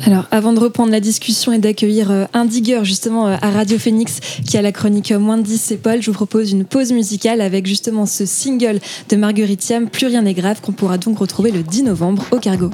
Alors, 0.06 0.26
avant 0.30 0.52
de 0.52 0.60
reprendre 0.60 0.90
la 0.90 1.00
discussion 1.00 1.52
et 1.52 1.58
d'accueillir 1.58 2.10
euh, 2.10 2.24
un 2.32 2.44
digger 2.44 2.80
justement 2.84 3.28
euh, 3.28 3.36
à 3.40 3.50
Radio 3.50 3.78
Phoenix 3.78 4.20
qui 4.46 4.56
a 4.56 4.62
la 4.62 4.72
chronique 4.72 5.12
euh, 5.12 5.18
Moins 5.18 5.38
de 5.38 5.42
10, 5.42 5.60
c'est 5.60 5.76
Paul, 5.76 6.02
je 6.02 6.10
vous 6.10 6.16
propose 6.16 6.52
une 6.52 6.64
pause 6.64 6.92
musicale 6.92 7.40
avec 7.40 7.66
justement 7.66 8.06
ce 8.06 8.26
single 8.26 8.80
de 9.08 9.16
Marguerite 9.16 9.60
Thiam, 9.60 9.88
Plus 9.88 10.06
rien 10.06 10.22
n'est 10.22 10.34
grave, 10.34 10.60
qu'on 10.60 10.72
pourra 10.72 10.98
donc 10.98 11.18
retrouver 11.18 11.50
le 11.50 11.62
10 11.62 11.84
novembre 11.84 12.24
au 12.30 12.38
Cargo. 12.38 12.70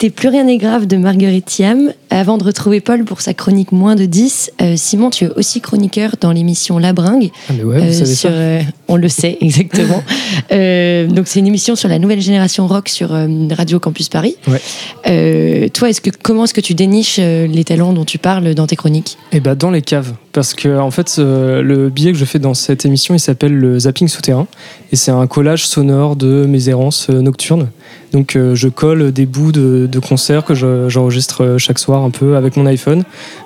C'était 0.00 0.14
Plus 0.14 0.28
rien 0.28 0.44
n'est 0.44 0.58
grave 0.58 0.86
de 0.86 0.96
Marguerite 0.96 1.46
Thiam. 1.46 1.92
Avant 2.10 2.38
de 2.38 2.44
retrouver 2.44 2.80
Paul 2.80 3.04
pour 3.04 3.20
sa 3.20 3.34
chronique 3.34 3.72
moins 3.72 3.96
de 3.96 4.04
10, 4.04 4.52
euh, 4.62 4.74
Simon, 4.76 5.10
tu 5.10 5.24
es 5.24 5.28
aussi 5.34 5.60
chroniqueur 5.60 6.12
dans 6.20 6.30
l'émission 6.30 6.78
La 6.78 6.92
Bringue. 6.92 7.30
Ah, 7.50 7.52
mais 7.56 7.64
ouais, 7.64 7.78
vous 7.80 7.84
Euh, 7.86 7.92
savez 7.92 8.14
sur, 8.14 8.30
ça. 8.30 8.36
euh, 8.36 8.60
on 8.86 8.94
le 8.94 9.08
sait 9.08 9.36
exactement. 9.40 10.04
Donc 10.52 11.26
c'est 11.26 11.40
une 11.40 11.48
émission 11.48 11.74
sur 11.74 11.88
la 11.88 11.98
nouvelle 11.98 12.20
génération 12.20 12.68
rock 12.68 12.88
sur 12.88 13.08
Radio 13.50 13.80
Campus 13.80 14.08
Paris. 14.08 14.36
Ouais. 14.46 15.68
Toi, 15.70 15.90
est-ce 15.90 16.00
que 16.00 16.10
comment 16.22 16.44
est-ce 16.44 16.54
que 16.54 16.60
tu 16.60 16.74
déniches 16.74 17.16
les 17.18 17.64
talents 17.64 17.92
dont 17.92 18.04
tu 18.04 18.18
parles 18.18 18.54
dans 18.54 18.68
tes 18.68 18.76
chroniques? 18.76 19.18
Et 19.32 19.40
bah 19.40 19.56
dans 19.56 19.72
les 19.72 19.82
caves, 19.82 20.12
parce 20.32 20.54
que 20.54 20.78
en 20.78 20.92
fait 20.92 21.16
le 21.18 21.88
billet 21.88 22.12
que 22.12 22.18
je 22.18 22.24
fais 22.24 22.38
dans 22.38 22.54
cette 22.54 22.84
émission, 22.84 23.14
il 23.16 23.20
s'appelle 23.20 23.52
le 23.52 23.80
zapping 23.80 24.06
souterrain, 24.06 24.46
et 24.92 24.96
c'est 24.96 25.10
un 25.10 25.26
collage 25.26 25.66
sonore 25.66 26.14
de 26.14 26.46
mes 26.48 26.68
errances 26.68 27.08
nocturnes. 27.08 27.68
Donc 28.12 28.36
euh, 28.36 28.54
je 28.54 28.68
colle 28.68 29.12
des 29.12 29.26
bouts 29.26 29.52
de, 29.52 29.86
de 29.90 29.98
concerts 29.98 30.44
que 30.44 30.54
je- 30.54 30.88
j'enregistre 30.88 31.44
euh, 31.44 31.58
chaque 31.58 31.78
soir 31.78 32.02
un 32.04 32.10
peu 32.10 32.36
avec 32.36 32.56
mon 32.56 32.64
iPhone 32.66 33.04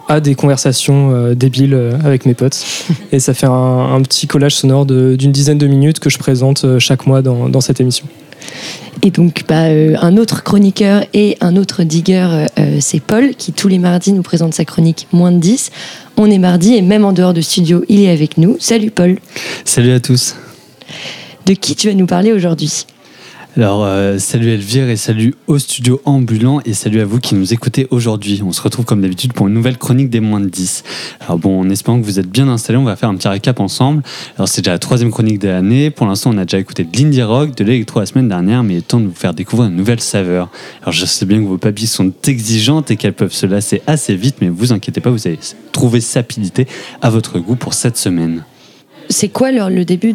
à 0.09 0.21
des 0.21 0.35
conversations 0.35 1.11
euh, 1.13 1.35
débiles 1.35 1.77
avec 2.05 2.27
mes 2.27 2.35
potes, 2.35 2.65
et 3.13 3.19
ça 3.19 3.35
fait 3.35 3.47
un, 3.47 3.51
un 3.95 4.01
petit 4.03 4.27
collage 4.27 4.55
sonore 4.55 4.87
d'une 4.87 5.33
dizaine 5.33 5.59
de 5.59 5.67
minutes 5.67 5.99
que 5.99 6.11
je 6.11 6.19
présente 6.19 6.79
chaque 6.79 7.07
mois 7.07 7.23
dans, 7.23 7.49
dans 7.49 7.61
cette 7.61 7.81
émission. 7.81 8.07
Et 9.03 9.11
donc, 9.11 9.45
bah, 9.49 9.65
euh, 9.67 9.97
un 10.01 10.17
autre 10.17 10.43
chroniqueur 10.43 11.05
et 11.15 11.37
un 11.41 11.57
autre 11.57 11.83
digger, 11.83 12.47
euh, 12.59 12.77
c'est 12.81 13.01
Paul, 13.01 13.35
qui 13.37 13.53
tous 13.53 13.69
les 13.69 13.79
mardis 13.79 14.13
nous 14.13 14.23
présente 14.23 14.53
sa 14.55 14.65
chronique 14.65 15.07
moins 15.13 15.33
de 15.33 15.39
10. 15.39 15.71
On 16.17 16.31
est 16.31 16.39
mardi 16.39 16.75
et 16.75 16.83
même 16.83 17.05
en 17.05 17.13
dehors 17.13 17.33
de 17.35 17.41
studio, 17.41 17.85
il 17.89 18.01
est 18.03 18.11
avec 18.11 18.37
nous. 18.39 18.57
Salut 18.61 18.91
Paul. 18.91 19.19
Salut 19.65 19.93
à 19.93 20.01
tous. 20.01 20.37
De 21.47 21.55
qui 21.55 21.75
tu 21.75 21.89
vas 21.89 21.95
nous 21.95 22.07
parler 22.07 22.33
aujourd'hui? 22.33 22.85
Alors, 23.55 23.85
euh, 23.85 24.17
salut 24.17 24.49
Elvire 24.49 24.89
et 24.89 24.97
salut 24.97 25.35
au 25.47 25.59
studio 25.59 26.01
ambulant 26.07 26.63
et 26.65 26.73
salut 26.73 27.03
à 27.03 27.05
vous 27.05 27.21
qui 27.21 27.35
nous 27.35 27.53
écoutez 27.53 27.87
aujourd'hui. 27.91 28.41
On 28.43 28.51
se 28.51 28.63
retrouve 28.63 28.87
comme 28.87 29.03
d'habitude 29.03 29.35
pour 29.35 29.47
une 29.47 29.53
nouvelle 29.53 29.77
chronique 29.77 30.09
des 30.09 30.21
moins 30.21 30.41
de 30.41 30.49
10. 30.49 30.85
Alors 31.21 31.39
bon, 31.39 31.61
en 31.61 31.69
espérant 31.69 32.01
que 32.01 32.07
vous 32.07 32.19
êtes 32.19 32.31
bien 32.31 32.49
installés, 32.49 32.79
on 32.79 32.85
va 32.85 32.97
faire 32.97 33.11
un 33.11 33.15
petit 33.15 33.29
récap 33.29 33.61
ensemble. 33.61 34.03
Alors 34.39 34.49
c'est 34.49 34.63
déjà 34.63 34.71
la 34.71 34.79
troisième 34.79 35.11
chronique 35.11 35.39
de 35.39 35.49
l'année. 35.49 35.91
Pour 35.91 36.07
l'instant, 36.07 36.31
on 36.33 36.39
a 36.39 36.47
déjà 36.47 36.59
écouté 36.59 36.85
de 36.85 36.97
l'indie 36.97 37.23
rock, 37.23 37.55
de 37.55 37.63
l'électro 37.63 38.01
la 38.01 38.07
semaine 38.07 38.27
dernière, 38.27 38.63
mais 38.63 38.73
il 38.73 38.79
est 38.79 38.89
temps 38.89 39.01
de 39.01 39.09
vous 39.09 39.15
faire 39.15 39.35
découvrir 39.35 39.69
une 39.69 39.77
nouvelle 39.77 40.01
saveur. 40.01 40.49
Alors 40.81 40.93
je 40.93 41.05
sais 41.05 41.27
bien 41.27 41.39
que 41.43 41.47
vos 41.47 41.59
papilles 41.59 41.89
sont 41.89 42.11
exigeantes 42.27 42.91
et 42.91 42.97
qu'elles 42.97 43.13
peuvent 43.13 43.35
se 43.35 43.45
lasser 43.45 43.83
assez 43.87 44.17
vite, 44.17 44.37
mais 44.41 44.49
vous 44.49 44.73
inquiétez 44.73 45.03
pas, 45.03 45.11
vous 45.11 45.27
allez 45.27 45.39
trouver 45.73 46.01
sapidité 46.01 46.67
à 47.03 47.11
votre 47.11 47.39
goût 47.39 47.57
pour 47.57 47.75
cette 47.75 47.99
semaine. 47.99 48.45
C'est 49.11 49.29
quoi 49.29 49.53
le, 49.53 49.69
le 49.69 49.85
début 49.85 50.15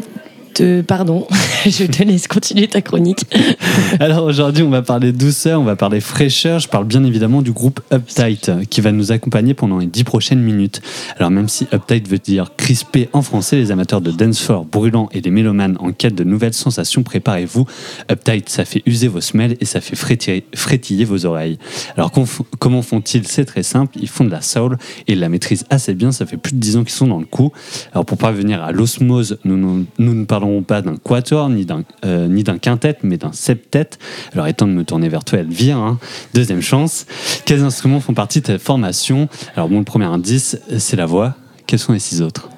Pardon, 0.88 1.28
je 1.66 1.86
te 1.86 2.04
laisse 2.04 2.28
continuer 2.28 2.68
ta 2.68 2.82
chronique. 2.82 3.26
Alors 4.00 4.26
aujourd'hui, 4.26 4.64
on 4.64 4.70
va 4.70 4.82
parler 4.82 5.12
douceur, 5.12 5.62
on 5.62 5.64
va 5.64 5.76
parler 5.76 6.00
fraîcheur. 6.00 6.60
Je 6.60 6.68
parle 6.68 6.86
bien 6.86 7.04
évidemment 7.04 7.42
du 7.42 7.52
groupe 7.52 7.82
Uptight 7.94 8.50
euh, 8.50 8.64
qui 8.64 8.82
va 8.82 8.92
nous 8.92 9.12
accompagner 9.12 9.54
pendant 9.54 9.78
les 9.78 9.86
dix 9.86 10.04
prochaines 10.04 10.40
minutes. 10.40 10.82
Alors 11.18 11.30
même 11.30 11.48
si 11.48 11.68
Uptight 11.74 12.08
veut 12.08 12.18
dire 12.18 12.52
crispé 12.58 13.10
en 13.14 13.22
français, 13.22 13.58
les 13.58 13.72
amateurs 13.72 14.02
de 14.02 14.12
dancefloor 14.12 14.66
brûlant 14.66 15.10
et 15.14 15.22
les 15.22 15.32
mélomanes 15.32 15.78
en 15.80 15.92
quête 15.92 16.16
de 16.16 16.24
nouvelles 16.24 16.54
sensations, 16.54 17.04
préparez-vous. 17.04 17.66
Uptight, 18.12 18.50
ça 18.50 18.66
fait 18.66 18.82
user 18.86 19.08
vos 19.08 19.22
semelles 19.22 19.58
et 19.60 19.66
ça 19.66 19.82
fait 19.82 19.96
frétiller, 19.96 21.06
vos 21.06 21.26
oreilles. 21.26 21.58
Alors 21.96 22.12
comment 22.60 22.82
font-ils? 22.82 23.28
C'est 23.28 23.46
très 23.46 23.64
simple, 23.64 23.98
ils 24.02 24.10
font 24.10 24.26
de 24.26 24.32
la 24.32 24.42
soul 24.42 24.78
et 25.08 25.14
ils 25.14 25.20
la 25.20 25.30
maîtrisent 25.30 25.66
assez 25.70 25.94
bien. 25.94 26.12
Ça 26.12 26.26
fait 26.26 26.38
plus 26.38 26.54
de 26.54 26.60
10 26.60 26.78
ans 26.78 26.84
qu'ils 26.84 26.94
sont 26.94 27.08
dans 27.08 27.20
le 27.20 27.26
coup. 27.26 27.52
Alors 27.94 28.06
pour 28.06 28.18
parvenir 28.18 28.64
à 28.64 28.72
l'osmose, 28.72 29.38
nous, 29.44 29.86
nous, 29.98 30.14
ne 30.14 30.26
pas 30.66 30.82
d'un 30.82 30.96
quatuor 30.96 31.50
ni 31.50 31.66
d'un 31.66 31.84
euh, 32.06 32.28
ni 32.28 32.44
d'un 32.44 32.58
quintet, 32.58 32.98
mais 33.04 33.18
d'un 33.18 33.32
septet. 33.32 33.90
Alors 34.34 34.48
étant 34.48 34.68
de 34.68 34.72
me 34.72 34.84
tourner 34.84 35.10
vers 35.10 35.24
toi, 35.24 35.40
Elvire, 35.40 35.78
hein, 35.78 36.00
deuxième 36.34 36.62
chance. 36.62 37.06
Quels 37.46 37.64
instruments 37.64 38.00
font 38.00 38.14
partie 38.14 38.42
de 38.42 38.46
ta 38.46 38.60
formation? 38.60 39.30
Alors 39.56 39.70
bon, 39.70 39.80
le 39.80 39.86
premier 39.86 40.06
indice, 40.06 40.60
c'est 40.78 40.96
la 40.96 41.06
voix. 41.06 41.36
Quels 41.66 41.80
sont 41.80 41.94
les 41.94 42.00
six 42.00 42.22
autres? 42.22 42.50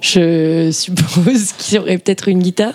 Je 0.00 0.70
suppose 0.72 1.52
qu'il 1.52 1.76
y 1.76 1.78
aurait 1.78 1.98
peut-être 1.98 2.28
une 2.28 2.40
guitare. 2.40 2.74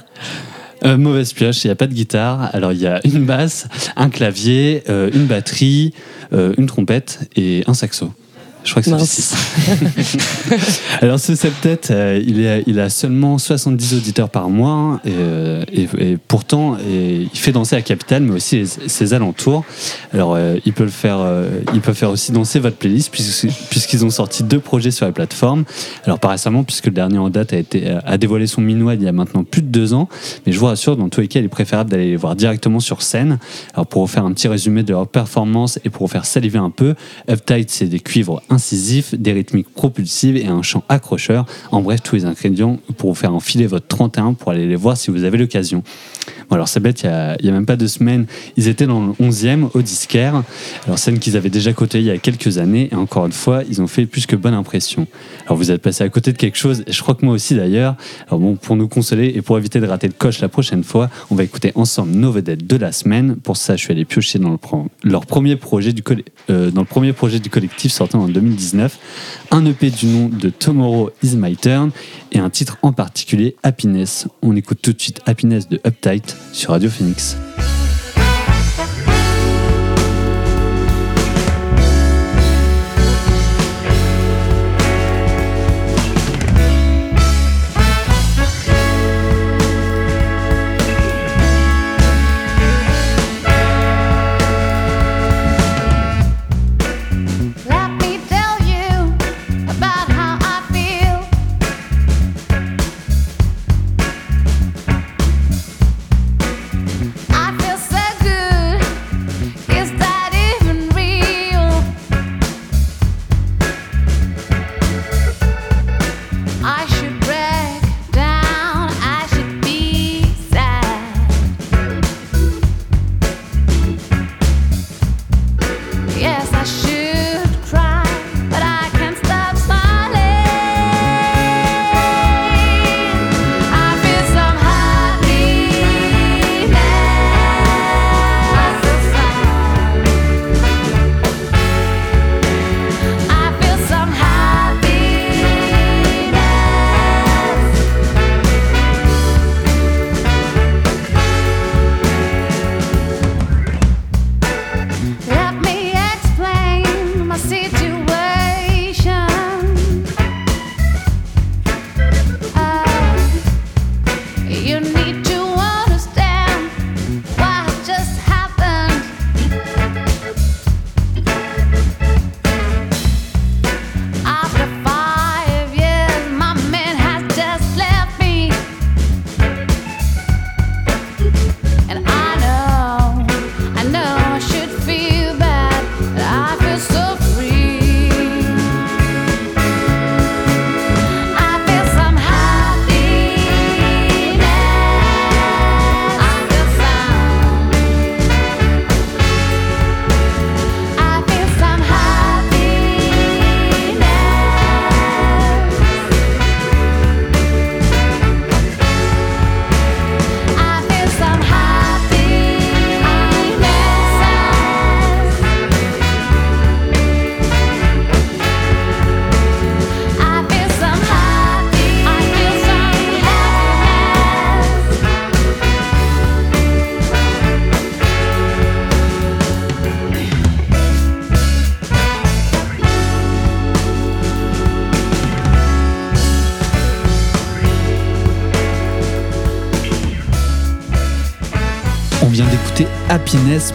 Euh, 0.84 0.98
Mauvaise 0.98 1.34
pioche, 1.34 1.64
il 1.64 1.68
n'y 1.68 1.72
a 1.72 1.76
pas 1.76 1.88
de 1.88 1.94
guitare. 1.94 2.50
Alors 2.54 2.72
il 2.72 2.80
y 2.80 2.88
a 2.88 3.00
une 3.04 3.26
basse, 3.26 3.68
un 3.96 4.10
clavier, 4.10 4.84
euh, 4.90 5.10
une 5.14 5.26
batterie, 5.26 5.94
euh, 6.34 6.54
une 6.58 6.66
trompette 6.66 7.30
et 7.36 7.64
un 7.68 7.74
saxo. 7.74 8.12
Je 8.64 8.72
crois 8.72 8.82
que 8.84 8.90
c'est 8.90 8.96
Mince. 8.96 9.10
six. 9.10 10.28
Alors 11.02 11.20
ce 11.20 11.36
septet, 11.36 11.80
euh, 11.92 12.22
il, 12.26 12.40
est, 12.46 12.64
il 12.68 12.80
a 12.80 12.90
seulement 12.90 13.38
70 13.38 13.96
auditeurs 13.96 14.30
par 14.30 14.50
mois 14.50 14.70
hein, 14.72 15.00
et, 15.06 15.12
euh, 15.14 15.64
et- 15.72 15.88
et 16.12 16.18
pourtant 16.28 16.78
et 16.78 17.28
il 17.34 17.40
fait 17.40 17.52
danser 17.52 17.76
la 17.76 17.82
capitale 17.82 18.24
mais 18.24 18.36
aussi 18.36 18.58
les- 18.60 18.66
ses 18.66 19.14
alentours. 19.14 19.64
Alors 20.14 20.36
euh, 20.36 20.58
il 20.66 20.74
peut 20.74 20.84
le 20.84 20.90
faire, 20.90 21.18
euh, 21.20 21.50
il 21.74 21.82
peut 21.82 21.94
faire 21.94 22.12
aussi 22.12 22.32
danser 22.32 22.60
votre 22.60 22.78
playlist 22.78 23.10
puisque- 23.12 23.48
puisqu'ils 23.70 24.06
ont 24.06 24.10
sorti 24.10 24.44
deux 24.44 24.60
projets 24.60 24.92
sur 24.92 25.06
la 25.06 25.12
plateforme. 25.12 25.64
Alors 26.06 26.20
pas 26.20 26.30
récemment 26.30 26.64
puisque 26.64 26.86
le 26.88 26.92
dernier 26.94 27.18
en 27.18 27.30
date 27.30 27.54
a 27.54 27.58
été 27.58 27.90
a 28.06 28.18
dévoilé 28.18 28.48
son 28.48 28.62
minois 28.62 28.94
il 28.94 29.02
y 29.04 29.08
a 29.08 29.12
maintenant 29.12 29.44
plus 29.44 29.62
de 29.62 29.68
deux 29.68 29.94
ans. 29.94 30.08
Mais 30.46 30.52
je 30.52 30.60
vous 30.60 30.66
rassure, 30.68 30.98
dans 30.98 31.10
tous 31.10 31.22
les 31.22 31.28
cas, 31.28 31.40
il 31.40 31.46
est 31.46 31.50
préférable 31.50 31.90
d'aller 31.90 32.12
les 32.12 32.16
voir 32.16 32.36
directement 32.36 32.80
sur 32.80 33.02
scène. 33.02 33.40
Alors 33.74 33.88
pour 33.88 34.02
vous 34.04 34.08
faire 34.08 34.26
un 34.26 34.32
petit 34.34 34.48
résumé 34.48 34.84
de 34.84 34.92
leur 34.92 35.08
performance 35.08 35.80
et 35.84 35.90
pour 35.90 36.06
vous 36.08 36.12
faire 36.12 36.26
saliver 36.26 36.60
un 36.60 36.70
peu, 36.70 36.96
Uptight 37.30 37.70
c'est 37.70 37.86
des 37.88 38.00
cuivres 38.00 38.42
incisifs, 38.52 39.16
des 39.16 39.34
rythmiques 39.34 39.74
propulsives 39.74 40.38
et 40.38 40.48
un 40.48 40.62
chant 40.62 40.84
accrocheur. 40.90 41.46
En 41.72 41.82
bref, 41.82 42.02
tous 42.04 42.16
les 42.16 42.26
ingrédients 42.26 42.80
pour 42.98 43.10
vous 43.10 43.16
faire 43.16 43.34
enfiler 43.34 43.68
votre 43.68 43.88
31 43.88 44.34
pour 44.34 44.52
aller 44.52 44.68
les 44.68 44.76
voir 44.76 44.98
si 44.98 45.12
vous 45.12 45.24
avez 45.24 45.38
l'occasion. 45.38 45.84
Bon, 46.50 46.56
alors 46.56 46.68
c'est 46.68 46.80
bête, 46.80 47.04
il 47.04 47.46
y 47.46 47.50
a, 47.50 47.52
même 47.52 47.66
pas 47.66 47.76
deux 47.76 47.88
semaines, 47.88 48.26
ils 48.58 48.68
étaient 48.68 48.86
dans 48.86 49.06
le 49.06 49.14
11e 49.14 49.70
au 49.74 49.82
disquaire. 49.82 50.44
Alors 50.86 51.00
scène 51.00 51.20
qu'ils 51.20 51.38
avaient 51.38 51.50
déjà 51.50 51.74
côtoyée 51.74 52.06
il 52.06 52.08
y 52.08 52.16
a 52.16 52.18
quelques 52.18 52.58
années 52.58 52.90
et 52.92 52.96
encore 52.96 53.26
une 53.26 53.32
fois, 53.32 53.64
ils 53.70 53.82
ont 53.82 53.88
fait 53.88 54.06
plus 54.06 54.26
que 54.26 54.36
bonne 54.36 54.54
impression. 54.54 55.08
Alors 55.46 55.58
vous 55.58 55.72
êtes 55.72 55.82
passé 55.82 56.04
à 56.04 56.10
côté 56.10 56.32
de 56.32 56.38
quelque 56.38 56.58
chose 56.58 56.84
et 56.88 56.92
je 56.92 57.02
crois 57.02 57.16
que 57.16 57.26
moi 57.26 57.34
aussi 57.34 57.56
d'ailleurs. 57.56 57.96
Alors 58.28 58.40
bon, 58.40 58.56
pour 58.56 58.76
nous 58.76 58.88
consoler 58.88 59.32
et 59.36 59.42
pour 59.42 59.58
éviter 59.58 59.80
de 59.80 59.88
rater 59.88 60.08
le 60.08 60.14
coche 60.14 60.42
la 60.42 60.50
prochaine 60.50 60.84
fois, 60.84 61.10
on 61.30 61.36
va 61.36 61.44
écouter 61.44 61.72
ensemble 61.76 62.12
nos 62.12 62.32
vedettes 62.32 62.68
de 62.68 62.76
la 62.76 62.92
semaine. 62.92 63.36
Pour 63.36 63.58
ça, 63.58 63.76
je 63.76 63.84
suis 63.84 63.92
allé 63.92 64.06
piocher 64.06 64.40
dans 64.40 64.52
le 64.52 64.58
leur 65.04 65.26
premier 65.26 65.56
projet 65.56 65.94
du 65.94 66.04
euh, 66.50 66.72
dans 66.72 66.82
le 66.82 66.88
premier 66.88 67.14
projet 67.14 67.40
du 67.40 67.50
collectif 67.50 67.92
sortant 67.92 68.22
en 68.22 68.28
2019, 68.28 68.98
un 69.52 69.66
EP 69.66 69.90
du 69.90 70.06
nom 70.06 70.30
de 70.30 70.50
Tomorrow 70.50 71.12
is 71.24 71.36
My 71.36 71.56
Turn 71.56 71.92
et 72.32 72.40
un 72.40 72.50
titre 72.50 72.78
en 72.82 72.94
particulier 72.94 73.56
Happiness. 73.64 74.28
On 74.42 74.56
écoute 74.56 74.80
tout 74.82 74.94
de 74.94 75.02
suite 75.02 75.22
Happiness 75.26 75.68
de 75.68 75.80
Sur 76.52 76.72
Radio 76.72 76.90
Phoenix. 76.90 77.38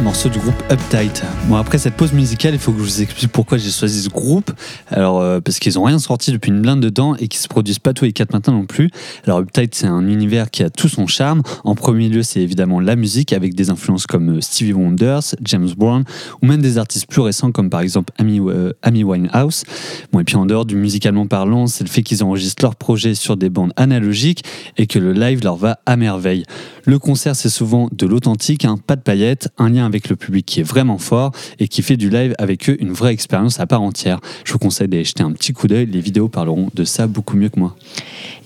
Morceau 0.06 0.28
du 0.28 0.38
groupe 0.38 0.62
Uptight. 0.70 1.24
Bon, 1.48 1.56
après 1.56 1.78
cette 1.78 1.94
pause 1.94 2.12
musicale, 2.12 2.54
il 2.54 2.60
faut 2.60 2.70
que 2.70 2.78
je 2.78 2.84
vous 2.84 3.02
explique 3.02 3.32
pourquoi 3.32 3.58
j'ai 3.58 3.72
choisi 3.72 4.02
ce 4.02 4.08
groupe. 4.08 4.52
Alors, 4.88 5.20
euh, 5.20 5.40
parce 5.40 5.58
qu'ils 5.58 5.80
ont 5.80 5.82
rien 5.82 5.98
sorti 5.98 6.30
depuis 6.30 6.52
une 6.52 6.62
blinde 6.62 6.78
de 6.78 6.90
temps 6.90 7.16
et 7.16 7.26
qu'ils 7.26 7.40
se 7.40 7.48
produisent 7.48 7.80
pas 7.80 7.92
tous 7.92 8.04
les 8.04 8.12
quatre 8.12 8.32
matins 8.32 8.52
non 8.52 8.66
plus. 8.66 8.88
Alors, 9.24 9.40
Uptight, 9.40 9.74
c'est 9.74 9.88
un 9.88 10.06
univers 10.06 10.52
qui 10.52 10.62
a 10.62 10.70
tout 10.70 10.88
son 10.88 11.08
charme. 11.08 11.42
En 11.64 11.74
premier 11.74 12.08
lieu, 12.08 12.22
c'est 12.22 12.40
évidemment 12.40 12.78
la 12.78 12.94
musique 12.94 13.32
avec 13.32 13.56
des 13.56 13.68
influences 13.68 14.06
comme 14.06 14.36
euh, 14.36 14.40
Stevie 14.40 14.74
Wonder, 14.74 15.18
James 15.42 15.70
Brown 15.76 16.04
ou 16.40 16.46
même 16.46 16.62
des 16.62 16.78
artistes 16.78 17.08
plus 17.08 17.22
récents 17.22 17.50
comme 17.50 17.68
par 17.68 17.80
exemple 17.80 18.12
Amy, 18.18 18.38
euh, 18.38 18.74
Amy 18.82 19.02
Winehouse. 19.02 19.64
Bon, 20.12 20.20
et 20.20 20.24
puis 20.24 20.36
en 20.36 20.46
dehors 20.46 20.66
du 20.66 20.76
musicalement 20.76 21.26
parlant, 21.26 21.66
c'est 21.66 21.82
le 21.82 21.90
fait 21.90 22.04
qu'ils 22.04 22.22
enregistrent 22.22 22.62
leurs 22.62 22.76
projets 22.76 23.16
sur 23.16 23.36
des 23.36 23.50
bandes 23.50 23.72
analogiques 23.74 24.44
et 24.76 24.86
que 24.86 25.00
le 25.00 25.12
live 25.12 25.42
leur 25.42 25.56
va 25.56 25.80
à 25.84 25.96
merveille. 25.96 26.44
Le 26.88 27.00
concert, 27.00 27.34
c'est 27.34 27.48
souvent 27.48 27.88
de 27.90 28.06
l'authentique, 28.06 28.64
hein, 28.64 28.76
pas 28.86 28.94
de 28.94 29.00
paillettes, 29.00 29.48
un 29.58 29.68
lien 29.68 29.84
avec 29.84 30.08
le 30.08 30.14
public 30.14 30.46
qui 30.46 30.60
est 30.60 30.62
vraiment 30.62 30.98
fort 30.98 31.32
et 31.58 31.66
qui 31.66 31.82
fait 31.82 31.96
du 31.96 32.10
live 32.10 32.32
avec 32.38 32.70
eux 32.70 32.76
une 32.80 32.92
vraie 32.92 33.12
expérience 33.12 33.58
à 33.58 33.66
part 33.66 33.82
entière. 33.82 34.20
Je 34.44 34.52
vous 34.52 34.60
conseille 34.60 34.86
d'aller 34.86 35.02
jeter 35.02 35.24
un 35.24 35.32
petit 35.32 35.52
coup 35.52 35.66
d'œil, 35.66 35.86
les 35.86 36.00
vidéos 36.00 36.28
parleront 36.28 36.68
de 36.72 36.84
ça 36.84 37.08
beaucoup 37.08 37.36
mieux 37.36 37.48
que 37.48 37.58
moi. 37.58 37.74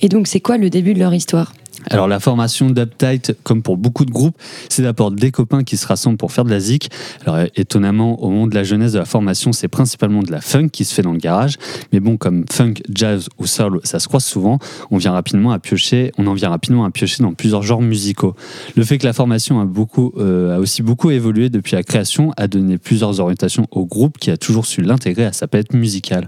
Et 0.01 0.09
donc, 0.09 0.27
c'est 0.27 0.41
quoi 0.41 0.57
le 0.57 0.71
début 0.71 0.95
de 0.95 1.01
leur 1.01 1.13
histoire? 1.13 1.53
Alors 1.89 2.09
la 2.09 2.21
formation 2.21 2.69
d'Uptight, 2.69 3.37
comme 3.43 3.63
pour 3.63 3.77
beaucoup 3.77 4.05
de 4.05 4.11
groupes, 4.11 4.37
c'est 4.69 4.83
d'abord 4.83 5.11
des 5.11 5.31
copains 5.31 5.65
qui 5.65 5.77
se 5.77 5.87
rassemblent 5.87 6.19
pour 6.19 6.33
faire 6.33 6.45
de 6.45 6.51
la 6.51 6.61
zik. 6.61 6.91
Alors 7.25 7.39
étonnamment, 7.57 8.23
au 8.23 8.31
moment 8.31 8.47
de 8.47 8.55
la 8.55 8.65
jeunesse 8.65 8.93
de 8.93 8.99
la 8.99 9.05
formation, 9.05 9.53
c'est 9.53 9.69
principalement 9.69 10.23
de 10.23 10.31
la 10.31 10.41
funk 10.41 10.69
qui 10.69 10.85
se 10.85 10.95
fait 10.95 11.03
dans 11.03 11.13
le 11.13 11.19
garage. 11.19 11.57
Mais 11.93 12.01
bon, 12.01 12.17
comme 12.17 12.45
funk, 12.51 12.75
jazz 12.93 13.29
ou 13.39 13.47
soul, 13.47 13.81
ça 13.85 13.99
se 13.99 14.09
croise 14.09 14.25
souvent, 14.25 14.59
on 14.91 14.99
vient 14.99 15.13
rapidement 15.13 15.53
à 15.53 15.59
piocher, 15.59 16.13
on 16.19 16.27
en 16.27 16.35
vient 16.35 16.51
rapidement 16.51 16.85
à 16.85 16.91
piocher 16.91 17.23
dans 17.23 17.33
plusieurs 17.33 17.63
genres 17.63 17.83
musicaux. 17.83 18.35
Le 18.77 18.85
fait 18.85 18.99
que 18.99 19.07
la 19.07 19.13
formation 19.13 19.61
a, 19.61 19.65
beaucoup, 19.65 20.13
euh, 20.19 20.57
a 20.57 20.59
aussi 20.59 20.83
beaucoup 20.83 21.11
évolué 21.11 21.49
depuis 21.49 21.75
la 21.75 21.83
création 21.83 22.33
a 22.37 22.47
donné 22.47 22.79
plusieurs 22.79 23.21
orientations 23.21 23.67
au 23.71 23.87
groupe 23.87 24.19
qui 24.19 24.31
a 24.31 24.37
toujours 24.37 24.67
su 24.67 24.83
l'intégrer 24.83 25.25
à 25.25 25.33
sa 25.33 25.47
palette 25.47 25.73
musicale. 25.73 26.27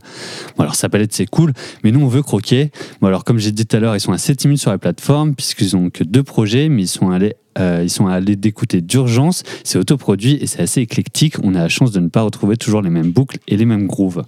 Bon 0.57 0.63
alors 0.63 0.75
sa 0.75 0.89
palette 0.89 1.13
c'est 1.13 1.27
cool, 1.27 1.53
mais 1.85 1.91
nous 1.91 2.01
on 2.01 2.09
veut 2.09 2.23
croquer. 2.23 2.71
Bon 3.01 3.09
alors 3.09 3.25
comme 3.25 3.39
j'ai 3.39 3.53
dit 3.53 3.67
tout 3.67 3.77
à 3.77 3.81
l'heure, 3.81 3.97
ils 3.97 4.01
sont 4.01 4.13
assez 4.13 4.35
timides 4.35 4.59
sur 4.59 4.71
la 4.71 4.79
plateforme 4.79 5.35
puisqu'ils 5.43 5.77
ont 5.77 5.91
que 5.91 6.05
deux 6.05 6.23
projets, 6.23 6.69
mais 6.69 6.83
ils 6.83 6.89
sont 6.89 7.11
allés 7.11 7.35
euh, 7.59 7.81
ils 7.83 7.91
sont 7.91 8.07
allés 8.07 8.37
d'écouter 8.37 8.81
d'urgence, 8.81 9.43
c'est 9.63 9.79
autoproduit 9.79 10.39
et 10.41 10.47
c'est 10.47 10.63
assez 10.63 10.81
éclectique. 10.81 11.35
On 11.43 11.55
a 11.55 11.59
la 11.59 11.69
chance 11.69 11.91
de 11.93 12.01
ne 12.01 12.09
pas 12.09 12.23
retrouver 12.23 12.57
toujours 12.57 12.81
les 12.81 12.89
mêmes 12.89 13.11
boucles 13.11 13.39
et 13.47 13.59
les 13.59 13.67
mêmes 13.67 13.87
grooves. 13.87 14.25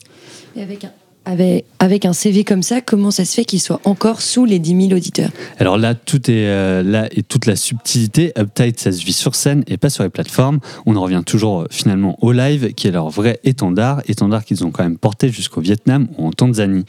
Et 0.56 0.62
avec 0.62 0.84
un, 0.84 0.90
avec, 1.24 2.04
un 2.04 2.12
CV 2.12 2.44
comme 2.44 2.62
ça, 2.62 2.80
comment 2.80 3.10
ça 3.10 3.24
se 3.24 3.34
fait 3.34 3.44
qu'il 3.44 3.60
soit 3.60 3.80
encore 3.84 4.20
sous 4.20 4.44
les 4.44 4.58
10 4.58 4.88
000 4.88 4.92
auditeurs 4.92 5.30
Alors 5.58 5.78
là, 5.78 5.94
euh, 6.28 7.08
toute 7.28 7.46
la 7.46 7.56
subtilité. 7.56 8.32
Uptight, 8.38 8.78
ça 8.78 8.92
se 8.92 9.04
vit 9.04 9.12
sur 9.12 9.34
scène 9.34 9.64
et 9.66 9.76
pas 9.76 9.90
sur 9.90 10.02
les 10.02 10.10
plateformes. 10.10 10.60
On 10.86 10.96
en 10.96 11.02
revient 11.02 11.22
toujours 11.24 11.62
euh, 11.62 11.66
finalement 11.70 12.18
au 12.20 12.32
live, 12.32 12.74
qui 12.74 12.88
est 12.88 12.90
leur 12.90 13.08
vrai 13.08 13.40
étendard, 13.44 14.02
étendard 14.06 14.44
qu'ils 14.44 14.64
ont 14.64 14.70
quand 14.70 14.84
même 14.84 14.98
porté 14.98 15.30
jusqu'au 15.30 15.60
Vietnam 15.60 16.08
ou 16.18 16.26
en 16.26 16.32
Tanzanie. 16.32 16.84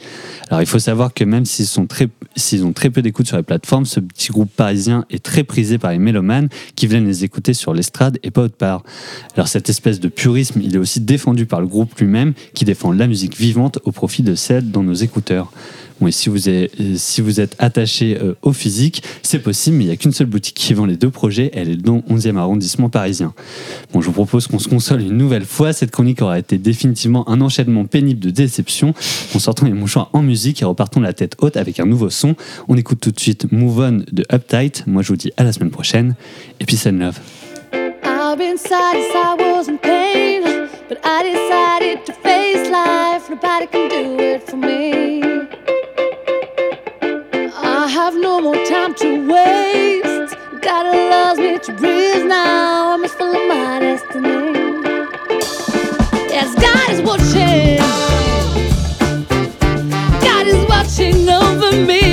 Alors 0.48 0.60
il 0.60 0.66
faut 0.66 0.78
savoir 0.78 1.14
que 1.14 1.24
même 1.24 1.44
s'ils 1.44 1.80
ont 1.80 1.86
très 2.72 2.90
peu 2.90 3.02
d'écoute 3.02 3.26
sur 3.26 3.36
les 3.36 3.42
plateformes, 3.42 3.86
ce 3.86 4.00
petit 4.00 4.28
groupe 4.28 4.50
parisien 4.54 5.04
est 5.10 5.22
très 5.22 5.44
prisé 5.44 5.78
par 5.78 5.92
les 5.92 5.98
mélomanes 5.98 6.48
qui 6.74 6.86
viennent 6.86 7.06
les 7.06 7.24
écouter 7.24 7.54
sur 7.54 7.74
l'estrade 7.74 8.18
et 8.22 8.30
pas 8.30 8.42
autre 8.42 8.56
part. 8.56 8.82
Alors 9.34 9.48
cette 9.48 9.68
espèce 9.70 10.00
de 10.00 10.08
purisme, 10.08 10.60
il 10.62 10.74
est 10.74 10.78
aussi 10.78 11.00
défendu 11.00 11.46
par 11.46 11.60
le 11.60 11.66
groupe 11.66 11.98
lui-même, 11.98 12.34
qui 12.54 12.64
défend 12.64 12.92
la 12.92 13.06
musique 13.06 13.36
vivante 13.36 13.78
au 13.84 13.92
profit 13.92 14.22
de 14.26 14.34
celle 14.34 14.70
dans 14.70 14.82
nos 14.82 14.92
écouteurs. 14.92 15.50
Bon, 15.98 16.08
et 16.08 16.12
si 16.12 16.28
vous 16.28 16.50
êtes, 16.50 16.72
euh, 16.78 17.46
attaché 17.58 18.18
euh, 18.20 18.34
au 18.42 18.52
physique, 18.52 19.02
c'est 19.22 19.38
possible, 19.38 19.78
mais 19.78 19.84
il 19.84 19.86
n'y 19.86 19.92
a 19.94 19.96
qu'une 19.96 20.12
seule 20.12 20.26
boutique 20.26 20.54
qui 20.54 20.74
vend 20.74 20.84
les 20.84 20.96
deux 20.96 21.08
projets. 21.10 21.50
Elle 21.54 21.70
est 21.70 21.76
dans 21.76 22.02
le 22.06 22.14
11e 22.14 22.36
arrondissement 22.36 22.90
parisien. 22.90 23.32
Bon, 23.94 24.02
je 24.02 24.06
vous 24.06 24.12
propose 24.12 24.46
qu'on 24.46 24.58
se 24.58 24.68
console 24.68 25.00
une 25.00 25.16
nouvelle 25.16 25.46
fois. 25.46 25.72
Cette 25.72 25.90
chronique 25.90 26.20
aura 26.20 26.38
été 26.38 26.58
définitivement 26.58 27.26
un 27.30 27.40
enchaînement 27.40 27.86
pénible 27.86 28.20
de 28.20 28.28
déceptions. 28.28 28.92
En 29.34 29.38
sortant 29.38 29.64
les 29.64 29.72
mouchoirs 29.72 30.10
en 30.12 30.20
musique 30.20 30.60
et 30.60 30.66
repartons 30.66 31.00
la 31.00 31.14
tête 31.14 31.36
haute 31.40 31.56
avec 31.56 31.80
un 31.80 31.86
nouveau 31.86 32.10
son. 32.10 32.36
On 32.68 32.76
écoute 32.76 33.00
tout 33.00 33.10
de 33.10 33.20
suite 33.20 33.50
Move 33.50 33.80
On 33.80 34.04
de 34.12 34.24
Uptight. 34.30 34.84
Moi, 34.86 35.00
je 35.00 35.08
vous 35.08 35.16
dis 35.16 35.32
à 35.38 35.44
la 35.44 35.52
semaine 35.52 35.70
prochaine. 35.70 36.14
Et 36.60 36.66
puis, 36.66 36.76
and 36.86 36.98
love. 36.98 37.18
Life. 43.28 43.30
Nobody 43.30 43.66
can 43.66 43.88
do 43.88 44.18
it 44.20 44.42
for 44.42 44.56
me. 44.56 45.22
I 47.54 47.88
have 47.88 48.14
no 48.14 48.40
more 48.40 48.64
time 48.66 48.94
to 48.94 49.26
waste. 49.28 50.36
God 50.62 50.86
allows 50.94 51.38
me 51.38 51.58
to 51.58 51.72
breathe 51.72 52.26
now. 52.26 52.92
I'm 52.94 53.04
of 53.04 53.10
my 53.10 53.78
destiny. 53.80 54.52
Yes, 56.28 56.54
God 56.54 56.90
is 56.90 57.02
watching. 57.02 57.78
God 60.20 60.46
is 60.46 60.68
watching 60.68 61.28
over 61.28 61.86
me. 61.86 62.05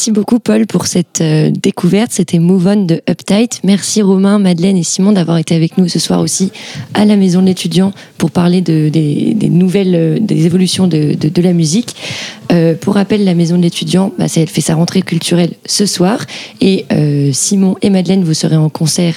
Merci 0.00 0.12
beaucoup 0.12 0.38
Paul 0.38 0.66
pour 0.66 0.86
cette 0.86 1.20
euh, 1.20 1.50
découverte. 1.50 2.10
C'était 2.10 2.38
Move 2.38 2.66
On 2.68 2.84
de 2.86 3.02
Uptight. 3.06 3.60
Merci 3.64 4.00
Romain, 4.00 4.38
Madeleine 4.38 4.78
et 4.78 4.82
Simon 4.82 5.12
d'avoir 5.12 5.36
été 5.36 5.54
avec 5.54 5.76
nous 5.76 5.88
ce 5.90 5.98
soir 5.98 6.20
aussi 6.20 6.52
à 6.94 7.04
la 7.04 7.16
Maison 7.16 7.42
de 7.42 7.46
l'étudiant 7.48 7.92
pour 8.16 8.30
parler 8.30 8.62
de, 8.62 8.88
des, 8.88 9.34
des 9.34 9.50
nouvelles, 9.50 9.94
euh, 9.94 10.18
des 10.18 10.46
évolutions 10.46 10.86
de, 10.86 11.12
de- 11.12 11.28
de 11.28 11.42
la 11.42 11.52
musique. 11.52 11.94
Euh, 12.50 12.72
pour 12.80 12.94
rappel, 12.94 13.24
la 13.26 13.34
Maison 13.34 13.58
de 13.58 13.62
l'étudiant, 13.62 14.10
bah, 14.18 14.24
elle 14.34 14.48
fait 14.48 14.62
sa 14.62 14.74
rentrée 14.74 15.02
culturelle 15.02 15.52
ce 15.66 15.84
soir. 15.84 16.24
Et 16.62 16.86
Simon 17.34 17.76
et 17.82 17.90
Madeleine, 17.90 18.24
vous 18.24 18.32
serez 18.32 18.56
en 18.56 18.70
concert 18.70 19.16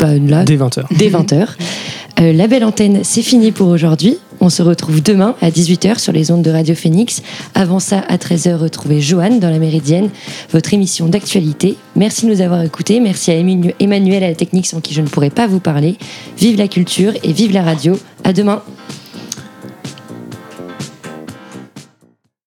bah, 0.00 0.18
là, 0.18 0.42
Dès 0.44 0.56
20h. 0.56 0.82
dès 0.98 1.10
20h. 1.10 1.46
Euh, 2.20 2.32
la 2.32 2.46
belle 2.46 2.64
antenne, 2.64 3.00
c'est 3.04 3.22
fini 3.22 3.52
pour 3.52 3.68
aujourd'hui. 3.68 4.18
On 4.40 4.48
se 4.48 4.62
retrouve 4.62 5.02
demain 5.02 5.34
à 5.40 5.50
18h 5.50 5.98
sur 5.98 6.12
les 6.12 6.30
ondes 6.30 6.42
de 6.42 6.50
Radio 6.50 6.74
Phoenix. 6.74 7.22
Avant 7.54 7.78
ça, 7.78 8.00
à 8.08 8.16
13h, 8.16 8.56
retrouvez 8.56 9.00
Joanne 9.00 9.40
dans 9.40 9.50
la 9.50 9.58
Méridienne, 9.58 10.10
votre 10.50 10.74
émission 10.74 11.06
d'actualité. 11.06 11.76
Merci 11.96 12.26
de 12.26 12.32
nous 12.32 12.40
avoir 12.40 12.62
écoutés. 12.62 13.00
Merci 13.00 13.30
à 13.30 13.34
Emmanuel 13.34 14.24
à 14.24 14.28
la 14.28 14.34
technique 14.34 14.66
sans 14.66 14.80
qui 14.80 14.94
je 14.94 15.00
ne 15.00 15.06
pourrais 15.06 15.30
pas 15.30 15.46
vous 15.46 15.60
parler. 15.60 15.96
Vive 16.36 16.58
la 16.58 16.68
culture 16.68 17.12
et 17.22 17.32
vive 17.32 17.52
la 17.52 17.62
radio. 17.62 17.98
À 18.24 18.32
demain. 18.32 18.62